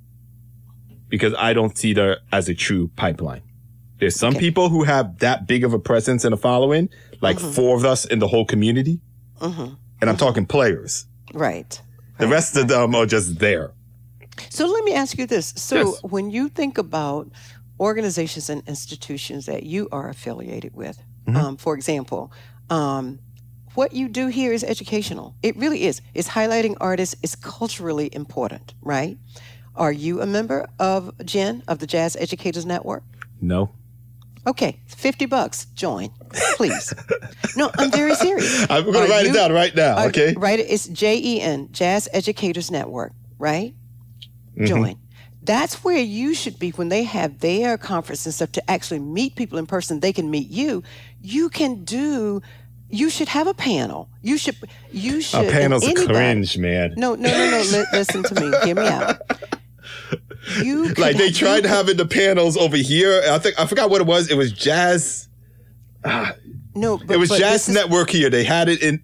Because 1.09 1.35
I 1.39 1.55
don't 1.55 1.79
see 1.79 1.95
that 1.95 2.19
as 2.31 2.49
a 2.49 2.55
true 2.55 2.91
pipeline. 2.97 3.43
There's 3.99 4.17
some 4.17 4.33
okay. 4.33 4.41
people 4.41 4.69
who 4.69 4.85
have 4.85 5.21
that 5.21 5.47
big 5.47 5.65
of 5.65 5.73
a 5.73 5.79
presence 5.79 6.25
and 6.25 6.35
a 6.35 6.37
following, 6.37 6.91
like 7.23 7.39
mm-hmm. 7.39 7.53
four 7.53 7.77
of 7.77 7.85
us 7.85 8.05
in 8.05 8.19
the 8.19 8.29
whole 8.29 8.45
community. 8.45 9.01
Mm-hmm. 9.41 9.61
And 9.63 9.77
I'm 10.01 10.09
mm-hmm. 10.09 10.17
talking 10.17 10.47
players. 10.47 11.07
Right. 11.33 11.81
The 12.19 12.27
right. 12.27 12.33
rest 12.33 12.57
of 12.57 12.69
them 12.69 12.95
are 12.95 13.07
just 13.07 13.39
there. 13.39 13.73
So 14.51 14.67
let 14.67 14.85
me 14.85 14.95
ask 14.95 15.19
you 15.19 15.27
this. 15.27 15.55
So 15.57 15.77
yes. 15.77 16.03
when 16.03 16.31
you 16.31 16.49
think 16.49 16.79
about 16.79 17.29
organizations 17.81 18.51
and 18.51 18.63
institutions 18.67 19.47
that 19.47 19.63
you 19.65 19.89
are 19.93 20.09
affiliated 20.09 20.75
with, 20.75 21.03
mm-hmm. 21.27 21.37
um, 21.37 21.57
for 21.57 21.75
example, 21.75 22.33
um, 22.71 23.19
what 23.75 23.93
you 23.93 24.09
do 24.09 24.29
here 24.29 24.53
is 24.53 24.65
educational. 24.65 25.35
It 25.43 25.57
really 25.57 25.85
is. 25.85 26.01
It's 26.15 26.29
highlighting 26.29 26.77
artists. 26.81 27.15
It's 27.23 27.37
culturally 27.37 28.09
important, 28.13 28.73
right? 28.81 29.19
Are 29.75 29.93
you 29.93 30.23
a 30.23 30.27
member 30.27 30.67
of 30.79 31.13
JEN, 31.25 31.63
of 31.69 31.79
the 31.79 31.87
Jazz 31.87 32.17
Educators 32.17 32.65
Network? 32.65 33.03
No. 33.41 33.71
Okay, 34.47 34.79
50 34.87 35.27
bucks. 35.27 35.67
Join, 35.75 36.11
please. 36.57 36.95
no, 37.57 37.71
I'm 37.79 37.91
very 37.91 38.15
serious. 38.15 38.65
I'm 38.71 38.85
going 38.85 39.07
to 39.07 39.13
write 39.13 39.25
you, 39.25 39.31
it 39.31 39.35
down 39.35 39.53
right 39.53 39.75
now, 39.75 39.97
are, 39.97 40.07
okay? 40.07 40.35
Right, 40.37 40.61
it's 40.61 40.87
J 40.87 41.19
E 41.19 41.41
N, 41.41 41.69
Jazz 41.73 42.09
Educators 42.13 42.71
Network, 42.71 43.13
right? 43.39 43.75
Mm-hmm. 44.53 44.67
Join. 44.67 44.97
That's 45.43 45.85
where 45.85 45.99
you 45.99 46.35
should 46.35 46.59
be 46.59 46.71
when 46.71 46.89
they 46.89 47.05
have 47.05 47.41
their 47.41 47.79
conference 47.79 48.27
and 48.27 48.35
stuff 48.35 48.53
to 48.53 48.71
actually 48.71 48.99
meet 49.01 49.37
people 49.37 49.59
in 49.59 49.67
person. 49.67 50.01
They 50.01 50.13
can 50.13 50.31
meet 50.31 50.51
you. 50.51 50.83
You 51.23 51.49
can 51.49 51.85
do 51.85 52.43
you 52.89 53.11
should 53.11 53.29
have 53.29 53.47
a 53.47 53.55
panel. 53.55 54.09
You 54.23 54.39
should. 54.39 54.57
You 54.93 55.21
should. 55.21 55.47
A 55.47 55.51
panel's 55.51 55.85
anybody, 55.85 56.07
cringe, 56.07 56.57
man. 56.59 56.95
No, 56.97 57.15
no, 57.15 57.29
no, 57.29 57.63
no. 57.71 57.85
listen 57.93 58.23
to 58.23 58.35
me. 58.41 58.53
Hear 58.65 58.77
me 58.77 58.87
out. 58.87 59.21
You 60.63 60.89
like 60.95 61.17
they 61.17 61.31
tried 61.31 61.63
to 61.63 61.69
have 61.69 61.89
it 61.89 61.97
the 61.97 62.07
panels 62.07 62.57
over 62.57 62.77
here. 62.77 63.23
I 63.29 63.39
think 63.39 63.59
I 63.59 63.67
forgot 63.67 63.91
what 63.91 64.01
it 64.01 64.07
was. 64.07 64.31
It 64.31 64.37
was 64.37 64.53
Jazz. 64.53 65.29
Ah, 66.05 66.35
no, 66.75 66.99
but, 66.99 67.11
it 67.11 67.19
was 67.19 67.31
Jazz 67.31 67.69
Network 67.69 68.11
is, 68.11 68.21
here. 68.21 68.31
They 68.31 68.45
had 68.45 68.69
it 68.69 68.83
in. 68.83 69.03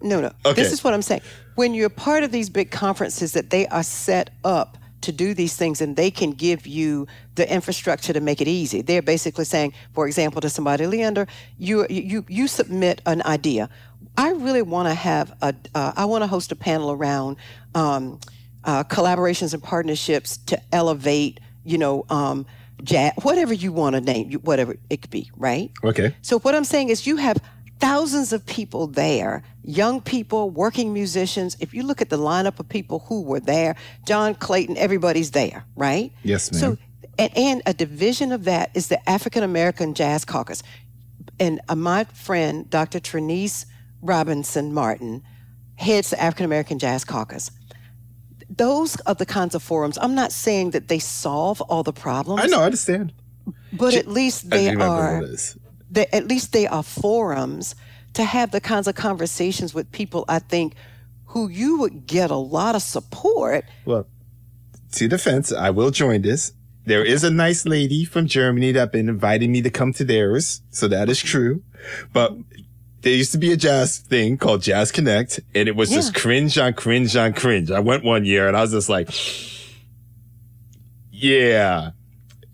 No, 0.00 0.20
no. 0.20 0.32
Okay. 0.46 0.62
This 0.62 0.72
is 0.72 0.82
what 0.82 0.94
I'm 0.94 1.02
saying. 1.02 1.20
When 1.56 1.74
you're 1.74 1.90
part 1.90 2.22
of 2.24 2.32
these 2.32 2.48
big 2.48 2.70
conferences, 2.70 3.32
that 3.32 3.50
they 3.50 3.66
are 3.66 3.82
set 3.82 4.30
up 4.44 4.78
to 5.02 5.12
do 5.12 5.34
these 5.34 5.54
things, 5.54 5.80
and 5.80 5.96
they 5.96 6.10
can 6.10 6.32
give 6.32 6.66
you 6.66 7.06
the 7.34 7.52
infrastructure 7.52 8.12
to 8.12 8.20
make 8.20 8.40
it 8.40 8.48
easy. 8.48 8.82
They're 8.82 9.02
basically 9.02 9.44
saying, 9.44 9.74
for 9.92 10.06
example, 10.06 10.40
to 10.40 10.48
somebody, 10.48 10.86
Leander, 10.86 11.26
you 11.58 11.86
you 11.88 12.24
you 12.28 12.48
submit 12.48 13.02
an 13.06 13.22
idea. 13.24 13.68
I 14.16 14.30
really 14.30 14.62
want 14.62 14.88
to 14.88 14.94
have 14.94 15.36
a. 15.42 15.54
Uh, 15.74 15.92
I 15.96 16.04
want 16.06 16.22
to 16.22 16.28
host 16.28 16.50
a 16.52 16.56
panel 16.56 16.90
around. 16.90 17.36
Um, 17.74 18.20
uh, 18.68 18.84
collaborations 18.84 19.54
and 19.54 19.62
partnerships 19.62 20.36
to 20.36 20.60
elevate, 20.72 21.40
you 21.64 21.78
know, 21.78 22.04
um, 22.10 22.44
jazz, 22.84 23.14
whatever 23.22 23.54
you 23.54 23.72
want 23.72 23.94
to 23.94 24.00
name, 24.00 24.30
whatever 24.42 24.76
it 24.90 25.00
could 25.00 25.10
be, 25.10 25.30
right? 25.38 25.70
Okay. 25.82 26.14
So 26.20 26.38
what 26.40 26.54
I'm 26.54 26.64
saying 26.64 26.90
is 26.90 27.06
you 27.06 27.16
have 27.16 27.38
thousands 27.78 28.30
of 28.34 28.44
people 28.44 28.86
there, 28.86 29.42
young 29.64 30.02
people, 30.02 30.50
working 30.50 30.92
musicians. 30.92 31.56
If 31.60 31.72
you 31.72 31.82
look 31.82 32.02
at 32.02 32.10
the 32.10 32.18
lineup 32.18 32.60
of 32.60 32.68
people 32.68 32.98
who 33.08 33.22
were 33.22 33.40
there, 33.40 33.74
John 34.04 34.34
Clayton, 34.34 34.76
everybody's 34.76 35.30
there, 35.30 35.64
right? 35.74 36.12
Yes, 36.22 36.52
ma'am. 36.52 36.60
So, 36.60 36.76
and, 37.18 37.38
and 37.38 37.62
a 37.64 37.72
division 37.72 38.32
of 38.32 38.44
that 38.44 38.70
is 38.74 38.88
the 38.88 39.08
African 39.08 39.44
American 39.44 39.94
Jazz 39.94 40.26
Caucus. 40.26 40.62
And 41.40 41.58
uh, 41.70 41.74
my 41.74 42.04
friend, 42.04 42.68
Dr. 42.68 43.00
Trineice 43.00 43.64
Robinson 44.02 44.74
Martin, 44.74 45.22
heads 45.76 46.10
the 46.10 46.20
African 46.20 46.44
American 46.44 46.78
Jazz 46.78 47.02
Caucus 47.02 47.50
those 48.50 49.00
are 49.02 49.14
the 49.14 49.26
kinds 49.26 49.54
of 49.54 49.62
forums. 49.62 49.98
I'm 50.00 50.14
not 50.14 50.32
saying 50.32 50.70
that 50.70 50.88
they 50.88 50.98
solve 50.98 51.60
all 51.62 51.82
the 51.82 51.92
problems. 51.92 52.42
I 52.42 52.46
know, 52.46 52.60
I 52.60 52.66
understand. 52.66 53.12
But 53.72 53.94
at 53.94 54.08
least 54.08 54.50
they 54.50 54.74
are. 54.74 55.22
They, 55.90 56.06
at 56.06 56.26
least 56.26 56.52
they 56.52 56.66
are 56.66 56.82
forums 56.82 57.74
to 58.14 58.24
have 58.24 58.50
the 58.50 58.60
kinds 58.60 58.88
of 58.88 58.94
conversations 58.94 59.74
with 59.74 59.90
people. 59.92 60.24
I 60.28 60.38
think 60.38 60.74
who 61.26 61.48
you 61.48 61.78
would 61.78 62.06
get 62.06 62.30
a 62.30 62.36
lot 62.36 62.74
of 62.74 62.82
support. 62.82 63.64
Well, 63.84 64.06
to 64.92 65.08
defense, 65.08 65.52
I 65.52 65.70
will 65.70 65.90
join 65.90 66.22
this. 66.22 66.52
There 66.84 67.04
is 67.04 67.22
a 67.22 67.30
nice 67.30 67.66
lady 67.66 68.06
from 68.06 68.26
Germany 68.26 68.72
that 68.72 68.92
been 68.92 69.10
inviting 69.10 69.52
me 69.52 69.60
to 69.60 69.70
come 69.70 69.92
to 69.94 70.04
theirs, 70.04 70.62
so 70.70 70.88
that 70.88 71.10
is 71.10 71.20
true. 71.20 71.62
But 72.14 72.34
there 73.02 73.12
used 73.12 73.32
to 73.32 73.38
be 73.38 73.52
a 73.52 73.56
jazz 73.56 73.98
thing 73.98 74.36
called 74.36 74.62
Jazz 74.62 74.90
Connect, 74.90 75.40
and 75.54 75.68
it 75.68 75.76
was 75.76 75.90
yeah. 75.90 75.98
just 75.98 76.14
cringe 76.14 76.58
on 76.58 76.74
cringe 76.74 77.16
on 77.16 77.32
cringe. 77.32 77.70
I 77.70 77.80
went 77.80 78.04
one 78.04 78.24
year 78.24 78.48
and 78.48 78.56
I 78.56 78.62
was 78.62 78.72
just 78.72 78.88
like, 78.88 79.08
yeah. 81.10 81.90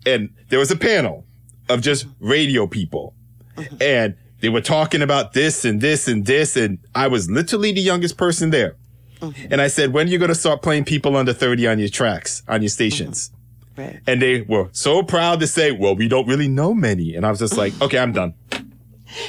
And 0.05 0.29
there 0.49 0.59
was 0.59 0.69
a 0.69 0.75
panel 0.75 1.25
of 1.69 1.81
just 1.81 2.05
radio 2.19 2.67
people. 2.67 3.13
Mm-hmm. 3.55 3.77
And 3.81 4.15
they 4.41 4.49
were 4.49 4.61
talking 4.61 5.01
about 5.01 5.33
this 5.33 5.65
and 5.65 5.81
this 5.81 6.07
and 6.07 6.25
this. 6.25 6.55
And 6.55 6.77
I 6.93 7.07
was 7.07 7.29
literally 7.29 7.71
the 7.71 7.81
youngest 7.81 8.17
person 8.17 8.51
there. 8.51 8.75
Mm-hmm. 9.21 9.47
And 9.51 9.61
I 9.61 9.67
said, 9.67 9.93
when 9.93 10.07
are 10.07 10.11
you 10.11 10.19
going 10.19 10.29
to 10.29 10.35
start 10.35 10.61
playing 10.61 10.85
people 10.85 11.15
under 11.15 11.33
30 11.33 11.67
on 11.67 11.79
your 11.79 11.89
tracks, 11.89 12.43
on 12.47 12.61
your 12.61 12.69
stations? 12.69 13.29
Mm-hmm. 13.29 13.81
Right. 13.81 13.99
And 14.07 14.21
they 14.21 14.41
were 14.41 14.69
so 14.71 15.03
proud 15.03 15.39
to 15.41 15.47
say, 15.47 15.71
well, 15.71 15.95
we 15.95 16.07
don't 16.07 16.27
really 16.27 16.47
know 16.47 16.73
many. 16.73 17.15
And 17.15 17.25
I 17.25 17.29
was 17.29 17.39
just 17.39 17.57
like, 17.57 17.73
okay, 17.81 17.97
I'm 17.97 18.11
done. 18.11 18.33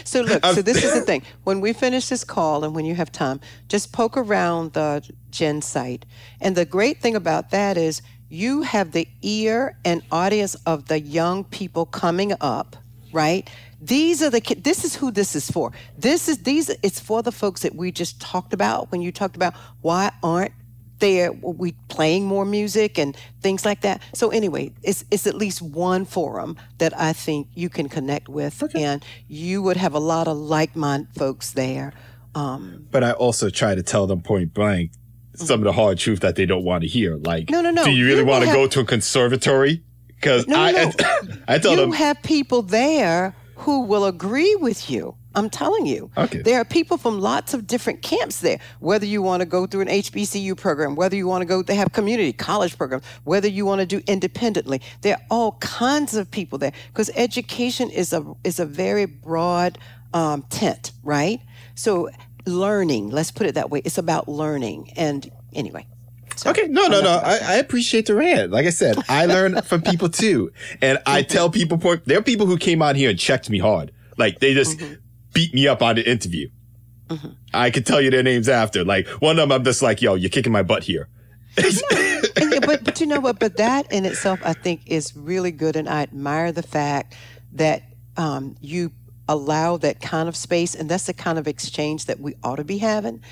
So 0.04 0.20
look, 0.22 0.44
so 0.44 0.62
this 0.62 0.82
is 0.82 0.92
the 0.92 1.00
um, 1.00 1.04
thing. 1.04 1.22
When 1.44 1.60
we 1.60 1.72
finish 1.72 2.08
this 2.08 2.24
call 2.24 2.64
and 2.64 2.74
when 2.74 2.84
you 2.84 2.94
have 2.94 3.12
time, 3.12 3.40
just 3.68 3.92
poke 3.92 4.16
around 4.16 4.72
the 4.72 5.08
JEN 5.30 5.62
site. 5.62 6.04
And 6.40 6.56
the 6.56 6.64
great 6.64 7.00
thing 7.00 7.16
about 7.16 7.50
that 7.50 7.76
is 7.76 8.02
you 8.28 8.62
have 8.62 8.92
the 8.92 9.06
ear 9.22 9.76
and 9.84 10.02
audience 10.10 10.54
of 10.66 10.88
the 10.88 11.00
young 11.00 11.44
people 11.44 11.86
coming 11.86 12.32
up, 12.40 12.76
right? 13.12 13.48
These 13.80 14.22
are 14.22 14.30
the 14.30 14.40
ki- 14.40 14.54
this 14.54 14.84
is 14.84 14.96
who 14.96 15.10
this 15.10 15.36
is 15.36 15.50
for. 15.50 15.72
This 15.96 16.28
is 16.28 16.38
these 16.38 16.70
it's 16.82 16.98
for 16.98 17.22
the 17.22 17.32
folks 17.32 17.62
that 17.62 17.74
we 17.74 17.92
just 17.92 18.20
talked 18.20 18.52
about 18.52 18.90
when 18.90 19.00
you 19.00 19.12
talked 19.12 19.36
about 19.36 19.54
why 19.82 20.10
aren't 20.22 20.52
there 20.98 21.32
we 21.32 21.72
playing 21.88 22.24
more 22.26 22.44
music 22.44 22.98
and 22.98 23.16
things 23.42 23.64
like 23.64 23.80
that. 23.82 24.00
So 24.14 24.30
anyway, 24.30 24.72
it's 24.82 25.04
it's 25.10 25.26
at 25.26 25.34
least 25.34 25.60
one 25.62 26.04
forum 26.04 26.56
that 26.78 26.92
I 26.98 27.12
think 27.12 27.48
you 27.54 27.68
can 27.68 27.88
connect 27.88 28.28
with, 28.28 28.62
and 28.74 29.04
you 29.28 29.62
would 29.62 29.76
have 29.76 29.94
a 29.94 29.98
lot 30.00 30.28
of 30.28 30.36
like-minded 30.36 31.08
folks 31.14 31.52
there. 31.52 31.92
Um, 32.34 32.86
But 32.90 33.02
I 33.04 33.12
also 33.12 33.50
try 33.50 33.74
to 33.74 33.82
tell 33.82 34.06
them 34.06 34.20
point 34.20 34.52
blank 34.54 34.90
some 35.34 35.60
of 35.60 35.64
the 35.64 35.72
hard 35.72 35.98
truth 35.98 36.20
that 36.20 36.36
they 36.36 36.46
don't 36.46 36.64
want 36.64 36.82
to 36.82 36.88
hear. 36.88 37.16
Like, 37.16 37.50
No, 37.50 37.60
no, 37.60 37.70
no. 37.70 37.84
do 37.84 37.90
you 37.90 38.06
really 38.06 38.20
You 38.20 38.26
want 38.26 38.42
to 38.42 38.48
have- 38.48 38.56
go 38.56 38.66
to 38.66 38.80
a 38.80 38.84
conservatory? 38.84 39.82
Because 40.08 40.46
No, 40.46 40.56
I, 40.58 40.72
no, 40.72 40.92
I, 41.48 41.58
tell 41.58 41.72
you 41.72 41.76
them, 41.76 41.90
you 41.90 41.96
have 41.96 42.22
people 42.22 42.62
there 42.62 43.34
who 43.56 43.80
will 43.82 44.04
agree 44.06 44.54
with 44.56 44.90
you. 44.90 45.14
I'm 45.36 45.50
telling 45.50 45.86
you. 45.86 46.10
Okay. 46.16 46.40
There 46.40 46.58
are 46.58 46.64
people 46.64 46.96
from 46.96 47.20
lots 47.20 47.54
of 47.54 47.66
different 47.66 48.02
camps 48.02 48.40
there. 48.40 48.58
Whether 48.80 49.06
you 49.06 49.20
want 49.22 49.42
to 49.42 49.46
go 49.46 49.66
through 49.66 49.82
an 49.82 49.88
HBCU 49.88 50.56
program, 50.56 50.96
whether 50.96 51.14
you 51.14 51.28
want 51.28 51.42
to 51.42 51.46
go, 51.46 51.62
they 51.62 51.74
have 51.74 51.92
community 51.92 52.32
college 52.32 52.76
programs, 52.76 53.04
whether 53.24 53.46
you 53.46 53.66
want 53.66 53.80
to 53.82 53.86
do 53.86 54.02
independently. 54.06 54.80
There 55.02 55.14
are 55.14 55.22
all 55.30 55.52
kinds 55.60 56.14
of 56.14 56.30
people 56.30 56.58
there 56.58 56.72
because 56.88 57.10
education 57.14 57.90
is 57.90 58.12
a 58.12 58.24
is 58.44 58.58
a 58.58 58.66
very 58.66 59.04
broad 59.04 59.78
um, 60.14 60.42
tent, 60.48 60.92
right? 61.04 61.40
So 61.74 62.08
learning, 62.46 63.10
let's 63.10 63.30
put 63.30 63.46
it 63.46 63.54
that 63.56 63.70
way. 63.70 63.82
It's 63.84 63.98
about 63.98 64.28
learning. 64.28 64.92
And 64.96 65.30
anyway. 65.52 65.86
So, 66.36 66.50
Okay, 66.50 66.66
no, 66.68 66.86
no, 66.86 67.00
no. 67.00 67.20
I, 67.24 67.38
I 67.42 67.54
appreciate 67.56 68.06
the 68.06 68.14
rant. 68.14 68.52
Like 68.52 68.66
I 68.66 68.70
said, 68.70 68.98
I 69.08 69.26
learn 69.36 69.60
from 69.62 69.80
people 69.82 70.08
too, 70.08 70.52
and 70.82 70.98
I 71.06 71.22
tell 71.22 71.50
people 71.50 71.78
point. 71.78 72.04
There 72.04 72.18
are 72.18 72.22
people 72.22 72.46
who 72.46 72.58
came 72.58 72.82
out 72.82 72.94
here 72.96 73.10
and 73.10 73.18
checked 73.18 73.48
me 73.48 73.58
hard. 73.58 73.90
Like 74.18 74.40
they 74.40 74.54
just 74.54 74.78
Mm-hmm. 74.78 74.94
Beat 75.36 75.54
me 75.54 75.68
up 75.68 75.82
on 75.82 75.96
the 75.96 76.10
interview. 76.10 76.48
I 77.54 77.70
could 77.70 77.86
tell 77.86 78.00
you 78.00 78.10
their 78.10 78.22
names 78.22 78.48
after. 78.48 78.84
Like 78.84 79.06
one 79.20 79.38
of 79.38 79.48
them, 79.48 79.52
I'm 79.52 79.64
just 79.64 79.82
like, 79.82 80.02
"Yo, 80.02 80.14
you're 80.14 80.30
kicking 80.30 80.52
my 80.52 80.62
butt 80.62 80.82
here." 80.82 81.08
And 82.36 82.60
but 82.66 82.84
but 82.84 83.00
you 83.00 83.06
know 83.06 83.20
what? 83.20 83.38
But 83.38 83.56
that 83.58 83.90
in 83.92 84.04
itself, 84.04 84.40
I 84.42 84.52
think, 84.52 84.82
is 84.86 85.16
really 85.16 85.52
good, 85.52 85.76
and 85.76 85.88
I 85.88 86.02
admire 86.02 86.52
the 86.52 86.62
fact 86.62 87.14
that 87.52 87.82
um, 88.16 88.56
you 88.60 88.90
allow 89.28 89.76
that 89.78 90.00
kind 90.00 90.28
of 90.28 90.36
space, 90.36 90.74
and 90.74 90.90
that's 90.90 91.06
the 91.06 91.14
kind 91.14 91.38
of 91.38 91.46
exchange 91.46 92.06
that 92.06 92.18
we 92.18 92.34
ought 92.42 92.56
to 92.56 92.64
be 92.64 92.78
having. 92.78 93.22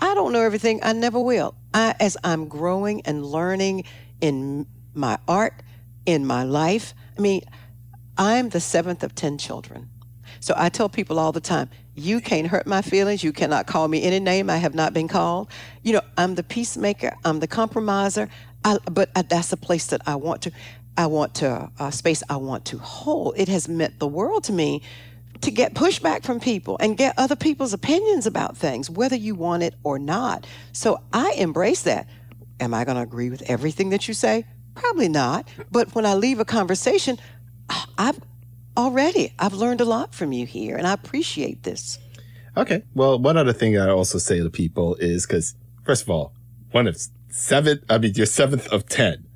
I 0.00 0.14
don't 0.14 0.32
know 0.32 0.42
everything. 0.42 0.80
I 0.82 0.92
never 0.92 1.20
will. 1.20 1.54
I, 1.74 1.94
as 2.00 2.16
I'm 2.24 2.48
growing 2.48 3.02
and 3.02 3.24
learning 3.24 3.84
in 4.20 4.66
my 4.94 5.18
art, 5.28 5.54
in 6.06 6.26
my 6.26 6.42
life. 6.42 6.94
I 7.16 7.20
mean, 7.20 7.42
I'm 8.18 8.48
the 8.48 8.60
seventh 8.60 9.02
of 9.02 9.14
ten 9.14 9.38
children. 9.38 9.88
So 10.40 10.54
I 10.56 10.70
tell 10.70 10.88
people 10.88 11.18
all 11.18 11.32
the 11.32 11.40
time, 11.40 11.70
you 11.94 12.20
can't 12.20 12.46
hurt 12.46 12.66
my 12.66 12.82
feelings. 12.82 13.22
You 13.22 13.32
cannot 13.32 13.66
call 13.66 13.86
me 13.86 14.02
any 14.02 14.20
name 14.20 14.48
I 14.48 14.56
have 14.56 14.74
not 14.74 14.94
been 14.94 15.06
called. 15.06 15.50
You 15.82 15.94
know, 15.94 16.00
I'm 16.16 16.34
the 16.34 16.42
peacemaker. 16.42 17.14
I'm 17.24 17.40
the 17.40 17.46
compromiser. 17.46 18.28
I, 18.64 18.78
but 18.90 19.10
I, 19.14 19.22
that's 19.22 19.52
a 19.52 19.56
place 19.56 19.86
that 19.88 20.00
I 20.06 20.16
want 20.16 20.42
to, 20.42 20.52
I 20.96 21.06
want 21.06 21.34
to, 21.36 21.70
uh, 21.78 21.90
space 21.90 22.22
I 22.28 22.36
want 22.36 22.64
to 22.66 22.78
hold. 22.78 23.34
It 23.36 23.48
has 23.48 23.68
meant 23.68 23.98
the 23.98 24.08
world 24.08 24.44
to 24.44 24.52
me 24.52 24.82
to 25.42 25.50
get 25.50 25.74
pushback 25.74 26.22
from 26.22 26.40
people 26.40 26.76
and 26.80 26.96
get 26.96 27.14
other 27.18 27.36
people's 27.36 27.72
opinions 27.72 28.26
about 28.26 28.56
things, 28.56 28.90
whether 28.90 29.16
you 29.16 29.34
want 29.34 29.62
it 29.62 29.74
or 29.82 29.98
not. 29.98 30.46
So 30.72 31.00
I 31.12 31.32
embrace 31.32 31.82
that. 31.82 32.06
Am 32.60 32.74
I 32.74 32.84
going 32.84 32.96
to 32.96 33.02
agree 33.02 33.30
with 33.30 33.42
everything 33.42 33.90
that 33.90 34.06
you 34.06 34.14
say? 34.14 34.44
Probably 34.74 35.08
not. 35.08 35.48
But 35.70 35.94
when 35.94 36.04
I 36.04 36.14
leave 36.14 36.40
a 36.40 36.44
conversation, 36.44 37.18
I've 37.96 38.20
already 38.76 39.32
I've 39.38 39.54
learned 39.54 39.80
a 39.80 39.84
lot 39.84 40.14
from 40.14 40.32
you 40.32 40.46
here, 40.46 40.76
and 40.76 40.86
I 40.86 40.92
appreciate 40.92 41.62
this. 41.62 41.98
Okay. 42.56 42.82
Well, 42.94 43.18
one 43.18 43.36
other 43.36 43.52
thing 43.52 43.78
I 43.78 43.88
also 43.90 44.18
say 44.18 44.40
to 44.40 44.50
people 44.50 44.96
is 44.96 45.26
because 45.26 45.54
first 45.84 46.02
of 46.02 46.10
all, 46.10 46.32
one 46.72 46.86
of 46.86 46.96
seven. 47.30 47.80
I 47.88 47.98
mean, 47.98 48.12
you're 48.14 48.26
seventh 48.26 48.66
of 48.68 48.88
ten. 48.88 49.26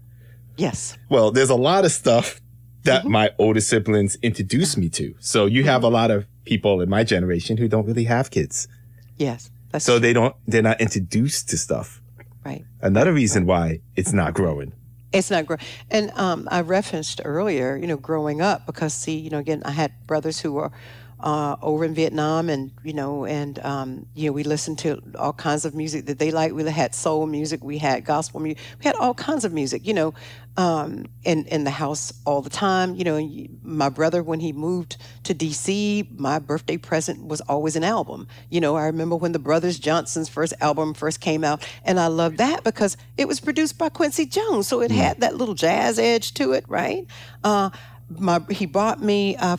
Yes. 0.56 0.96
Well, 1.08 1.30
there's 1.30 1.50
a 1.50 1.54
lot 1.56 1.84
of 1.84 1.92
stuff 1.92 2.40
that 2.84 3.02
Mm-hmm. 3.02 3.12
my 3.12 3.30
older 3.38 3.60
siblings 3.60 4.16
introduced 4.22 4.76
me 4.76 4.88
to. 4.90 5.14
So 5.18 5.46
you 5.46 5.64
have 5.64 5.82
a 5.82 5.88
lot 5.88 6.10
of 6.10 6.26
people 6.44 6.80
in 6.82 6.90
my 6.90 7.02
generation 7.02 7.56
who 7.56 7.66
don't 7.66 7.86
really 7.86 8.04
have 8.04 8.30
kids. 8.30 8.68
Yes. 9.16 9.50
That's 9.70 9.84
So 9.84 9.98
they 9.98 10.12
don't, 10.12 10.36
they're 10.46 10.60
not 10.62 10.80
introduced 10.82 11.48
to 11.48 11.56
stuff. 11.56 12.00
right. 12.44 12.62
Another 12.82 13.12
reason 13.12 13.46
why 13.46 13.80
it's 13.96 14.12
not 14.12 14.34
growing. 14.34 14.72
It's 15.14 15.30
not 15.30 15.46
growing. 15.46 15.60
And 15.90 16.10
um, 16.12 16.48
I 16.50 16.60
referenced 16.60 17.20
earlier, 17.24 17.76
you 17.76 17.86
know, 17.86 17.96
growing 17.96 18.40
up 18.40 18.66
because, 18.66 18.92
see, 18.92 19.16
you 19.16 19.30
know, 19.30 19.38
again, 19.38 19.62
I 19.64 19.70
had 19.70 19.92
brothers 20.06 20.40
who 20.40 20.52
were 20.52 20.72
uh, 21.20 21.56
over 21.62 21.84
in 21.84 21.94
Vietnam, 21.94 22.48
and 22.48 22.70
you 22.82 22.92
know, 22.92 23.24
and 23.24 23.58
um, 23.64 24.06
you 24.14 24.26
know, 24.26 24.32
we 24.32 24.44
listened 24.44 24.78
to 24.80 25.00
all 25.18 25.32
kinds 25.32 25.64
of 25.64 25.74
music 25.74 26.06
that 26.06 26.18
they 26.18 26.30
liked. 26.30 26.54
We 26.54 26.64
had 26.70 26.94
soul 26.94 27.26
music, 27.26 27.62
we 27.62 27.78
had 27.78 28.04
gospel 28.04 28.40
music, 28.40 28.62
we 28.78 28.84
had 28.84 28.96
all 28.96 29.14
kinds 29.14 29.44
of 29.44 29.52
music, 29.52 29.86
you 29.86 29.94
know, 29.94 30.14
um, 30.56 31.06
in 31.24 31.46
in 31.46 31.64
the 31.64 31.70
house 31.70 32.12
all 32.24 32.42
the 32.42 32.50
time. 32.50 32.94
You 32.94 33.04
know, 33.04 33.48
my 33.62 33.88
brother 33.88 34.22
when 34.22 34.40
he 34.40 34.52
moved 34.52 34.96
to 35.24 35.34
D.C., 35.34 36.08
my 36.16 36.38
birthday 36.38 36.76
present 36.76 37.26
was 37.26 37.40
always 37.42 37.76
an 37.76 37.84
album. 37.84 38.28
You 38.50 38.60
know, 38.60 38.76
I 38.76 38.86
remember 38.86 39.16
when 39.16 39.32
the 39.32 39.38
Brothers 39.38 39.78
Johnson's 39.78 40.28
first 40.28 40.52
album 40.60 40.94
first 40.94 41.20
came 41.20 41.44
out, 41.44 41.66
and 41.84 41.98
I 41.98 42.08
loved 42.08 42.38
that 42.38 42.64
because 42.64 42.96
it 43.16 43.28
was 43.28 43.40
produced 43.40 43.78
by 43.78 43.88
Quincy 43.88 44.26
Jones, 44.26 44.68
so 44.68 44.80
it 44.80 44.90
had 44.90 45.20
that 45.20 45.36
little 45.36 45.54
jazz 45.54 45.98
edge 45.98 46.34
to 46.34 46.52
it, 46.52 46.64
right? 46.68 47.06
Uh, 47.42 47.70
my 48.10 48.40
he 48.50 48.66
bought 48.66 49.02
me. 49.02 49.36
Uh, 49.36 49.56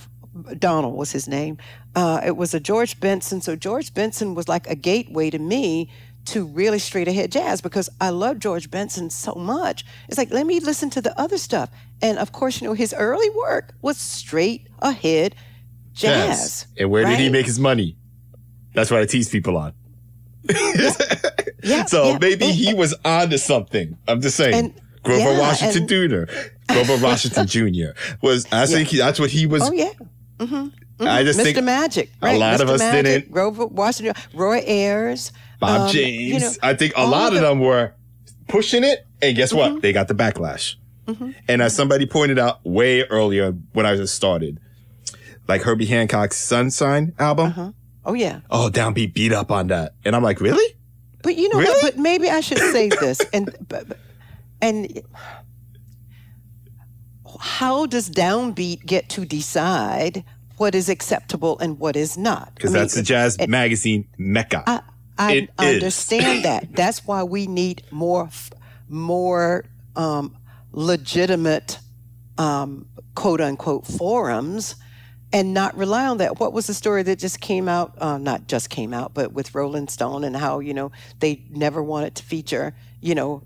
Donald 0.60 0.96
was 0.96 1.12
his 1.12 1.28
name. 1.28 1.58
Uh, 1.96 2.22
it 2.26 2.36
was 2.36 2.54
a 2.54 2.60
George 2.60 3.00
Benson. 3.00 3.42
So 3.42 3.56
George 3.56 3.94
Benson 3.94 4.36
was 4.36 4.48
like 4.48 4.68
a 4.70 4.76
gateway 4.76 5.30
to 5.30 5.40
me 5.40 5.90
to 6.26 6.46
really 6.46 6.80
straight 6.80 7.08
ahead 7.08 7.32
jazz 7.32 7.62
because 7.62 7.90
I 8.02 8.10
love 8.10 8.40
George 8.40 8.72
Benson 8.72 9.10
so 9.12 9.34
much. 9.36 9.86
It's 10.10 10.18
like, 10.18 10.32
let 10.32 10.46
me 10.46 10.60
listen 10.60 10.90
to 10.92 11.02
the 11.02 11.18
other 11.20 11.38
stuff. 11.38 11.70
And 12.02 12.18
of 12.18 12.32
course, 12.32 12.62
you 12.62 12.68
know, 12.68 12.74
his 12.74 12.94
early 12.98 13.30
work 13.30 13.74
was 13.82 13.98
straight 13.98 14.68
ahead 14.80 15.36
jazz. 15.94 16.66
And 16.78 16.90
where 16.90 17.06
did 17.06 17.20
he 17.20 17.30
make 17.30 17.46
his 17.46 17.60
money? 17.60 17.96
That's 18.74 18.92
what 18.92 19.00
I 19.02 19.06
tease 19.06 19.30
people 19.30 19.56
on. 19.56 19.74
Yeah, 21.64 21.86
So 21.88 22.10
yeah. 22.12 22.18
maybe 22.20 22.48
he 22.48 22.74
was 22.74 22.94
onto 23.06 23.38
something. 23.38 23.98
I'm 24.08 24.22
just 24.22 24.36
saying. 24.38 24.54
And- 24.54 24.82
Grover 25.04 25.34
yeah, 25.34 25.40
Washington 25.40 25.82
and- 25.84 26.28
Jr. 26.28 26.74
Grover 26.74 26.98
Washington 27.04 27.46
Jr. 27.74 27.92
was. 28.24 28.52
I 28.52 28.66
think 28.66 28.90
he, 28.90 28.98
that's 28.98 29.20
what 29.20 29.30
he 29.30 29.46
was. 29.46 29.62
Oh, 29.62 29.72
yeah. 30.40 30.68
I 31.00 31.24
just 31.24 31.40
Mr. 31.40 31.44
think 31.44 31.64
Magic. 31.64 32.12
a 32.22 32.26
Right? 32.26 32.40
lot 32.40 32.62
of 32.62 32.68
Mr. 32.68 32.74
us 32.74 32.80
Magic, 32.80 33.06
didn't- 33.06 33.32
Grover 33.32 33.66
Washington, 33.68 34.14
Roy 34.34 34.64
Ayers. 34.66 35.32
Bob 35.60 35.82
um, 35.82 35.90
James. 35.92 36.34
you 36.34 36.40
know, 36.40 36.52
I 36.62 36.74
think 36.74 36.94
a 36.96 37.06
lot 37.06 37.28
of 37.34 37.40
the- 37.40 37.46
Mm-hmm. 37.48 37.60
them 37.60 37.68
were 37.68 37.94
pushing 38.48 38.84
it, 38.84 39.06
and 39.22 39.36
guess 39.36 39.54
what? 39.54 39.82
They 39.82 39.94
got 39.94 40.08
the 40.08 40.16
backlash. 40.16 40.76
And 41.48 41.62
as 41.62 41.76
somebody 41.76 42.06
pointed 42.08 42.40
out 42.40 42.66
way 42.66 43.04
earlier 43.04 43.52
when 43.74 43.86
I 43.86 43.96
just 43.96 44.16
started, 44.16 44.60
like 45.48 45.62
Herbie 45.62 45.86
Hancock's 45.86 46.36
Sunshine 46.38 47.14
album. 47.20 47.76
Oh, 48.04 48.14
yeah. 48.14 48.40
Oh, 48.50 48.70
Downbeat 48.74 49.14
beat 49.14 49.32
up 49.32 49.52
on 49.52 49.68
that, 49.68 49.94
and 50.04 50.16
I'm 50.16 50.24
like, 50.24 50.40
really? 50.42 50.76
But 51.22 51.36
you 51.38 51.48
know 51.50 51.60
Really? 51.60 51.72
what? 51.84 51.96
But 51.96 52.02
maybe 52.02 52.30
I 52.30 52.40
should 52.42 52.58
say 52.58 52.90
this. 52.90 53.20
And 53.34 53.50
and 54.62 55.02
how 57.40 57.86
does 57.86 58.10
Downbeat 58.10 58.86
get 58.86 59.10
to 59.10 59.26
decide 59.26 60.24
what 60.58 60.74
is 60.76 60.90
acceptable 60.90 61.60
and 61.60 61.80
what 61.80 61.96
is 61.96 62.18
not? 62.18 62.54
Because 62.56 62.72
I 62.72 62.74
mean, 62.74 62.84
that's 62.84 62.94
the 62.96 63.04
jazz 63.04 63.48
magazine 63.48 64.08
mecca. 64.18 64.64
I, 64.66 64.82
I 65.18 65.34
It 65.34 65.44
is. 65.60 65.74
understand 65.76 66.46
that. 66.46 66.72
That's 66.76 67.06
why 67.06 67.24
we 67.24 67.48
need 67.48 67.84
more, 67.92 68.30
more 68.90 69.64
um, 69.96 70.36
legitimate, 70.72 71.80
um, 72.38 72.88
quote 73.16 73.40
unquote, 73.42 73.88
forums, 73.88 74.76
and 75.32 75.54
not 75.54 75.76
rely 75.78 76.06
on 76.08 76.18
that. 76.18 76.40
What 76.40 76.54
was 76.54 76.68
the 76.68 76.74
story 76.74 77.04
that 77.04 77.20
just 77.20 77.40
came 77.42 77.68
out? 77.70 77.94
Uh, 77.98 78.18
not 78.18 78.48
just 78.48 78.70
came 78.70 78.94
out, 78.94 79.14
but 79.14 79.34
with 79.34 79.56
Rolling 79.56 79.88
Stone 79.88 80.24
and 80.24 80.36
how 80.36 80.60
you 80.60 80.74
know 80.74 80.92
they 81.20 81.44
never 81.50 81.82
wanted 81.82 82.16
to 82.16 82.24
feature. 82.24 82.76
You 83.06 83.14
know, 83.16 83.42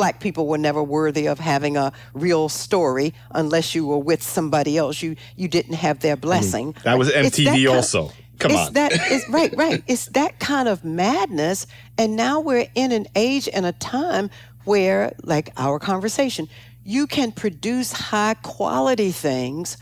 black 0.00 0.20
people 0.20 0.44
were 0.46 0.58
never 0.58 0.82
worthy 0.82 1.26
of 1.26 1.38
having 1.40 1.76
a 1.76 1.92
real 2.12 2.48
story 2.48 3.14
unless 3.30 3.74
you 3.74 3.86
were 3.86 3.98
with 4.10 4.22
somebody 4.22 4.76
else. 4.76 5.02
You 5.02 5.16
you 5.36 5.48
didn't 5.48 5.76
have 5.86 5.96
their 6.00 6.16
mm-hmm. 6.16 6.28
blessing. 6.28 6.74
that 6.84 6.98
was 6.98 7.08
It's 7.08 7.36
that 7.36 7.46
MTV 7.46 7.46
kind- 7.46 7.68
also. 7.68 8.10
Come 8.38 8.52
it's 8.52 8.68
on. 8.68 8.72
that 8.74 8.92
it's 8.94 9.28
right, 9.28 9.52
right. 9.56 9.82
It's 9.86 10.06
that 10.18 10.38
kind 10.38 10.66
of 10.68 10.84
madness. 10.84 11.66
And 11.98 12.16
now 12.16 12.40
we're 12.40 12.68
in 12.74 12.90
an 12.92 13.06
age 13.14 13.48
and 13.52 13.66
a 13.66 13.72
time 13.72 14.30
where, 14.64 15.12
like 15.22 15.50
our 15.56 15.78
conversation, 15.78 16.48
you 16.84 17.06
can 17.06 17.32
produce 17.32 17.92
high 17.92 18.34
quality 18.42 19.12
things. 19.12 19.76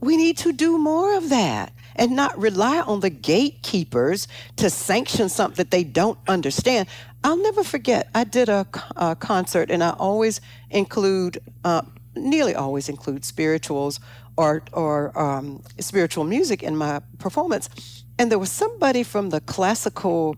We 0.00 0.16
need 0.18 0.36
to 0.38 0.52
do 0.52 0.76
more 0.78 1.16
of 1.16 1.28
that. 1.30 1.72
and 1.96 2.10
not 2.16 2.36
rely 2.36 2.80
on 2.80 2.98
the 3.00 3.08
gatekeepers 3.10 4.26
to 4.56 4.68
sanction 4.68 5.28
something 5.28 5.56
that 5.56 5.70
they 5.70 5.84
don't 5.84 6.18
understand. 6.26 6.88
I'll 7.24 7.42
never 7.42 7.64
forget, 7.64 8.10
I 8.14 8.24
did 8.24 8.50
a, 8.50 8.66
a 8.96 9.16
concert 9.16 9.70
and 9.70 9.82
I 9.82 9.90
always 9.98 10.42
include, 10.70 11.38
uh, 11.64 11.80
nearly 12.14 12.54
always 12.54 12.90
include 12.90 13.24
spirituals 13.24 13.98
or, 14.36 14.62
or 14.74 15.18
um, 15.18 15.62
spiritual 15.80 16.24
music 16.24 16.62
in 16.62 16.76
my 16.76 17.00
performance. 17.18 17.70
And 18.18 18.30
there 18.30 18.38
was 18.38 18.52
somebody 18.52 19.02
from 19.02 19.30
the 19.30 19.40
classical, 19.40 20.36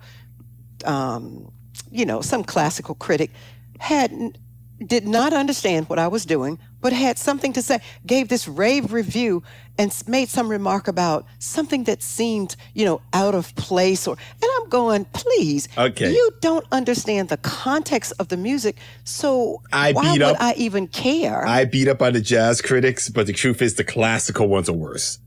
um, 0.85 1.51
you 1.91 2.07
know, 2.07 2.21
some 2.21 2.45
classical 2.45 2.95
critic 2.95 3.33
had 3.81 4.39
did 4.85 5.07
not 5.07 5.33
understand 5.33 5.89
what 5.89 5.99
I 5.99 6.09
was 6.09 6.27
doing, 6.27 6.59
but 6.81 6.93
had 6.93 7.19
something 7.19 7.53
to 7.55 7.63
say, 7.63 7.81
gave 8.07 8.29
this 8.29 8.47
rave 8.47 8.93
review 8.93 9.43
and 9.79 9.93
made 10.07 10.29
some 10.29 10.49
remark 10.49 10.89
about 10.89 11.27
something 11.39 11.85
that 11.85 12.03
seemed, 12.03 12.57
you 12.75 12.85
know, 12.85 13.01
out 13.13 13.35
of 13.35 13.55
place 13.57 14.07
or 14.07 14.17
and 14.43 14.51
I'm 14.59 14.69
going, 14.69 15.05
please, 15.07 15.69
okay. 15.77 16.13
you 16.13 16.31
don't 16.41 16.67
understand 16.73 17.29
the 17.29 17.37
context 17.39 18.13
of 18.19 18.29
the 18.29 18.37
music, 18.37 18.77
so 19.05 19.63
I 19.73 19.93
why 19.93 20.03
beat 20.03 20.13
would 20.13 20.23
up, 20.23 20.37
I 20.41 20.55
even 20.55 20.89
care? 20.89 21.47
I 21.47 21.65
beat 21.65 21.89
up 21.89 22.03
on 22.03 22.13
the 22.13 22.21
jazz 22.21 22.61
critics, 22.61 23.09
but 23.09 23.27
the 23.27 23.33
truth 23.33 23.63
is 23.63 23.75
the 23.75 23.85
classical 23.85 24.49
ones 24.49 24.69
are 24.69 24.75
worse. 24.75 25.19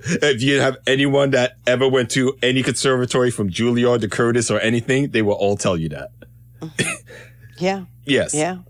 If 0.00 0.42
you 0.42 0.60
have 0.60 0.76
anyone 0.86 1.30
that 1.30 1.56
ever 1.66 1.88
went 1.88 2.10
to 2.12 2.38
any 2.40 2.62
conservatory 2.62 3.30
from 3.30 3.50
Juilliard 3.50 4.00
to 4.02 4.08
Curtis 4.08 4.50
or 4.50 4.60
anything, 4.60 5.10
they 5.10 5.22
will 5.22 5.34
all 5.34 5.56
tell 5.56 5.76
you 5.76 5.88
that. 5.88 6.10
yeah. 7.58 7.84
Yes. 8.04 8.32
Yeah. 8.32 8.60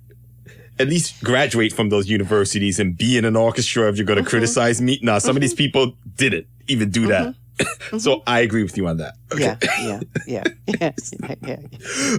At 0.81 0.89
least 0.89 1.23
graduate 1.25 1.73
from 1.73 1.89
those 1.89 2.09
universities 2.09 2.79
and 2.79 2.97
be 2.97 3.19
in 3.19 3.25
an 3.25 3.35
orchestra 3.37 3.89
if 3.89 3.97
you're 3.97 4.07
going 4.07 4.17
to 4.17 4.23
Mm-hmm. 4.23 4.31
criticize 4.31 4.81
me. 4.81 4.99
Now, 5.03 5.19
some 5.19 5.37
of 5.37 5.41
these 5.41 5.55
people 5.55 5.95
didn't 6.17 6.47
even 6.69 6.91
do 6.91 7.07
that. 7.09 7.35
So 7.99 8.23
I 8.27 8.41
agree 8.41 8.63
with 8.63 8.77
you 8.77 8.87
on 8.87 8.99
that. 8.99 9.15
Okay. 9.33 9.57
Yeah, 9.83 10.01
yeah, 10.27 10.43
yeah, 10.67 10.93
yeah, 11.17 11.37
yeah, 11.47 11.59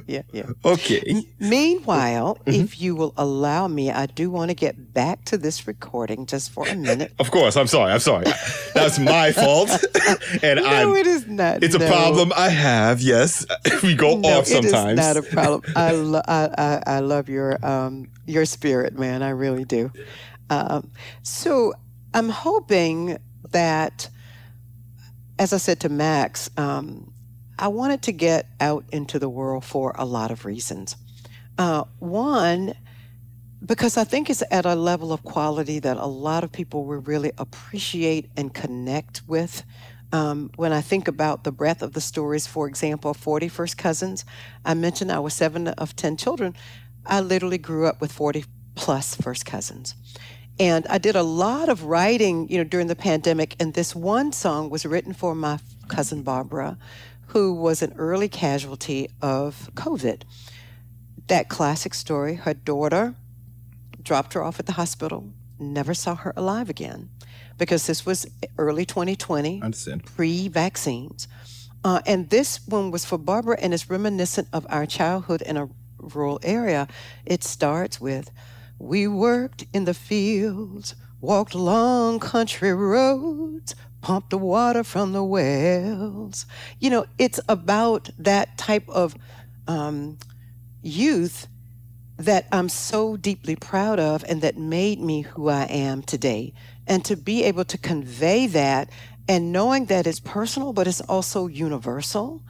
yeah, 0.07 0.21
yeah. 0.31 0.45
Okay. 0.65 1.23
Meanwhile, 1.39 2.37
Mm-hmm. 2.45 2.61
if 2.61 2.79
you 2.81 2.95
will 2.95 3.13
allow 3.17 3.67
me, 3.67 3.91
I 3.91 4.05
do 4.05 4.29
want 4.31 4.49
to 4.49 4.55
get 4.55 4.93
back 4.93 5.25
to 5.25 5.37
this 5.37 5.67
recording 5.67 6.25
just 6.25 6.51
for 6.51 6.67
a 6.67 6.75
minute. 6.75 7.13
Of 7.19 7.31
course. 7.31 7.55
I'm 7.57 7.67
sorry. 7.67 7.91
I'm 7.93 7.99
sorry. 7.99 8.25
That's 8.73 8.99
my 8.99 9.31
fault. 9.31 9.69
and 10.43 10.59
no, 10.61 10.65
I'm, 10.65 10.95
it 10.95 11.07
is 11.07 11.27
not. 11.27 11.63
it's 11.63 11.75
a 11.75 11.79
problem 11.79 12.31
I 12.35 12.49
have. 12.49 13.01
Yes. 13.01 13.45
we 13.83 13.95
go 13.95 14.17
No, 14.17 14.39
off 14.39 14.45
sometimes. 14.47 14.99
It 14.99 15.01
is 15.01 15.15
not 15.15 15.17
a 15.17 15.21
problem. 15.23 15.73
I, 15.75 15.91
lo- 15.91 16.21
I, 16.27 16.49
I, 16.57 16.83
I 16.95 16.99
love 16.99 17.29
your 17.29 17.63
um, 17.65 18.09
your 18.25 18.45
spirit, 18.45 18.97
man. 18.97 19.21
I 19.23 19.29
really 19.29 19.65
do. 19.65 19.91
Um, 20.49 20.91
so 21.23 21.73
I'm 22.13 22.29
hoping 22.29 23.17
that, 23.51 24.09
as 25.39 25.53
I 25.53 25.57
said 25.57 25.79
to 25.79 25.89
Max, 25.89 26.49
um, 26.57 27.13
I 27.57 27.69
wanted 27.69 28.03
to 28.03 28.11
get 28.11 28.47
out 28.59 28.83
into 28.91 29.17
the 29.19 29.29
world 29.29 29.63
for 29.63 29.95
a 29.97 30.05
lot 30.05 30.31
of 30.31 30.45
reasons. 30.45 30.97
Uh, 31.57 31.85
one, 31.99 32.73
because 33.65 33.97
I 33.97 34.03
think 34.03 34.29
it's 34.29 34.43
at 34.51 34.65
a 34.65 34.75
level 34.75 35.13
of 35.13 35.23
quality 35.23 35.79
that 35.79 35.95
a 35.95 36.05
lot 36.05 36.43
of 36.43 36.51
people 36.51 36.85
will 36.85 36.99
really 36.99 37.31
appreciate 37.37 38.29
and 38.35 38.53
connect 38.53 39.21
with. 39.27 39.63
Um, 40.11 40.51
when 40.55 40.73
I 40.73 40.81
think 40.81 41.07
about 41.07 41.43
the 41.45 41.51
breadth 41.51 41.81
of 41.81 41.93
the 41.93 42.01
stories, 42.01 42.45
for 42.45 42.67
example, 42.67 43.13
40 43.13 43.47
First 43.47 43.77
Cousins, 43.77 44.25
I 44.65 44.73
mentioned 44.73 45.11
I 45.11 45.19
was 45.19 45.33
seven 45.33 45.69
of 45.69 45.95
10 45.95 46.17
children. 46.17 46.55
I 47.05 47.21
literally 47.21 47.57
grew 47.57 47.85
up 47.85 48.01
with 48.01 48.11
40 48.11 48.43
plus 48.75 49.15
first 49.15 49.45
cousins. 49.45 49.95
And 50.60 50.86
I 50.88 50.97
did 50.97 51.16
a 51.16 51.24
lot 51.24 51.70
of 51.70 51.86
writing, 51.86 52.49
you 52.49 52.57
know, 52.57 52.66
during 52.66 52.88
the 52.88 52.95
pandemic. 52.95 53.55
And 53.60 53.74
this 53.74 53.95
one 53.95 54.34
song 54.34 54.70
was 54.70 54.86
written 54.86 55.14
for 55.14 55.34
my 55.34 55.60
cousin 55.88 56.22
Barbara, 56.22 56.78
who 57.28 57.53
was 57.53 57.82
an 57.82 57.93
early 57.97 58.28
casualty 58.28 59.10
of 59.22 59.70
COVID. 59.76 60.24
That 61.28 61.47
classic 61.47 61.93
story, 61.93 62.36
her 62.36 62.53
daughter 62.53 63.16
dropped 64.01 64.34
her 64.34 64.43
off 64.43 64.60
at 64.60 64.66
the 64.66 64.74
hospital, 64.74 65.30
never 65.60 65.93
saw 65.93 66.16
her 66.16 66.34
alive 66.36 66.70
again 66.70 67.10
because 67.57 67.86
this 67.86 68.05
was 68.05 68.26
early 68.57 68.86
2020 68.86 69.62
understand. 69.62 70.05
pre 70.05 70.47
vaccines. 70.47 71.28
Uh, 71.84 72.01
and 72.05 72.30
this 72.30 72.60
one 72.68 72.89
was 72.91 73.05
for 73.05 73.18
Barbara 73.18 73.57
and 73.62 73.74
is 73.74 73.89
reminiscent 73.89 74.47
of 74.51 74.66
our 74.70 74.86
childhood 74.86 75.41
in 75.43 75.55
a 75.55 75.70
rural 75.99 76.39
area. 76.41 76.88
It 77.26 77.43
starts 77.43 78.01
with 78.01 78.32
We 78.80 79.07
worked 79.07 79.65
in 79.73 79.86
the 79.86 79.93
fields, 79.93 80.95
walked 81.19 81.53
long 81.53 82.19
country 82.19 82.73
roads, 82.73 83.75
pumped 84.01 84.30
the 84.30 84.38
water 84.38 84.84
from 84.84 85.11
the 85.11 85.23
wells. 85.23 86.45
You 86.80 86.89
know, 86.89 87.05
it's 87.17 87.39
about 87.49 88.09
that 88.17 88.57
type 88.57 88.88
of 88.88 89.15
um, 89.67 90.17
youth 90.82 91.47
that 92.17 92.47
I'm 92.51 92.69
so 92.69 93.17
deeply 93.17 93.55
proud 93.55 93.99
of 93.99 94.23
and 94.27 94.41
that 94.41 94.57
made 94.57 94.99
me 94.99 95.21
who 95.21 95.49
I 95.49 95.63
am 95.63 96.01
today. 96.01 96.53
And 96.88 97.03
to 97.05 97.15
be 97.15 97.43
able 97.43 97.65
to 97.65 97.77
convey 97.77 98.47
that 98.47 98.89
and 99.27 99.51
knowing 99.51 99.86
that 99.86 100.07
it's 100.07 100.19
personal, 100.19 100.73
but 100.73 100.88
it's 100.88 101.01
also 101.01 101.47
universal, 101.47 102.41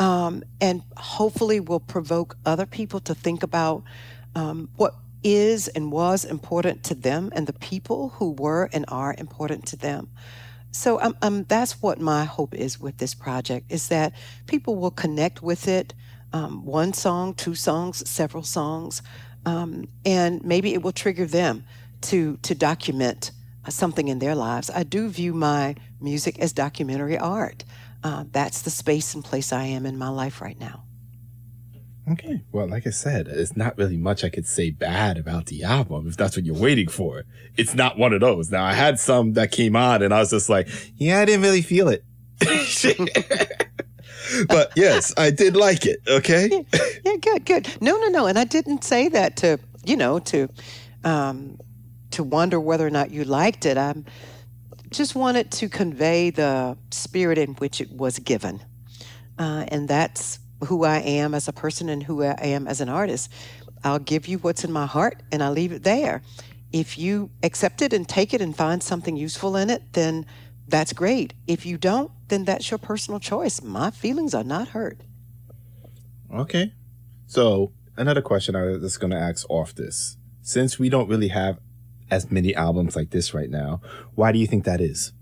um, 0.00 0.42
and 0.60 0.82
hopefully 0.96 1.60
will 1.60 1.78
provoke 1.78 2.36
other 2.44 2.66
people 2.66 3.00
to 3.00 3.14
think 3.14 3.42
about 3.42 3.84
um, 4.34 4.68
what 4.76 4.94
is 5.24 5.66
and 5.68 5.90
was 5.90 6.24
important 6.24 6.84
to 6.84 6.94
them 6.94 7.30
and 7.34 7.46
the 7.46 7.52
people 7.54 8.10
who 8.10 8.32
were 8.32 8.68
and 8.72 8.84
are 8.88 9.14
important 9.18 9.66
to 9.66 9.76
them. 9.76 10.10
So 10.70 11.00
um, 11.00 11.16
um, 11.22 11.44
that's 11.44 11.80
what 11.80 12.00
my 12.00 12.24
hope 12.24 12.54
is 12.54 12.80
with 12.80 12.98
this 12.98 13.14
project 13.14 13.72
is 13.72 13.88
that 13.88 14.12
people 14.46 14.76
will 14.76 14.90
connect 14.90 15.42
with 15.42 15.66
it, 15.66 15.94
um, 16.32 16.64
one 16.64 16.92
song, 16.92 17.34
two 17.34 17.54
songs, 17.54 18.08
several 18.08 18.42
songs, 18.42 19.00
um, 19.46 19.88
and 20.04 20.44
maybe 20.44 20.74
it 20.74 20.82
will 20.82 20.92
trigger 20.92 21.26
them 21.26 21.64
to 22.02 22.38
to 22.42 22.54
document 22.54 23.30
uh, 23.64 23.70
something 23.70 24.08
in 24.08 24.18
their 24.18 24.34
lives. 24.34 24.70
I 24.70 24.82
do 24.82 25.08
view 25.08 25.32
my 25.32 25.76
music 26.00 26.38
as 26.38 26.52
documentary 26.52 27.18
art. 27.18 27.64
Uh, 28.02 28.24
that's 28.32 28.62
the 28.62 28.70
space 28.70 29.14
and 29.14 29.24
place 29.24 29.52
I 29.52 29.64
am 29.64 29.86
in 29.86 29.96
my 29.96 30.08
life 30.08 30.40
right 30.40 30.58
now. 30.58 30.83
Okay. 32.10 32.42
Well, 32.52 32.68
like 32.68 32.86
I 32.86 32.90
said, 32.90 33.28
it's 33.28 33.56
not 33.56 33.78
really 33.78 33.96
much 33.96 34.24
I 34.24 34.28
could 34.28 34.46
say 34.46 34.70
bad 34.70 35.16
about 35.16 35.46
the 35.46 35.64
album 35.64 36.06
if 36.06 36.16
that's 36.16 36.36
what 36.36 36.44
you're 36.44 36.54
waiting 36.54 36.88
for. 36.88 37.24
It's 37.56 37.74
not 37.74 37.98
one 37.98 38.12
of 38.12 38.20
those. 38.20 38.50
Now, 38.50 38.64
I 38.64 38.74
had 38.74 39.00
some 39.00 39.32
that 39.34 39.52
came 39.52 39.74
on 39.74 40.02
and 40.02 40.12
I 40.12 40.20
was 40.20 40.30
just 40.30 40.50
like, 40.50 40.68
yeah, 40.96 41.20
I 41.20 41.24
didn't 41.24 41.42
really 41.42 41.62
feel 41.62 41.88
it. 41.88 42.04
but 44.48 44.72
yes, 44.76 45.14
I 45.16 45.30
did 45.30 45.56
like 45.56 45.86
it. 45.86 46.00
Okay. 46.06 46.64
Yeah, 47.04 47.16
good, 47.20 47.46
good. 47.46 47.68
No, 47.80 47.96
no, 47.96 48.08
no. 48.08 48.26
And 48.26 48.38
I 48.38 48.44
didn't 48.44 48.84
say 48.84 49.08
that 49.08 49.36
to, 49.38 49.58
you 49.84 49.96
know, 49.96 50.18
to 50.20 50.48
um, 51.04 51.58
to 52.10 52.22
wonder 52.22 52.60
whether 52.60 52.86
or 52.86 52.90
not 52.90 53.10
you 53.10 53.24
liked 53.24 53.66
it. 53.66 53.78
I 53.78 53.94
just 54.90 55.14
wanted 55.14 55.50
to 55.52 55.68
convey 55.68 56.30
the 56.30 56.76
spirit 56.90 57.38
in 57.38 57.54
which 57.54 57.80
it 57.80 57.90
was 57.92 58.18
given. 58.18 58.60
Uh, 59.38 59.64
and 59.68 59.88
that's 59.88 60.38
who 60.66 60.84
I 60.84 60.98
am 60.98 61.34
as 61.34 61.48
a 61.48 61.52
person 61.52 61.88
and 61.88 62.02
who 62.02 62.22
I 62.22 62.34
am 62.40 62.66
as 62.66 62.80
an 62.80 62.88
artist. 62.88 63.30
I'll 63.82 63.98
give 63.98 64.28
you 64.28 64.38
what's 64.38 64.64
in 64.64 64.72
my 64.72 64.86
heart 64.86 65.20
and 65.30 65.42
I'll 65.42 65.52
leave 65.52 65.72
it 65.72 65.82
there. 65.82 66.22
If 66.72 66.98
you 66.98 67.30
accept 67.42 67.82
it 67.82 67.92
and 67.92 68.08
take 68.08 68.34
it 68.34 68.40
and 68.40 68.56
find 68.56 68.82
something 68.82 69.16
useful 69.16 69.56
in 69.56 69.70
it, 69.70 69.82
then 69.92 70.26
that's 70.66 70.92
great. 70.92 71.34
If 71.46 71.66
you 71.66 71.76
don't, 71.76 72.10
then 72.28 72.44
that's 72.44 72.70
your 72.70 72.78
personal 72.78 73.20
choice. 73.20 73.62
My 73.62 73.90
feelings 73.90 74.34
are 74.34 74.44
not 74.44 74.68
hurt. 74.68 74.98
Okay. 76.32 76.72
So 77.26 77.72
another 77.96 78.22
question 78.22 78.56
I 78.56 78.62
was 78.62 78.96
going 78.96 79.10
to 79.10 79.18
ask 79.18 79.48
off 79.48 79.74
this. 79.74 80.16
Since 80.42 80.78
we 80.78 80.88
don't 80.88 81.08
really 81.08 81.28
have 81.28 81.58
as 82.10 82.30
many 82.30 82.54
albums 82.54 82.96
like 82.96 83.10
this 83.10 83.34
right 83.34 83.50
now, 83.50 83.80
why 84.14 84.32
do 84.32 84.38
you 84.38 84.46
think 84.46 84.64
that 84.64 84.80
is? 84.80 85.12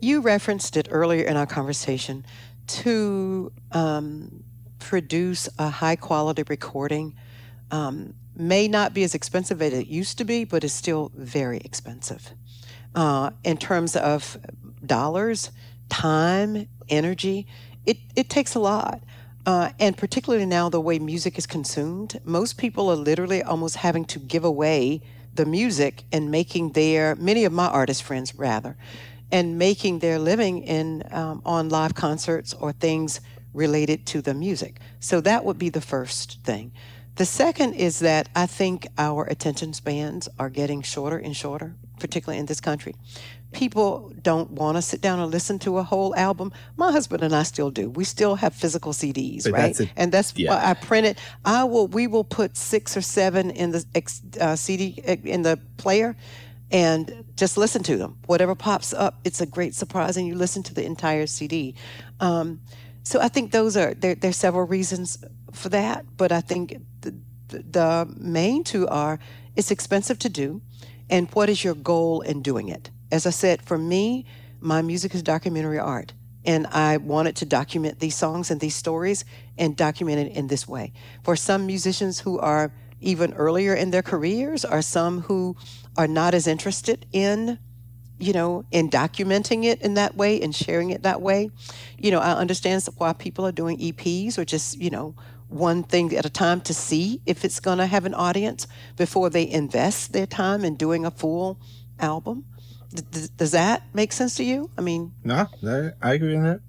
You 0.00 0.20
referenced 0.20 0.76
it 0.76 0.88
earlier 0.90 1.24
in 1.24 1.36
our 1.36 1.46
conversation 1.46 2.24
to 2.68 3.52
um, 3.72 4.44
produce 4.78 5.48
a 5.58 5.68
high 5.68 5.96
quality 5.96 6.42
recording 6.48 7.14
um, 7.70 8.14
may 8.36 8.68
not 8.68 8.94
be 8.94 9.02
as 9.02 9.14
expensive 9.14 9.60
as 9.60 9.72
it 9.72 9.88
used 9.88 10.18
to 10.18 10.24
be, 10.24 10.44
but 10.44 10.64
is 10.64 10.72
still 10.72 11.10
very 11.14 11.58
expensive. 11.58 12.30
Uh, 12.94 13.30
in 13.44 13.56
terms 13.56 13.96
of 13.96 14.38
dollars, 14.84 15.50
time, 15.88 16.68
energy, 16.88 17.46
it, 17.84 17.98
it 18.16 18.28
takes 18.28 18.54
a 18.54 18.58
lot. 18.60 19.02
Uh, 19.46 19.70
and 19.80 19.96
particularly 19.96 20.46
now, 20.46 20.68
the 20.68 20.80
way 20.80 20.98
music 20.98 21.38
is 21.38 21.46
consumed, 21.46 22.20
most 22.24 22.58
people 22.58 22.90
are 22.90 22.96
literally 22.96 23.42
almost 23.42 23.76
having 23.76 24.04
to 24.04 24.18
give 24.18 24.44
away 24.44 25.00
the 25.34 25.46
music 25.46 26.04
and 26.12 26.30
making 26.30 26.72
their, 26.72 27.14
many 27.16 27.44
of 27.44 27.52
my 27.52 27.66
artist 27.66 28.02
friends 28.02 28.34
rather, 28.34 28.76
and 29.30 29.58
making 29.58 29.98
their 30.00 30.18
living 30.18 30.62
in 30.62 31.02
um, 31.10 31.42
on 31.44 31.68
live 31.68 31.94
concerts 31.94 32.54
or 32.54 32.72
things 32.72 33.20
related 33.54 34.06
to 34.06 34.20
the 34.22 34.34
music. 34.34 34.78
So 35.00 35.20
that 35.22 35.44
would 35.44 35.58
be 35.58 35.68
the 35.70 35.80
first 35.80 36.40
thing. 36.44 36.72
The 37.16 37.24
second 37.26 37.74
is 37.74 37.98
that 37.98 38.28
I 38.36 38.46
think 38.46 38.86
our 38.96 39.24
attention 39.24 39.72
spans 39.72 40.28
are 40.38 40.48
getting 40.50 40.82
shorter 40.82 41.18
and 41.18 41.36
shorter, 41.36 41.74
particularly 41.98 42.38
in 42.38 42.46
this 42.46 42.60
country. 42.60 42.94
people 43.52 44.12
don't 44.22 44.50
want 44.50 44.76
to 44.76 44.82
sit 44.82 45.00
down 45.00 45.18
and 45.18 45.30
listen 45.32 45.58
to 45.58 45.78
a 45.78 45.82
whole 45.82 46.14
album. 46.16 46.52
My 46.76 46.92
husband 46.92 47.22
and 47.22 47.34
I 47.34 47.44
still 47.44 47.70
do. 47.70 47.88
We 47.88 48.04
still 48.04 48.34
have 48.36 48.52
physical 48.54 48.92
CDs, 48.92 49.44
But 49.44 49.52
right? 49.52 49.62
that's 49.74 49.80
a- 49.80 49.90
and 49.96 50.12
that's 50.12 50.32
yeah. 50.36 50.50
why 50.50 50.70
I 50.70 50.74
print 50.74 51.06
it. 51.06 51.18
I 51.44 51.64
will. 51.64 51.86
We 51.88 52.06
will 52.06 52.24
put 52.24 52.56
six 52.56 52.94
or 52.96 53.00
seven 53.02 53.50
in 53.50 53.70
the 53.72 53.84
uh, 54.40 54.54
CD 54.56 55.02
uh, 55.08 55.16
in 55.24 55.42
the 55.42 55.58
player, 55.78 56.14
and 56.70 57.24
just 57.36 57.56
listen 57.56 57.82
to 57.84 57.96
them. 57.96 58.18
Whatever 58.26 58.54
pops 58.54 58.92
up, 58.92 59.20
it's 59.24 59.40
a 59.40 59.46
great 59.46 59.74
surprise, 59.74 60.16
and 60.16 60.26
you 60.26 60.34
listen 60.34 60.62
to 60.64 60.74
the 60.74 60.84
entire 60.84 61.26
CD. 61.26 61.74
Um, 62.20 62.60
so 63.02 63.20
I 63.20 63.28
think 63.28 63.52
those 63.52 63.76
are 63.76 63.94
there. 63.94 64.14
There's 64.14 64.36
several 64.36 64.66
reasons 64.66 65.18
for 65.52 65.70
that, 65.70 66.04
but 66.16 66.30
I 66.30 66.40
think 66.40 66.76
the, 67.00 67.14
the, 67.48 67.58
the 67.58 68.14
main 68.18 68.64
two 68.64 68.86
are 68.88 69.18
it's 69.56 69.70
expensive 69.70 70.18
to 70.20 70.28
do, 70.28 70.60
and 71.08 71.28
what 71.32 71.48
is 71.48 71.64
your 71.64 71.74
goal 71.74 72.20
in 72.20 72.42
doing 72.42 72.68
it? 72.68 72.90
As 73.10 73.26
I 73.26 73.30
said, 73.30 73.62
for 73.62 73.78
me, 73.78 74.26
my 74.60 74.82
music 74.82 75.14
is 75.14 75.22
documentary 75.22 75.78
art, 75.78 76.12
and 76.44 76.66
I 76.66 76.98
wanted 76.98 77.36
to 77.36 77.46
document 77.46 77.98
these 78.00 78.14
songs 78.14 78.50
and 78.50 78.60
these 78.60 78.74
stories 78.74 79.24
and 79.56 79.76
document 79.76 80.28
it 80.30 80.36
in 80.36 80.48
this 80.48 80.68
way. 80.68 80.92
For 81.24 81.34
some 81.34 81.66
musicians 81.66 82.20
who 82.20 82.38
are 82.38 82.70
even 83.00 83.32
earlier 83.34 83.74
in 83.74 83.90
their 83.90 84.02
careers, 84.02 84.64
are 84.64 84.82
some 84.82 85.22
who 85.22 85.56
are 85.96 86.08
not 86.08 86.34
as 86.34 86.46
interested 86.46 87.06
in 87.12 87.58
you 88.18 88.32
know, 88.32 88.64
in 88.72 88.90
documenting 88.90 89.64
it 89.64 89.80
in 89.80 89.94
that 89.94 90.16
way 90.16 90.40
and 90.40 90.54
sharing 90.54 90.90
it 90.90 91.02
that 91.02 91.22
way. 91.22 91.50
You 91.96 92.10
know, 92.10 92.18
I 92.18 92.32
understand 92.32 92.84
why 92.96 93.12
people 93.12 93.46
are 93.46 93.52
doing 93.52 93.78
EPs 93.78 94.38
or 94.38 94.44
just, 94.44 94.78
you 94.78 94.90
know, 94.90 95.14
one 95.48 95.82
thing 95.82 96.14
at 96.14 96.26
a 96.26 96.30
time 96.30 96.60
to 96.62 96.74
see 96.74 97.20
if 97.26 97.44
it's 97.44 97.60
going 97.60 97.78
to 97.78 97.86
have 97.86 98.04
an 98.04 98.14
audience 98.14 98.66
before 98.96 99.30
they 99.30 99.48
invest 99.48 100.12
their 100.12 100.26
time 100.26 100.64
in 100.64 100.76
doing 100.76 101.06
a 101.06 101.10
full 101.10 101.58
album. 101.98 102.44
D- 102.92 103.28
does 103.36 103.52
that 103.52 103.82
make 103.94 104.12
sense 104.12 104.34
to 104.36 104.44
you? 104.44 104.70
I 104.76 104.80
mean, 104.80 105.12
No, 105.24 105.46
I, 105.64 105.90
I 106.02 106.14
agree 106.14 106.36
on 106.36 106.44
that. 106.44 106.60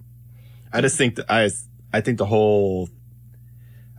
I 0.71 0.81
just 0.81 0.93
mm-hmm. 0.93 0.97
think 0.97 1.15
that 1.15 1.31
I, 1.31 1.49
I 1.91 2.01
think 2.01 2.19
the 2.19 2.25
whole, 2.25 2.89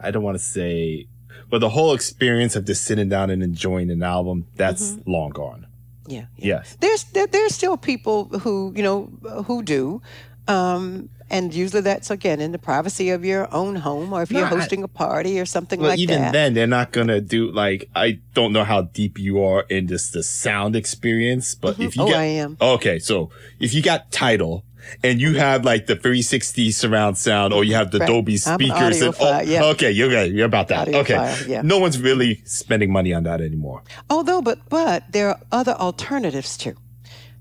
I 0.01 0.11
don't 0.11 0.23
want 0.23 0.39
to 0.39 0.45
say, 0.45 1.09
but 1.51 1.59
the 1.61 1.69
whole 1.71 1.93
experience 1.95 2.57
of 2.57 2.65
just 2.65 2.85
sitting 2.85 3.09
down 3.09 3.31
and 3.31 3.43
enjoying 3.43 3.91
an 3.91 4.03
album, 4.03 4.47
that's 4.57 4.97
long 5.07 5.31
gone. 5.31 5.67
yeah. 6.07 6.27
Yes. 6.37 6.77
There's 6.81 7.05
there, 7.05 7.27
there's 7.27 7.55
still 7.55 7.77
people 7.77 8.25
who 8.41 8.73
you 8.77 8.83
know 8.83 9.07
who 9.47 9.63
do, 9.63 10.03
um, 10.49 11.09
and 11.31 11.55
usually 11.55 11.83
that's 11.83 12.11
again 12.11 12.41
in 12.41 12.51
the 12.53 12.59
privacy 12.59 13.11
of 13.11 13.25
your 13.25 13.53
own 13.55 13.77
home 13.77 14.13
or 14.13 14.23
if 14.23 14.33
you're 14.33 14.47
hosting 14.47 14.83
a 14.83 14.89
party 14.89 15.39
or 15.39 15.47
something 15.47 15.79
Well, 15.81 15.91
like 15.91 15.99
even 16.01 16.17
that. 16.17 16.21
Even 16.23 16.33
then, 16.33 16.55
they're 16.55 16.67
not 16.67 16.91
gonna 16.93 17.21
do 17.21 17.53
like 17.53 17.89
I 17.95 18.19
don't 18.35 18.53
know 18.53 18.65
how 18.65 18.83
deep 18.83 19.19
you 19.19 19.43
are 19.45 19.63
in 19.69 19.87
just 19.87 20.13
the 20.13 20.23
sound 20.25 20.75
experience, 20.75 21.55
but 21.55 21.79
if 21.79 21.97
you 21.97 22.03
Oh, 22.03 22.07
get 22.09 22.17
I 22.19 22.25
am. 22.25 22.57
okay, 22.61 22.99
so 22.99 23.31
if 23.61 23.73
you 23.75 23.81
got 23.83 24.11
title 24.11 24.65
and 25.03 25.21
you 25.21 25.35
have 25.35 25.65
like 25.65 25.87
the 25.87 25.95
360 25.95 26.71
surround 26.71 27.19
sound 27.19 27.53
or 27.53 27.65
you 27.65 27.75
have 27.75 27.91
the 27.91 27.99
Right. 28.01 28.07
Dolby 28.07 28.39
I'm 28.47 28.53
an 28.53 28.59
speakers 28.61 29.01
and 29.03 29.15
audiophile, 29.15 29.47
yeah. 29.47 29.65
okay, 29.65 29.91
you're 29.91 30.25
you're 30.25 30.47
about 30.47 30.69
that. 30.69 30.89
okay, 30.89 31.37
yeah. 31.47 31.63
no 31.63 31.79
one's 31.79 32.01
really 32.01 32.43
spending 32.45 32.91
money 32.93 33.13
on 33.13 33.25
that 33.25 33.41
anymore. 33.41 33.83
Although, 34.09 34.41
but 34.43 34.59
but 34.69 35.05
there 35.13 35.29
are 35.29 35.41
other 35.53 35.73
alternatives 35.73 36.57
too. 36.57 36.77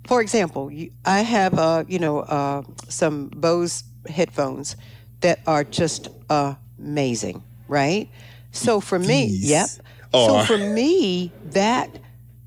For 0.05 0.21
example, 0.21 0.71
I 1.05 1.19
have 1.21 1.57
uh, 1.57 1.83
you 1.87 1.99
know 1.99 2.19
uh, 2.19 2.63
some 2.87 3.29
Bose 3.29 3.83
headphones 4.07 4.75
that 5.21 5.39
are 5.47 5.63
just 5.63 6.09
amazing, 6.29 7.43
right? 7.67 8.09
So 8.51 8.79
for 8.79 8.99
me, 8.99 9.25
yep. 9.25 9.69
So 10.11 10.43
for 10.43 10.57
me, 10.57 11.31
that 11.51 11.99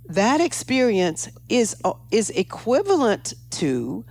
that 0.08 0.40
experience 0.40 1.28
is 1.48 1.76
uh, 1.84 1.92
is 2.10 2.30
equivalent 2.30 3.34
to 3.52 4.04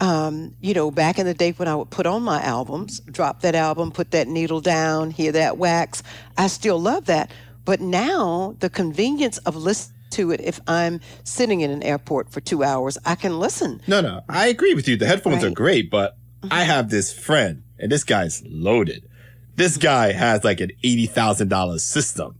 um, 0.00 0.54
you 0.60 0.74
know, 0.74 0.90
back 0.90 1.18
in 1.18 1.26
the 1.26 1.34
day 1.34 1.52
when 1.52 1.68
I 1.68 1.74
would 1.74 1.90
put 1.90 2.06
on 2.06 2.22
my 2.22 2.42
albums, 2.42 3.00
drop 3.00 3.40
that 3.40 3.54
album, 3.54 3.90
put 3.90 4.10
that 4.10 4.28
needle 4.28 4.60
down, 4.60 5.10
hear 5.10 5.32
that 5.32 5.58
wax, 5.58 6.02
I 6.36 6.48
still 6.48 6.78
love 6.78 7.06
that. 7.06 7.30
But 7.64 7.80
now 7.80 8.56
the 8.60 8.70
convenience 8.70 9.38
of 9.38 9.56
listening 9.56 9.94
to 10.10 10.30
it, 10.30 10.40
if 10.40 10.60
I'm 10.68 11.00
sitting 11.24 11.62
in 11.62 11.70
an 11.70 11.82
airport 11.82 12.30
for 12.30 12.40
two 12.40 12.62
hours, 12.62 12.96
I 13.04 13.16
can 13.16 13.40
listen. 13.40 13.80
No, 13.86 14.00
no, 14.00 14.22
I 14.28 14.46
agree 14.46 14.74
with 14.74 14.86
you. 14.86 14.96
The 14.96 15.06
headphones 15.06 15.42
are 15.42 15.50
great, 15.50 15.90
but 15.90 16.16
I 16.50 16.62
have 16.62 16.90
this 16.90 17.12
friend, 17.12 17.64
and 17.78 17.90
this 17.90 18.04
guy's 18.04 18.42
loaded. 18.46 19.08
This 19.56 19.78
guy 19.78 20.12
has 20.12 20.44
like 20.44 20.60
an 20.60 20.70
eighty 20.84 21.06
thousand 21.06 21.48
dollars 21.48 21.82
system. 21.82 22.38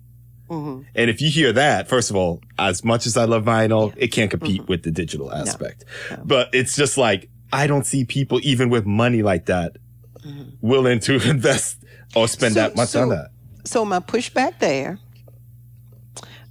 Mm-hmm. 0.48 0.82
And 0.94 1.10
if 1.10 1.20
you 1.20 1.28
hear 1.28 1.52
that, 1.54 1.88
first 1.88 2.08
of 2.08 2.14
all, 2.14 2.40
as 2.56 2.84
much 2.84 3.04
as 3.06 3.16
I 3.16 3.24
love 3.24 3.44
vinyl, 3.44 3.92
it 3.96 4.08
can't 4.08 4.30
compete 4.30 4.60
Mm-hmm. 4.60 4.70
with 4.70 4.84
the 4.84 4.92
digital 4.92 5.32
aspect. 5.32 5.84
But 6.24 6.50
it's 6.52 6.76
just 6.76 6.96
like, 6.96 7.28
I 7.62 7.66
don't 7.66 7.86
see 7.86 8.04
people 8.04 8.38
even 8.42 8.68
with 8.70 8.84
money 8.86 9.22
like 9.22 9.46
that 9.46 9.76
willing 10.60 11.00
to 11.00 11.14
invest 11.34 11.78
or 12.14 12.28
spend 12.28 12.54
Mm-hmm. 12.54 12.62
So- 12.64 12.68
that 12.68 12.76
much 12.76 12.88
so- 12.90 13.02
on 13.02 13.08
that. 13.10 13.28
So 13.64 13.84
my 13.84 13.98
pushback 13.98 14.58
there 14.60 14.98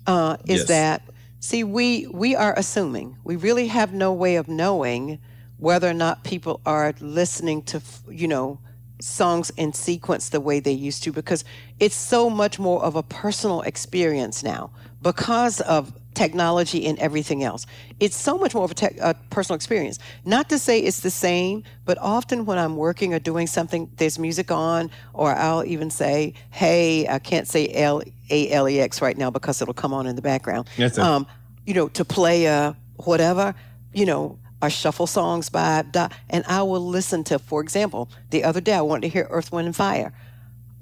uh, 0.07 0.35
is 0.45 0.59
Yes. 0.61 0.67
that 0.67 1.01
see 1.39 1.63
we 1.63 2.07
we 2.07 2.35
are 2.35 2.53
assuming 2.57 3.15
we 3.23 3.35
really 3.37 3.67
have 3.67 3.93
no 3.93 4.11
way 4.11 4.35
of 4.35 4.47
knowing 4.47 5.19
whether 5.57 5.89
or 5.89 5.93
not 5.93 6.23
people 6.23 6.59
are 6.65 6.93
listening 6.99 7.61
to 7.71 7.81
you 8.09 8.27
know 8.27 8.59
songs 8.99 9.49
in 9.57 9.73
sequence 9.73 10.29
the 10.29 10.39
way 10.39 10.59
they 10.59 10.71
used 10.71 11.03
to 11.03 11.11
because 11.11 11.43
it's 11.79 11.95
so 11.95 12.29
much 12.29 12.59
more 12.59 12.83
of 12.83 12.95
a 12.95 13.03
personal 13.03 13.61
experience 13.61 14.43
now 14.43 14.71
because 15.01 15.61
of 15.61 15.93
technology 16.13 16.85
and 16.87 16.97
everything 16.99 17.43
else. 17.43 17.65
It's 17.99 18.15
so 18.15 18.37
much 18.37 18.55
more 18.55 18.63
of 18.63 18.71
a, 18.71 18.73
tech 18.73 18.95
a 19.01 19.15
personal 19.29 19.55
experience. 19.55 19.99
Not 20.23 20.49
to 20.49 20.57
say 20.57 20.79
it's 20.79 21.01
the 21.01 21.11
same 21.11 21.63
but 21.83 21.97
often 21.99 22.45
when 22.45 22.57
i'm 22.57 22.77
working 22.77 23.13
or 23.13 23.19
doing 23.19 23.47
something 23.47 23.89
there's 23.97 24.17
music 24.17 24.49
on 24.51 24.89
or 25.13 25.35
i'll 25.35 25.65
even 25.65 25.89
say 25.89 26.33
hey 26.51 27.07
i 27.07 27.19
can't 27.19 27.47
say 27.47 27.67
L 27.73 28.01
A 28.29 28.51
L 28.51 28.67
E 28.67 28.79
X 28.79 29.01
right 29.01 29.17
now 29.17 29.29
because 29.29 29.61
it'll 29.61 29.73
come 29.73 29.93
on 29.93 30.07
in 30.07 30.15
the 30.15 30.21
background. 30.21 30.67
Yes, 30.77 30.97
um, 30.97 31.27
you 31.65 31.73
know 31.73 31.87
to 31.89 32.05
play 32.05 32.47
uh 32.47 32.73
whatever 32.97 33.53
you 33.93 34.05
know 34.05 34.39
or 34.61 34.69
shuffle 34.69 35.07
songs 35.07 35.49
by 35.49 35.83
and 36.29 36.43
i 36.47 36.61
will 36.61 36.85
listen 36.85 37.23
to 37.23 37.37
for 37.37 37.61
example 37.61 38.09
the 38.29 38.43
other 38.43 38.61
day 38.61 38.73
i 38.73 38.81
wanted 38.81 39.01
to 39.01 39.09
hear 39.09 39.27
earth 39.29 39.51
wind 39.51 39.67
and 39.67 39.75
fire 39.75 40.13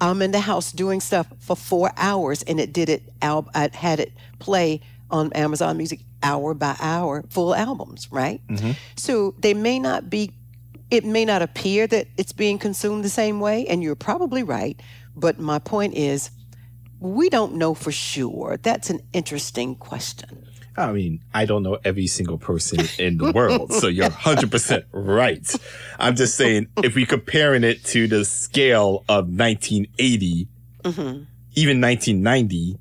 I'm 0.03 0.21
in 0.21 0.31
the 0.31 0.39
house 0.41 0.71
doing 0.71 0.99
stuff 0.99 1.27
for 1.39 1.55
four 1.55 1.91
hours, 1.95 2.43
and 2.43 2.59
it 2.59 2.73
did 2.73 2.89
it. 2.89 3.03
Al- 3.21 3.49
I 3.55 3.69
had 3.73 3.99
it 4.01 4.11
play 4.39 4.81
on 5.09 5.31
Amazon 5.33 5.77
Music 5.77 6.01
hour 6.21 6.53
by 6.53 6.75
hour, 6.81 7.23
full 7.29 7.55
albums, 7.55 8.11
right? 8.11 8.41
Mm-hmm. 8.47 8.71
So 8.97 9.33
they 9.39 9.53
may 9.53 9.79
not 9.79 10.09
be. 10.09 10.31
It 10.91 11.05
may 11.05 11.25
not 11.25 11.41
appear 11.41 11.87
that 11.87 12.07
it's 12.17 12.33
being 12.33 12.59
consumed 12.59 13.03
the 13.03 13.09
same 13.09 13.39
way, 13.39 13.65
and 13.67 13.81
you're 13.81 13.95
probably 13.95 14.43
right. 14.43 14.79
But 15.15 15.39
my 15.39 15.59
point 15.59 15.95
is, 15.95 16.29
we 16.99 17.29
don't 17.29 17.55
know 17.55 17.73
for 17.73 17.91
sure. 17.91 18.57
That's 18.61 18.89
an 18.89 18.99
interesting 19.13 19.75
question. 19.75 20.45
I 20.75 20.91
mean, 20.91 21.23
I 21.33 21.45
don't 21.45 21.61
know 21.63 21.77
every 21.83 22.07
single 22.07 22.37
person 22.37 22.79
in 22.97 23.17
the 23.17 23.31
world, 23.31 23.71
so 23.73 23.87
you're 23.87 24.09
100% 24.09 24.83
right. 24.91 25.55
I'm 25.99 26.15
just 26.15 26.35
saying, 26.35 26.67
if 26.77 26.95
we're 26.95 27.05
comparing 27.05 27.63
it 27.63 27.83
to 27.85 28.07
the 28.07 28.25
scale 28.25 29.03
of 29.07 29.25
1980, 29.25 30.47
mm-hmm. 30.83 30.99
even 31.55 31.81
1990, 31.81 32.77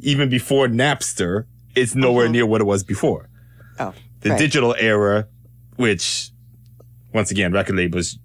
even 0.00 0.28
before 0.28 0.68
Napster, 0.68 1.46
it's 1.74 1.94
nowhere 1.94 2.26
uh-huh. 2.26 2.32
near 2.32 2.46
what 2.46 2.60
it 2.60 2.64
was 2.64 2.84
before. 2.84 3.28
Oh, 3.80 3.92
The 4.20 4.30
right. 4.30 4.38
digital 4.38 4.76
era, 4.78 5.26
which, 5.76 6.30
once 7.12 7.30
again, 7.30 7.52
record 7.52 7.74
labels 7.76 8.18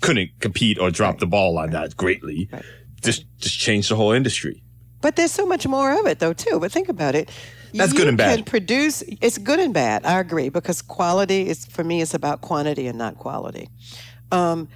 couldn't 0.00 0.30
compete 0.40 0.78
or 0.78 0.90
drop 0.90 1.18
the 1.18 1.26
ball 1.26 1.58
on 1.58 1.70
that 1.70 1.96
greatly, 1.96 2.48
Right. 2.52 2.64
just 3.02 3.24
just 3.38 3.58
changed 3.58 3.90
the 3.90 3.96
whole 3.96 4.12
industry. 4.12 4.62
But 5.00 5.14
there's 5.16 5.32
so 5.32 5.46
much 5.46 5.66
more 5.66 5.92
of 5.98 6.06
it, 6.06 6.18
though, 6.18 6.32
too. 6.32 6.58
But 6.60 6.72
think 6.72 6.88
about 6.88 7.14
it. 7.14 7.30
That's 7.74 7.92
you 7.92 7.98
good 7.98 8.08
and 8.08 8.18
bad. 8.18 8.36
Can 8.36 8.44
produce. 8.44 9.02
It's 9.20 9.38
good 9.38 9.60
and 9.60 9.74
bad. 9.74 10.04
I 10.04 10.20
agree 10.20 10.48
because 10.48 10.82
quality 10.82 11.48
is 11.48 11.66
for 11.66 11.84
me. 11.84 12.02
It's 12.02 12.14
about 12.14 12.40
quantity 12.40 12.86
and 12.86 12.98
not 12.98 13.18
quality. 13.18 13.68
Um, 14.30 14.68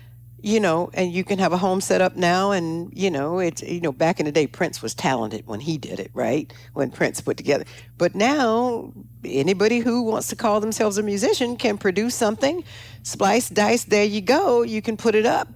you 0.43 0.59
know, 0.59 0.91
and 0.93 1.13
you 1.13 1.23
can 1.23 1.39
have 1.39 1.53
a 1.53 1.57
home 1.57 1.81
set 1.81 2.01
up 2.01 2.17
now, 2.17 2.51
and 2.51 2.93
you 2.93 3.11
know, 3.11 3.39
it's 3.39 3.63
you 3.63 3.81
know, 3.81 3.93
back 3.93 4.19
in 4.19 4.27
the 4.27 4.33
day, 4.33 4.49
Prince 4.49 4.83
was 4.83 4.93
talented 4.93 5.47
when 5.47 5.61
he 5.61 5.79
did 5.79 6.01
it, 6.01 6.11
right? 6.15 6.53
When 6.75 6.91
Prince 6.91 7.21
put 7.21 7.37
together. 7.37 7.65
But 7.97 8.17
now, 8.17 8.93
anybody 9.25 9.79
who 9.79 10.03
wants 10.03 10.29
to 10.29 10.37
call 10.37 10.61
themselves 10.61 10.99
a 10.99 11.03
musician 11.03 11.57
can 11.57 11.79
produce 11.79 12.17
something, 12.17 12.65
splice, 13.05 13.49
dice. 13.49 13.85
There 13.85 14.05
you 14.05 14.21
go. 14.21 14.63
You 14.63 14.83
can 14.83 14.97
put 14.97 15.15
it 15.15 15.27
up. 15.27 15.49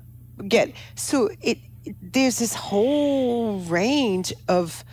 Get 0.47 0.72
so 0.95 1.30
it. 1.43 1.59
There's 2.01 2.39
this 2.39 2.55
whole 2.55 3.61
range 3.61 4.32
of 4.49 4.84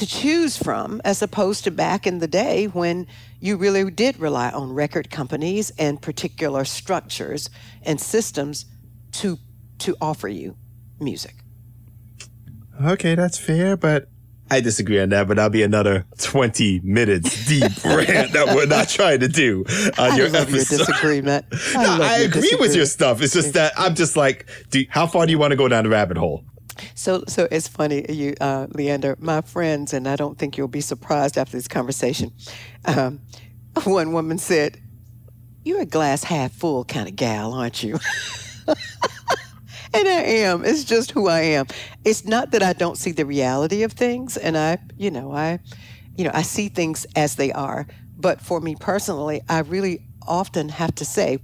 to 0.00 0.06
choose 0.06 0.56
from 0.56 1.00
as 1.04 1.20
opposed 1.20 1.62
to 1.64 1.70
back 1.70 2.06
in 2.06 2.20
the 2.20 2.26
day 2.26 2.64
when 2.66 3.06
you 3.38 3.56
really 3.58 3.90
did 3.90 4.18
rely 4.18 4.50
on 4.50 4.72
record 4.72 5.10
companies 5.10 5.70
and 5.78 6.00
particular 6.00 6.64
structures 6.64 7.50
and 7.82 8.00
systems 8.00 8.64
to 9.12 9.38
to 9.78 9.94
offer 10.00 10.26
you 10.28 10.56
music. 11.00 11.34
Okay, 12.82 13.14
that's 13.14 13.36
fair, 13.36 13.76
but 13.76 14.08
I 14.50 14.60
disagree 14.60 14.98
on 15.00 15.10
that, 15.10 15.28
but 15.28 15.36
that'll 15.36 15.50
be 15.50 15.62
another 15.62 16.06
20 16.18 16.80
minutes 16.80 17.46
deep 17.46 17.62
rant 17.84 18.32
that 18.32 18.54
we're 18.56 18.66
not 18.66 18.88
trying 18.88 19.20
to 19.20 19.28
do 19.28 19.64
on 19.98 20.12
I 20.12 20.16
your 20.16 20.28
love 20.30 20.48
episode. 20.48 20.78
your 20.78 20.86
disagreement. 20.86 21.44
I, 21.76 21.82
No, 21.82 21.88
love 21.90 22.00
I 22.00 22.16
your 22.18 22.28
agree 22.28 22.56
with 22.58 22.74
your 22.74 22.86
stuff. 22.86 23.20
It's 23.22 23.34
just 23.34 23.52
that 23.52 23.72
I'm 23.76 23.94
just 23.94 24.16
like, 24.16 24.46
do, 24.70 24.82
how 24.88 25.06
far 25.06 25.26
do 25.26 25.32
you 25.32 25.38
want 25.38 25.50
to 25.52 25.56
go 25.56 25.68
down 25.68 25.84
the 25.84 25.90
rabbit 25.90 26.16
hole? 26.16 26.42
So, 26.94 27.24
so 27.28 27.48
it's 27.50 27.68
funny, 27.68 28.04
you, 28.12 28.34
uh, 28.40 28.66
Leander. 28.74 29.16
My 29.20 29.40
friends, 29.40 29.92
and 29.92 30.08
I 30.08 30.16
don't 30.16 30.38
think 30.38 30.56
you'll 30.56 30.68
be 30.68 30.80
surprised 30.80 31.38
after 31.38 31.56
this 31.56 31.68
conversation. 31.68 32.32
Um, 32.84 33.20
one 33.84 34.12
woman 34.12 34.38
said, 34.38 34.78
"You're 35.64 35.82
a 35.82 35.86
glass 35.86 36.24
half 36.24 36.52
full 36.52 36.84
kind 36.84 37.08
of 37.08 37.16
gal, 37.16 37.52
aren't 37.52 37.82
you?" 37.82 37.98
and 38.66 40.08
I 40.08 40.22
am. 40.42 40.64
It's 40.64 40.84
just 40.84 41.10
who 41.12 41.28
I 41.28 41.40
am. 41.40 41.66
It's 42.04 42.24
not 42.24 42.52
that 42.52 42.62
I 42.62 42.72
don't 42.72 42.96
see 42.96 43.12
the 43.12 43.26
reality 43.26 43.82
of 43.82 43.92
things, 43.92 44.36
and 44.36 44.56
I, 44.56 44.78
you 44.96 45.10
know, 45.10 45.32
I, 45.32 45.58
you 46.16 46.24
know, 46.24 46.30
I 46.34 46.42
see 46.42 46.68
things 46.68 47.06
as 47.16 47.36
they 47.36 47.52
are. 47.52 47.86
But 48.18 48.40
for 48.40 48.60
me 48.60 48.76
personally, 48.76 49.40
I 49.48 49.60
really 49.60 50.02
often 50.26 50.68
have 50.68 50.94
to 50.96 51.04
say, 51.04 51.38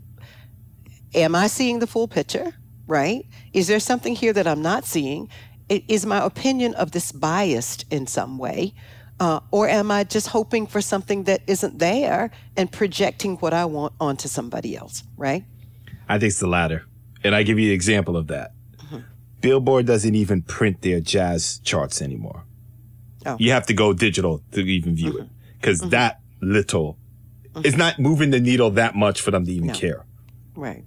am 1.14 1.34
I 1.34 1.46
seeing 1.46 1.78
the 1.78 1.86
full 1.86 2.06
picture? 2.06 2.52
Right? 2.86 3.26
Is 3.56 3.66
there 3.68 3.80
something 3.80 4.14
here 4.14 4.32
that 4.34 4.46
I'm 4.46 4.60
not 4.60 4.84
seeing? 4.84 5.28
Is 5.68 6.04
my 6.04 6.22
opinion 6.24 6.74
of 6.74 6.90
this 6.92 7.10
biased 7.10 7.86
in 7.90 8.06
some 8.06 8.36
way? 8.38 8.74
Uh, 9.18 9.40
or 9.50 9.66
am 9.66 9.90
I 9.90 10.04
just 10.04 10.28
hoping 10.28 10.66
for 10.66 10.82
something 10.82 11.24
that 11.24 11.40
isn't 11.46 11.78
there 11.78 12.30
and 12.56 12.70
projecting 12.70 13.36
what 13.38 13.54
I 13.54 13.64
want 13.64 13.94
onto 13.98 14.28
somebody 14.28 14.76
else? 14.76 15.02
Right? 15.16 15.42
I 16.06 16.18
think 16.18 16.28
it's 16.32 16.38
the 16.40 16.46
latter. 16.46 16.84
And 17.24 17.34
I 17.34 17.42
give 17.42 17.58
you 17.58 17.68
an 17.70 17.74
example 17.74 18.14
of 18.16 18.26
that. 18.26 18.52
Mm-hmm. 18.76 18.98
Billboard 19.40 19.86
doesn't 19.86 20.14
even 20.14 20.42
print 20.42 20.82
their 20.82 21.00
jazz 21.00 21.58
charts 21.64 22.02
anymore. 22.02 22.44
Oh. 23.24 23.36
You 23.40 23.52
have 23.52 23.66
to 23.66 23.74
go 23.74 23.94
digital 23.94 24.42
to 24.52 24.60
even 24.60 24.94
view 24.94 25.16
it 25.18 25.28
because 25.58 25.80
Mm-hmm. 25.80 25.90
that 25.90 26.20
little 26.42 26.98
is 27.64 27.74
not 27.74 27.98
moving 27.98 28.30
the 28.32 28.38
needle 28.38 28.70
that 28.72 28.94
much 28.94 29.22
for 29.22 29.30
them 29.30 29.46
to 29.46 29.50
even 29.50 29.68
No. 29.68 29.72
care. 29.74 30.04
Right. 30.54 30.84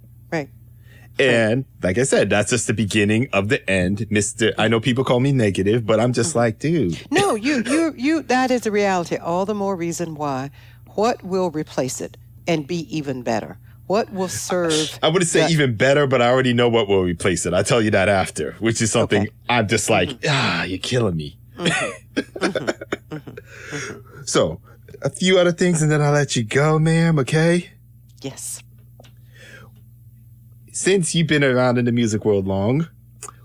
And 1.18 1.64
like 1.82 1.98
I 1.98 2.04
said, 2.04 2.30
that's 2.30 2.50
just 2.50 2.66
the 2.66 2.72
beginning 2.74 3.28
of 3.32 3.48
the 3.50 3.68
end, 3.68 4.06
Mister. 4.10 4.52
I 4.56 4.68
know 4.68 4.80
people 4.80 5.04
call 5.04 5.20
me 5.20 5.32
negative, 5.32 5.84
but 5.86 6.00
I'm 6.00 6.10
Mm-hmm. 6.10 6.14
just 6.14 6.34
like, 6.34 6.58
dude, 6.58 6.98
No, 7.10 7.34
you, 7.34 7.62
you, 7.66 7.94
you. 7.96 8.22
That 8.22 8.50
is 8.50 8.62
the 8.62 8.70
reality. 8.70 9.16
All 9.16 9.44
the 9.44 9.54
more 9.54 9.76
reason 9.76 10.14
why. 10.14 10.50
What 10.94 11.22
will 11.22 11.50
replace 11.50 12.00
it 12.00 12.16
and 12.48 12.66
be 12.66 12.86
even 12.96 13.22
better? 13.22 13.58
What 13.86 14.12
will 14.12 14.28
serve? 14.28 14.98
I 15.02 15.08
wouldn't 15.08 15.28
say 15.30 15.46
the- 15.46 15.52
even 15.52 15.74
better, 15.76 16.06
but 16.06 16.22
I 16.22 16.28
already 16.30 16.54
know 16.54 16.68
what 16.68 16.88
will 16.88 17.02
replace 17.02 17.44
it. 17.44 17.52
I'll 17.52 17.64
tell 17.64 17.82
you 17.82 17.90
that 17.90 18.08
after, 18.08 18.52
which 18.60 18.80
is 18.80 18.90
something 18.92 19.22
Okay. 19.22 19.30
I'm 19.48 19.68
just 19.68 19.90
like, 19.90 20.08
Mm-hmm. 20.08 20.26
ah, 20.30 20.62
you're 20.64 20.78
killing 20.78 21.16
me. 21.16 21.36
so, 24.24 24.60
a 25.02 25.10
few 25.10 25.38
other 25.38 25.52
things 25.52 25.82
and 25.82 25.90
then 25.90 26.00
I'll 26.00 26.12
let 26.12 26.36
you 26.36 26.44
go, 26.44 26.78
ma'am, 26.78 27.18
okay? 27.18 27.70
Yes. 28.22 28.62
Since 30.82 31.14
you've 31.14 31.26
been 31.26 31.44
around 31.44 31.76
in 31.76 31.84
the 31.84 31.92
music 31.92 32.24
world 32.24 32.46
long, 32.46 32.88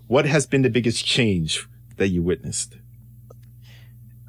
what 0.07 0.25
has 0.25 0.45
been 0.45 0.61
the 0.61 0.69
biggest 0.69 1.05
change 1.05 1.67
that 1.97 2.07
you 2.07 2.23
witnessed? 2.23 2.77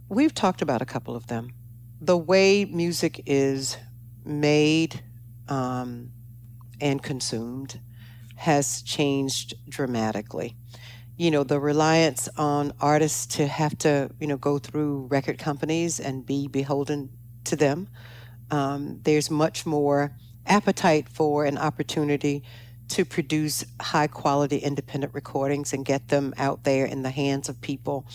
We've 0.09 0.35
talked 0.35 0.61
about 0.61 0.83
a 0.83 0.85
couple 0.85 1.15
of 1.15 1.29
them. 1.29 1.53
The 2.01 2.17
way 2.17 2.65
music 2.65 3.23
is 3.25 3.77
made 4.25 5.03
um, 5.49 6.11
and 6.81 7.01
consumed 7.01 7.79
has 8.39 8.83
changed 8.83 9.55
dramatically. 9.69 10.57
You 11.17 11.31
know, 11.31 11.45
the 11.45 11.61
reliance 11.61 12.29
on 12.37 12.73
artists 12.81 13.37
to 13.37 13.47
have 13.47 13.79
to, 13.79 14.11
you 14.19 14.27
know, 14.27 14.37
go 14.37 14.59
through 14.59 15.07
record 15.07 15.39
companies 15.39 16.01
and 16.01 16.27
be 16.27 16.49
beholden 16.49 17.11
to 17.45 17.55
them. 17.55 17.87
Um, 18.51 18.99
there's 19.05 19.31
much 19.31 19.65
more 19.65 20.11
appetite 20.45 21.09
for 21.09 21.45
an 21.45 21.57
opportunity 21.57 22.43
to 22.89 23.05
produce 23.05 23.65
high 23.81 24.07
quality 24.07 24.59
independent 24.59 25.15
recordings 25.15 25.73
and 25.73 25.85
get 25.85 26.09
them 26.09 26.35
out 26.39 26.65
there 26.65 26.87
in 26.87 27.03
the 27.03 27.11
hands 27.11 27.49
of 27.49 27.61
people. 27.61 28.07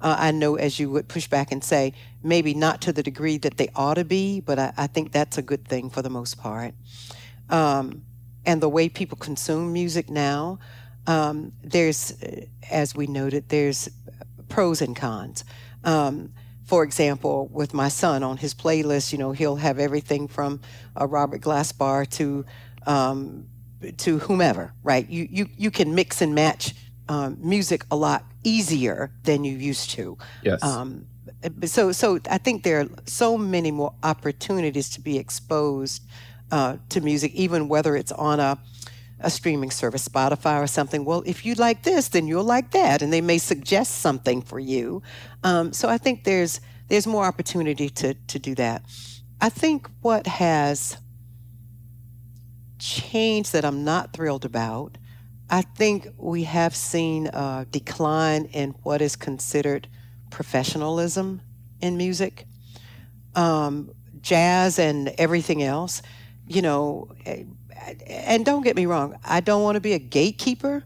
Uh, 0.00 0.16
I 0.18 0.30
know, 0.30 0.56
as 0.56 0.78
you 0.78 0.90
would 0.90 1.08
push 1.08 1.28
back 1.28 1.52
and 1.52 1.62
say, 1.62 1.92
maybe 2.22 2.54
not 2.54 2.80
to 2.82 2.92
the 2.92 3.02
degree 3.02 3.38
that 3.38 3.56
they 3.56 3.68
ought 3.74 3.94
to 3.94 4.04
be, 4.04 4.40
but 4.40 4.58
I, 4.58 4.72
I 4.76 4.86
think 4.86 5.12
that's 5.12 5.36
a 5.36 5.42
good 5.42 5.66
thing 5.66 5.90
for 5.90 6.00
the 6.02 6.10
most 6.10 6.38
part. 6.38 6.74
Um, 7.50 8.02
and 8.46 8.62
the 8.62 8.68
way 8.68 8.88
people 8.88 9.18
consume 9.18 9.72
music 9.72 10.08
now, 10.08 10.58
um, 11.06 11.52
there's, 11.62 12.12
uh, 12.22 12.46
as 12.70 12.94
we 12.94 13.06
noted, 13.06 13.48
there's 13.48 13.88
pros 14.48 14.80
and 14.80 14.96
cons. 14.96 15.44
Um, 15.84 16.32
for 16.64 16.84
example, 16.84 17.48
with 17.52 17.74
my 17.74 17.88
son 17.88 18.22
on 18.22 18.36
his 18.36 18.54
playlist, 18.54 19.12
you 19.12 19.18
know, 19.18 19.32
he'll 19.32 19.56
have 19.56 19.78
everything 19.78 20.28
from 20.28 20.60
a 20.94 21.06
Robert 21.06 21.40
Glasper 21.40 22.08
to 22.10 22.44
um, 22.86 23.46
to 23.98 24.18
whomever, 24.18 24.72
right? 24.82 25.08
You 25.08 25.26
you 25.30 25.48
you 25.56 25.70
can 25.70 25.94
mix 25.94 26.20
and 26.22 26.34
match 26.34 26.74
um, 27.08 27.36
music 27.40 27.84
a 27.90 27.96
lot 27.96 28.24
easier 28.44 29.10
than 29.24 29.44
you 29.44 29.56
used 29.56 29.90
to. 29.90 30.16
Yes. 30.42 30.62
Um, 30.62 31.06
so 31.64 31.92
so 31.92 32.18
I 32.30 32.38
think 32.38 32.62
there 32.62 32.80
are 32.80 32.88
so 33.06 33.38
many 33.38 33.70
more 33.70 33.92
opportunities 34.02 34.90
to 34.90 35.00
be 35.00 35.18
exposed 35.18 36.02
uh, 36.50 36.76
to 36.90 37.00
music, 37.00 37.34
even 37.34 37.68
whether 37.68 37.96
it's 37.96 38.12
on 38.12 38.40
a 38.40 38.58
a 39.22 39.30
streaming 39.30 39.70
service, 39.70 40.08
Spotify 40.08 40.62
or 40.62 40.66
something. 40.66 41.04
Well, 41.04 41.22
if 41.26 41.44
you 41.44 41.54
like 41.54 41.82
this, 41.82 42.08
then 42.08 42.26
you'll 42.26 42.44
like 42.44 42.70
that, 42.70 43.02
and 43.02 43.12
they 43.12 43.20
may 43.20 43.38
suggest 43.38 43.98
something 43.98 44.40
for 44.40 44.58
you. 44.58 45.02
Um, 45.44 45.72
so 45.72 45.88
I 45.88 45.98
think 45.98 46.24
there's 46.24 46.60
there's 46.88 47.06
more 47.06 47.24
opportunity 47.24 47.88
to 47.90 48.14
to 48.14 48.38
do 48.38 48.54
that. 48.56 48.82
I 49.40 49.48
think 49.48 49.88
what 50.02 50.26
has 50.26 50.96
changed 52.80 53.52
that 53.52 53.64
I'm 53.64 53.84
not 53.84 54.12
thrilled 54.12 54.44
about. 54.44 54.98
I 55.48 55.62
think 55.62 56.08
we 56.16 56.44
have 56.44 56.74
seen 56.74 57.26
a 57.28 57.66
decline 57.70 58.46
in 58.46 58.70
what 58.82 59.00
is 59.02 59.16
considered 59.16 59.88
professionalism 60.30 61.40
in 61.80 61.96
music, 61.96 62.46
um, 63.34 63.90
jazz, 64.20 64.78
and 64.78 65.08
everything 65.18 65.62
else. 65.62 66.02
You 66.46 66.62
know, 66.62 67.08
eh, 67.26 67.44
and 68.06 68.44
don't 68.44 68.62
get 68.62 68.76
me 68.76 68.86
wrong, 68.86 69.16
I 69.24 69.40
don't 69.40 69.62
want 69.62 69.76
to 69.76 69.80
be 69.80 69.92
a 69.92 69.98
gatekeeper, 69.98 70.84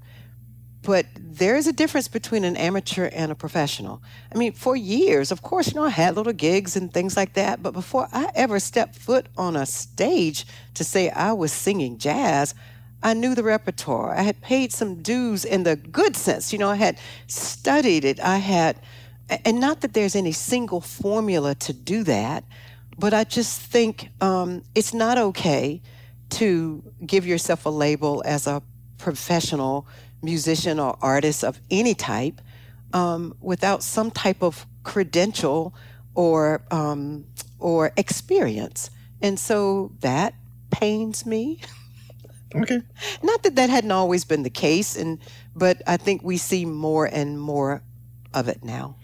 but 0.84 1.06
there 1.16 1.56
is 1.56 1.66
a 1.66 1.72
difference 1.72 2.08
between 2.08 2.44
an 2.44 2.56
amateur 2.56 3.08
and 3.12 3.32
a 3.32 3.34
professional. 3.34 4.02
I 4.32 4.38
mean, 4.38 4.52
for 4.52 4.76
years, 4.76 5.32
of 5.32 5.42
course, 5.42 5.68
you 5.68 5.74
know, 5.74 5.86
I 5.86 5.90
had 5.90 6.14
little 6.14 6.32
gigs 6.32 6.76
and 6.76 6.92
things 6.92 7.16
like 7.16 7.32
that, 7.34 7.62
but 7.62 7.72
before 7.72 8.06
I 8.12 8.30
ever 8.34 8.60
stepped 8.60 8.96
foot 8.96 9.26
on 9.36 9.56
a 9.56 9.66
stage 9.66 10.46
to 10.74 10.84
say 10.84 11.10
I 11.10 11.32
was 11.32 11.52
singing 11.52 11.98
jazz, 11.98 12.54
I 13.02 13.14
knew 13.14 13.34
the 13.34 13.42
repertoire. 13.42 14.14
I 14.14 14.22
had 14.22 14.40
paid 14.40 14.72
some 14.72 15.02
dues 15.02 15.44
in 15.44 15.64
the 15.64 15.76
good 15.76 16.16
sense. 16.16 16.52
You 16.52 16.58
know, 16.58 16.70
I 16.70 16.76
had 16.76 16.98
studied 17.26 18.04
it. 18.04 18.20
I 18.20 18.38
had, 18.38 18.78
and 19.44 19.60
not 19.60 19.80
that 19.80 19.94
there's 19.94 20.14
any 20.14 20.32
single 20.32 20.80
formula 20.80 21.54
to 21.56 21.72
do 21.72 22.02
that, 22.04 22.44
but 22.98 23.12
I 23.12 23.24
just 23.24 23.60
think 23.60 24.08
um, 24.20 24.62
it's 24.74 24.94
not 24.94 25.18
okay 25.18 25.82
to 26.30 26.82
give 27.04 27.26
yourself 27.26 27.66
a 27.66 27.70
label 27.70 28.22
as 28.24 28.46
a 28.46 28.62
professional 28.98 29.86
musician 30.24 30.80
or 30.80 30.96
artist 31.00 31.44
of 31.44 31.58
any 31.70 31.94
type 31.94 32.40
um, 32.92 33.36
without 33.40 33.82
some 33.82 34.10
type 34.10 34.42
of 34.42 34.66
credential 34.82 35.74
or 36.14 36.62
um, 36.70 37.24
or 37.58 37.92
experience, 37.96 38.90
and 39.20 39.38
so 39.38 39.92
that 40.00 40.34
pains 40.70 41.26
me. 41.26 41.60
okay. 42.54 42.82
Not 43.22 43.42
that 43.42 43.56
that 43.56 43.70
hadn't 43.70 43.92
always 43.92 44.24
been 44.24 44.42
the 44.42 44.50
case, 44.50 44.96
and 44.96 45.18
but 45.54 45.82
I 45.86 45.96
think 45.96 46.22
we 46.22 46.36
see 46.36 46.64
more 46.64 47.06
and 47.06 47.40
more 47.40 47.82
of 48.32 48.48
it 48.48 48.64
now. 48.64 48.96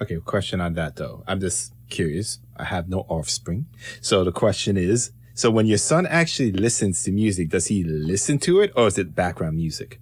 Okay, 0.00 0.16
question 0.24 0.60
on 0.60 0.74
that 0.74 0.96
though. 0.96 1.22
I'm 1.26 1.40
just 1.40 1.72
curious. 1.88 2.38
I 2.56 2.64
have 2.64 2.88
no 2.88 3.00
offspring. 3.08 3.66
So 4.00 4.24
the 4.24 4.32
question 4.32 4.76
is, 4.76 5.12
so 5.34 5.50
when 5.50 5.66
your 5.66 5.78
son 5.78 6.06
actually 6.06 6.52
listens 6.52 7.02
to 7.04 7.12
music, 7.12 7.48
does 7.48 7.66
he 7.66 7.82
listen 7.84 8.38
to 8.40 8.60
it 8.60 8.72
or 8.76 8.86
is 8.86 8.98
it 8.98 9.14
background 9.14 9.56
music? 9.56 10.00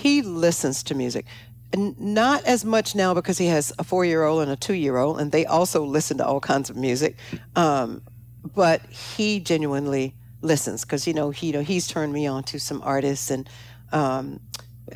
He 0.00 0.22
listens 0.22 0.82
to 0.84 0.94
music. 0.94 1.26
N- 1.74 1.94
Not 1.98 2.44
as 2.44 2.64
much 2.64 2.94
now 2.94 3.12
because 3.14 3.36
he 3.38 3.46
has 3.46 3.72
a 3.78 3.84
four 3.84 4.04
year 4.04 4.24
old 4.24 4.42
and 4.42 4.50
a 4.50 4.56
two 4.56 4.74
year 4.74 4.96
old, 4.96 5.20
and 5.20 5.30
they 5.30 5.44
also 5.46 5.84
listen 5.84 6.16
to 6.18 6.26
all 6.26 6.40
kinds 6.40 6.70
of 6.70 6.76
music. 6.76 7.16
Um, 7.54 8.00
but 8.54 8.80
he 8.86 9.40
genuinely 9.40 10.14
listens 10.42 10.84
because 10.86 11.06
you 11.06 11.12
know 11.12 11.28
he 11.30 11.48
you 11.48 11.52
know 11.52 11.62
he's 11.62 11.86
turned 11.86 12.12
me 12.14 12.26
on 12.26 12.42
to 12.44 12.58
some 12.58 12.80
artists 12.82 13.30
and 13.30 13.46
um, 13.92 14.40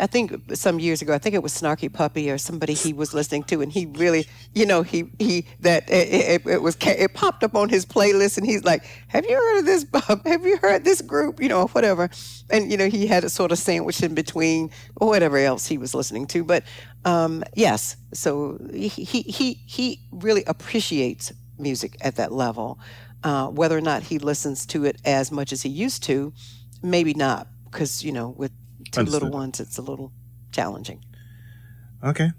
I 0.00 0.06
think 0.06 0.54
some 0.54 0.78
years 0.78 1.02
ago, 1.02 1.14
I 1.14 1.18
think 1.18 1.34
it 1.34 1.42
was 1.42 1.52
Snarky 1.52 1.92
Puppy 1.92 2.30
or 2.30 2.38
somebody 2.38 2.74
he 2.74 2.92
was 2.92 3.14
listening 3.14 3.44
to, 3.44 3.60
and 3.62 3.72
he 3.72 3.86
really, 3.86 4.26
you 4.54 4.66
know, 4.66 4.82
he 4.82 5.10
he 5.18 5.46
that 5.60 5.88
it, 5.88 6.42
it, 6.44 6.46
it, 6.46 6.62
was 6.62 6.76
it 6.80 7.14
popped 7.14 7.44
up 7.44 7.54
on 7.54 7.68
his 7.68 7.86
playlist, 7.86 8.38
and 8.38 8.46
he's 8.46 8.64
like, 8.64 8.84
"Have 9.08 9.24
you 9.26 9.34
heard 9.34 9.58
of 9.60 9.66
this? 9.66 9.84
Bub? 9.84 10.22
Have 10.26 10.44
you 10.44 10.56
heard 10.58 10.84
this 10.84 11.00
group? 11.00 11.40
You 11.40 11.48
know, 11.48 11.66
whatever." 11.68 12.10
And 12.50 12.70
you 12.70 12.76
know, 12.76 12.88
he 12.88 13.06
had 13.06 13.24
a 13.24 13.30
sort 13.30 13.52
of 13.52 13.58
sandwich 13.58 14.02
in 14.02 14.14
between 14.14 14.70
or 14.96 15.08
whatever 15.08 15.38
else 15.38 15.66
he 15.66 15.78
was 15.78 15.94
listening 15.94 16.26
to. 16.28 16.44
But 16.44 16.64
um, 17.04 17.44
yes, 17.54 17.96
so 18.12 18.58
he 18.72 18.88
he 18.88 19.54
he 19.66 20.00
really 20.10 20.44
appreciates 20.46 21.32
music 21.58 21.96
at 22.00 22.16
that 22.16 22.32
level. 22.32 22.78
Uh, 23.22 23.48
whether 23.48 23.76
or 23.76 23.80
not 23.80 24.02
he 24.02 24.18
listens 24.18 24.66
to 24.66 24.84
it 24.84 25.00
as 25.04 25.32
much 25.32 25.50
as 25.50 25.62
he 25.62 25.68
used 25.70 26.02
to, 26.02 26.30
maybe 26.82 27.14
not, 27.14 27.48
because 27.64 28.04
you 28.04 28.12
know, 28.12 28.28
with 28.36 28.52
two 28.94 29.00
Understood. 29.00 29.22
little 29.22 29.38
ones, 29.38 29.60
it's 29.60 29.78
a 29.78 29.82
little 29.82 30.12
challenging. 30.52 31.04
Okay. 32.02 32.30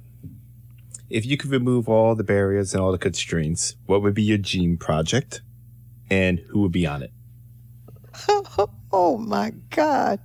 If 1.09 1.25
you 1.25 1.37
could 1.37 1.51
remove 1.51 1.87
all 1.87 2.15
the 2.15 2.23
barriers 2.23 2.73
and 2.73 2.81
all 2.81 2.91
the 2.91 2.97
constraints, 2.97 3.75
what 3.85 4.01
would 4.01 4.13
be 4.13 4.23
your 4.23 4.37
dream 4.37 4.77
project, 4.77 5.41
and 6.09 6.39
who 6.49 6.61
would 6.61 6.71
be 6.71 6.87
on 6.87 7.03
it? 7.03 7.11
oh 8.91 9.17
my 9.17 9.51
God! 9.69 10.19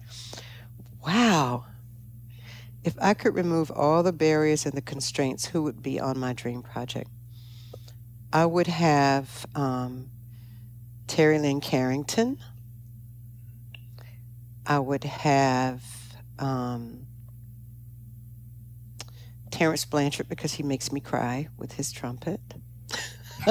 Wow. 1.07 1.65
If 2.83 2.95
I 3.01 3.13
could 3.13 3.35
remove 3.35 3.71
all 3.71 4.03
the 4.03 4.13
barriers 4.13 4.65
and 4.65 4.75
the 4.75 4.81
constraints, 4.81 5.47
who 5.47 5.63
would 5.63 5.83
be 5.83 6.01
on 6.01 6.19
my 6.19 6.33
dream 6.33 6.63
project? 6.63 7.11
I 8.33 8.47
would 8.47 8.69
have 8.69 9.45
um, 9.55 10.09
Terri 11.07 11.43
Lyne 11.43 11.61
Carrington. 11.61 12.39
I 14.67 14.79
would 14.79 15.05
have 15.05 15.83
um, 16.41 17.07
Terence 19.51 19.85
Blanchard 19.85 20.29
because 20.29 20.55
he 20.55 20.63
makes 20.63 20.91
me 20.91 21.01
cry 21.01 21.49
with 21.59 21.73
his 21.73 21.93
trumpet. 21.93 22.41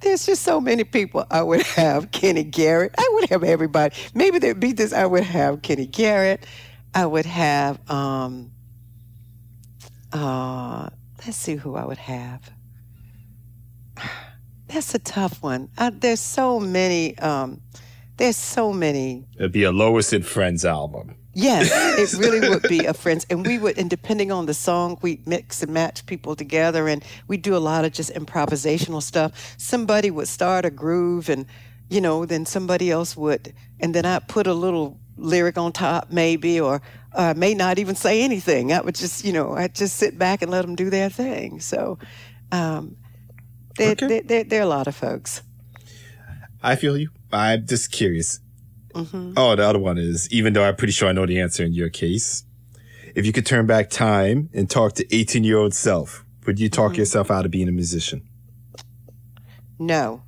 There's 0.00 0.26
just 0.26 0.42
so 0.42 0.60
many 0.60 0.84
people. 0.84 1.26
I 1.30 1.42
would 1.42 1.62
have 1.62 2.10
Kenny 2.10 2.44
Garrett. 2.44 2.94
I 2.96 3.10
would 3.14 3.30
have 3.30 3.42
everybody. 3.42 3.94
Maybe 4.14 4.38
there'd 4.38 4.60
be 4.60 4.72
this. 4.72 4.92
I 4.92 5.06
would 5.06 5.24
have 5.24 5.62
Kenny 5.62 5.86
Garrett. 5.86 6.46
I 6.94 7.06
would 7.06 7.26
have. 7.26 7.78
Um, 7.90 8.52
uh, 10.12 10.88
let's 11.24 11.36
see 11.36 11.56
who 11.56 11.74
I 11.74 11.84
would 11.84 11.98
have. 11.98 12.48
That's 14.68 14.94
a 14.94 14.98
tough 14.98 15.42
one. 15.42 15.68
Uh, 15.76 15.90
there's 15.92 16.20
so 16.20 16.60
many. 16.60 17.18
Um, 17.18 17.60
there's 18.16 18.36
so 18.36 18.72
many. 18.72 19.24
It'd 19.36 19.52
be 19.52 19.64
a 19.64 19.72
Lois 19.72 20.12
and 20.12 20.24
Friends 20.24 20.64
album. 20.64 21.16
Yes, 21.34 21.70
it 22.14 22.18
really 22.18 22.48
would 22.48 22.62
be 22.62 22.86
a 22.86 22.94
Friends. 22.94 23.26
And 23.28 23.46
we 23.46 23.58
would, 23.58 23.76
and 23.76 23.90
depending 23.90 24.32
on 24.32 24.46
the 24.46 24.54
song, 24.54 24.98
we 25.02 25.20
mix 25.26 25.62
and 25.62 25.72
match 25.72 26.06
people 26.06 26.34
together 26.34 26.88
and 26.88 27.04
we 27.28 27.36
do 27.36 27.54
a 27.54 27.58
lot 27.58 27.84
of 27.84 27.92
just 27.92 28.10
improvisational 28.14 29.02
stuff. 29.02 29.54
Somebody 29.58 30.10
would 30.10 30.28
start 30.28 30.64
a 30.64 30.70
groove 30.70 31.28
and, 31.28 31.44
you 31.90 32.00
know, 32.00 32.24
then 32.24 32.46
somebody 32.46 32.90
else 32.90 33.16
would, 33.16 33.52
and 33.80 33.94
then 33.94 34.06
I 34.06 34.18
put 34.18 34.46
a 34.46 34.54
little 34.54 34.98
lyric 35.18 35.58
on 35.58 35.72
top 35.72 36.10
maybe, 36.10 36.58
or 36.58 36.80
uh, 37.12 37.34
may 37.36 37.52
not 37.52 37.78
even 37.78 37.96
say 37.96 38.22
anything. 38.22 38.72
I 38.72 38.80
would 38.80 38.94
just, 38.94 39.22
you 39.22 39.32
know, 39.32 39.54
I'd 39.54 39.74
just 39.74 39.96
sit 39.96 40.18
back 40.18 40.40
and 40.40 40.50
let 40.50 40.62
them 40.62 40.74
do 40.74 40.88
their 40.88 41.10
thing. 41.10 41.60
So, 41.60 41.98
um, 42.50 42.96
there, 43.76 43.92
okay. 43.92 44.20
there, 44.20 44.44
there, 44.44 44.60
are 44.60 44.64
a 44.64 44.68
lot 44.68 44.86
of 44.86 44.96
folks. 44.96 45.42
I 46.62 46.76
feel 46.76 46.96
you. 46.96 47.10
I'm 47.36 47.66
just 47.66 47.92
curious. 47.92 48.40
Mm-hmm. 48.94 49.34
Oh, 49.36 49.54
the 49.54 49.62
other 49.64 49.78
one 49.78 49.98
is, 49.98 50.30
even 50.32 50.54
though 50.54 50.64
I'm 50.64 50.76
pretty 50.76 50.92
sure 50.92 51.08
I 51.08 51.12
know 51.12 51.26
the 51.26 51.40
answer 51.40 51.64
in 51.64 51.74
your 51.74 51.90
case, 51.90 52.44
if 53.14 53.26
you 53.26 53.32
could 53.32 53.46
turn 53.46 53.66
back 53.66 53.90
time 53.90 54.48
and 54.54 54.68
talk 54.68 54.94
to 54.94 55.14
18 55.14 55.44
year 55.44 55.58
old 55.58 55.74
self, 55.74 56.24
would 56.46 56.58
you 56.58 56.68
talk 56.68 56.92
mm-hmm. 56.92 57.00
yourself 57.00 57.30
out 57.30 57.44
of 57.44 57.50
being 57.50 57.68
a 57.68 57.72
musician? 57.72 58.22
No. 59.78 60.22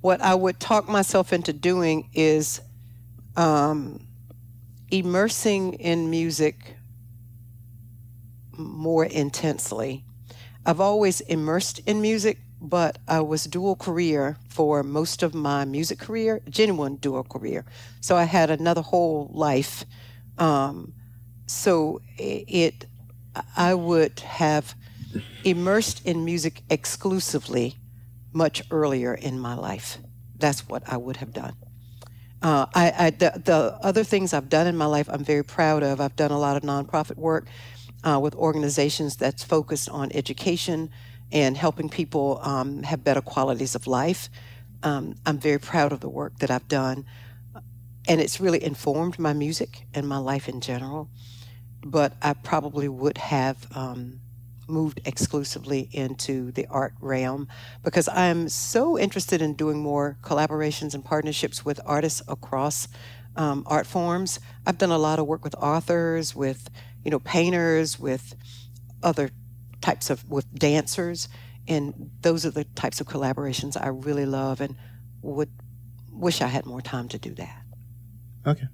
What 0.00 0.20
I 0.20 0.34
would 0.34 0.60
talk 0.60 0.88
myself 0.88 1.32
into 1.32 1.52
doing 1.52 2.08
is 2.14 2.60
um, 3.36 4.06
immersing 4.90 5.74
in 5.74 6.10
music 6.10 6.76
more 8.56 9.04
intensely. 9.04 10.04
I've 10.66 10.80
always 10.80 11.20
immersed 11.22 11.80
in 11.86 12.00
music, 12.00 12.38
but 12.64 12.98
I 13.06 13.20
was 13.20 13.44
dual 13.44 13.76
career 13.76 14.38
for 14.48 14.82
most 14.82 15.22
of 15.22 15.34
my 15.34 15.64
music 15.64 15.98
career, 15.98 16.40
genuine 16.48 16.96
dual 16.96 17.22
career. 17.22 17.64
So 18.00 18.16
I 18.16 18.24
had 18.24 18.50
another 18.50 18.80
whole 18.80 19.30
life. 19.32 19.84
Um, 20.38 20.92
so 21.46 22.00
it, 22.16 22.86
I 23.56 23.74
would 23.74 24.20
have 24.20 24.74
immersed 25.44 26.04
in 26.06 26.24
music 26.24 26.62
exclusively 26.70 27.76
much 28.32 28.62
earlier 28.70 29.14
in 29.14 29.38
my 29.38 29.54
life. 29.54 29.98
That's 30.38 30.66
what 30.68 30.82
I 30.86 30.96
would 30.96 31.18
have 31.18 31.32
done. 31.32 31.54
Uh, 32.42 32.66
I, 32.74 32.92
I 32.98 33.10
the, 33.10 33.42
the, 33.42 33.78
other 33.82 34.04
things 34.04 34.34
I've 34.34 34.48
done 34.48 34.66
in 34.66 34.76
my 34.76 34.86
life, 34.86 35.08
I'm 35.10 35.24
very 35.24 35.44
proud 35.44 35.82
of. 35.82 36.00
I've 36.00 36.16
done 36.16 36.30
a 36.30 36.38
lot 36.38 36.56
of 36.56 36.62
nonprofit 36.62 37.16
work 37.16 37.46
uh, 38.02 38.18
with 38.20 38.34
organizations 38.34 39.16
that's 39.16 39.42
focused 39.42 39.88
on 39.88 40.12
education 40.12 40.90
and 41.32 41.56
helping 41.56 41.88
people 41.88 42.40
um, 42.42 42.82
have 42.82 43.04
better 43.04 43.20
qualities 43.20 43.74
of 43.74 43.86
life. 43.86 44.28
Um, 44.82 45.16
I'm 45.26 45.38
very 45.38 45.58
proud 45.58 45.92
of 45.92 46.00
the 46.00 46.08
work 46.08 46.38
that 46.38 46.50
I've 46.50 46.68
done, 46.68 47.04
and 48.06 48.20
it's 48.20 48.40
really 48.40 48.62
informed 48.62 49.18
my 49.18 49.32
music 49.32 49.86
and 49.94 50.06
my 50.06 50.18
life 50.18 50.48
in 50.48 50.60
general. 50.60 51.08
But 51.84 52.14
I 52.22 52.34
probably 52.34 52.88
would 52.88 53.18
have 53.18 53.66
um, 53.76 54.20
moved 54.68 55.00
exclusively 55.04 55.88
into 55.92 56.50
the 56.52 56.66
art 56.68 56.94
realm 57.00 57.48
because 57.82 58.08
I'm 58.08 58.48
so 58.48 58.98
interested 58.98 59.42
in 59.42 59.54
doing 59.54 59.78
more 59.78 60.16
collaborations 60.22 60.94
and 60.94 61.04
partnerships 61.04 61.64
with 61.64 61.80
artists 61.84 62.22
across 62.28 62.88
um, 63.36 63.64
art 63.66 63.86
forms. 63.86 64.40
I've 64.66 64.78
done 64.78 64.90
a 64.90 64.98
lot 64.98 65.18
of 65.18 65.26
work 65.26 65.44
with 65.44 65.54
authors, 65.56 66.34
with 66.34 66.70
you 67.04 67.10
know 67.10 67.18
painters, 67.18 67.98
with 67.98 68.34
other 69.02 69.30
types 69.84 70.08
of 70.08 70.28
with 70.30 70.46
dancers, 70.58 71.28
and 71.68 72.10
those 72.22 72.46
are 72.46 72.50
the 72.50 72.64
types 72.64 73.02
of 73.02 73.06
collaborations 73.06 73.76
I 73.80 73.88
really 73.88 74.24
love 74.24 74.62
and 74.62 74.76
would 75.20 75.50
wish 76.10 76.40
I 76.40 76.46
had 76.46 76.64
more 76.64 76.80
time 76.80 77.06
to 77.08 77.18
do 77.18 77.34
that. 77.34 77.62
Okay, 78.46 78.66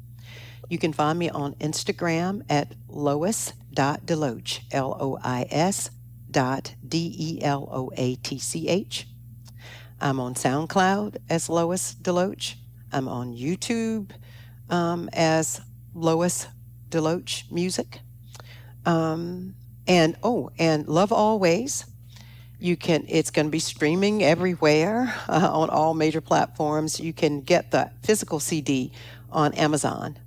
You 0.69 0.77
can 0.77 0.93
find 0.93 1.19
me 1.19 1.29
on 1.29 1.53
Instagram 1.55 2.43
at 2.49 2.71
lois.deloatch, 2.87 4.59
L 4.71 4.97
O 4.99 5.19
I 5.23 5.47
S 5.51 5.89
dot 6.31 6.73
D 6.87 7.13
E 7.17 7.43
L 7.43 7.67
O 7.71 7.91
A 7.95 8.15
T 8.15 8.39
C 8.39 8.67
H. 8.67 9.07
I'm 10.01 10.19
on 10.19 10.33
SoundCloud 10.35 11.17
as 11.29 11.49
Lois 11.49 11.95
Deloatch. 12.01 12.55
I'm 12.91 13.07
on 13.07 13.35
YouTube 13.35 14.11
um, 14.69 15.09
as 15.13 15.61
Lois 15.93 16.47
Deloatch 16.93 17.51
Music. 17.51 17.99
Um, 18.85 19.55
and 19.87 20.15
oh, 20.23 20.51
and 20.59 20.87
Love 20.87 21.11
Always. 21.11 21.85
You 22.59 22.77
can. 22.77 23.05
It's 23.09 23.31
going 23.31 23.47
to 23.47 23.51
be 23.51 23.59
streaming 23.59 24.23
everywhere 24.23 25.13
uh, 25.27 25.49
on 25.51 25.69
all 25.69 25.93
major 25.93 26.21
platforms. 26.21 26.99
You 26.99 27.11
can 27.11 27.41
get 27.41 27.71
the 27.71 27.91
physical 28.03 28.39
CD 28.39 28.93
on 29.31 29.53
Amazon.com, 29.53 30.21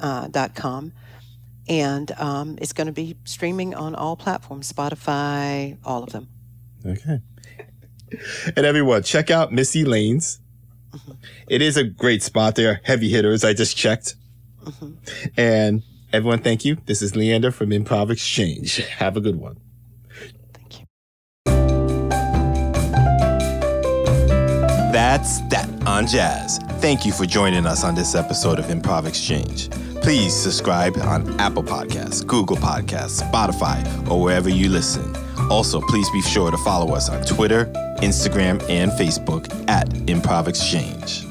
uh, 0.00 1.72
and 1.72 2.12
um, 2.18 2.58
it's 2.60 2.74
going 2.74 2.88
to 2.88 2.92
be 2.92 3.16
streaming 3.24 3.74
on 3.74 3.94
all 3.94 4.16
platforms, 4.16 4.70
Spotify, 4.70 5.78
all 5.84 6.02
of 6.02 6.10
them. 6.10 6.28
Okay. 6.84 7.20
And 8.56 8.66
everyone, 8.66 9.02
check 9.04 9.30
out 9.30 9.52
Missy 9.52 9.84
Lanes. 9.84 10.40
Mm-hmm. 10.92 11.12
It 11.48 11.62
is 11.62 11.76
a 11.76 11.84
great 11.84 12.22
spot. 12.22 12.56
They're 12.56 12.80
heavy 12.82 13.08
hitters. 13.08 13.44
I 13.44 13.54
just 13.54 13.76
checked. 13.76 14.16
Mm-hmm. 14.64 14.92
And 15.36 15.82
Everyone, 16.12 16.40
thank 16.40 16.64
you. 16.64 16.76
This 16.86 17.02
is 17.02 17.14
Leander 17.14 17.52
from 17.52 17.70
Improv 17.70 18.10
Exchange. 18.10 18.76
Have 18.76 19.16
a 19.16 19.20
good 19.20 19.36
one. 19.36 19.56
Thank 20.52 20.80
you. 20.80 20.86
That's 24.92 25.40
that. 25.48 25.68
on 25.86 26.06
jazz. 26.06 26.58
Thank 26.80 27.06
you 27.06 27.12
for 27.12 27.26
joining 27.26 27.66
us 27.66 27.84
on 27.84 27.94
this 27.94 28.14
episode 28.14 28.58
of 28.58 28.66
Improv 28.66 29.06
Exchange. 29.06 29.70
Please 30.02 30.34
subscribe 30.34 30.96
on 30.98 31.38
Apple 31.38 31.62
Podcasts, 31.62 32.26
Google 32.26 32.56
Podcasts, 32.56 33.22
Spotify, 33.22 34.10
or 34.10 34.20
wherever 34.20 34.48
you 34.48 34.68
listen. 34.68 35.14
Also, 35.50 35.80
please 35.80 36.08
be 36.10 36.22
sure 36.22 36.50
to 36.50 36.56
follow 36.58 36.94
us 36.94 37.08
on 37.08 37.22
Twitter, 37.24 37.66
Instagram, 38.02 38.62
and 38.68 38.90
Facebook 38.92 39.48
at 39.68 39.88
Improv 40.06 40.48
Exchange. 40.48 41.29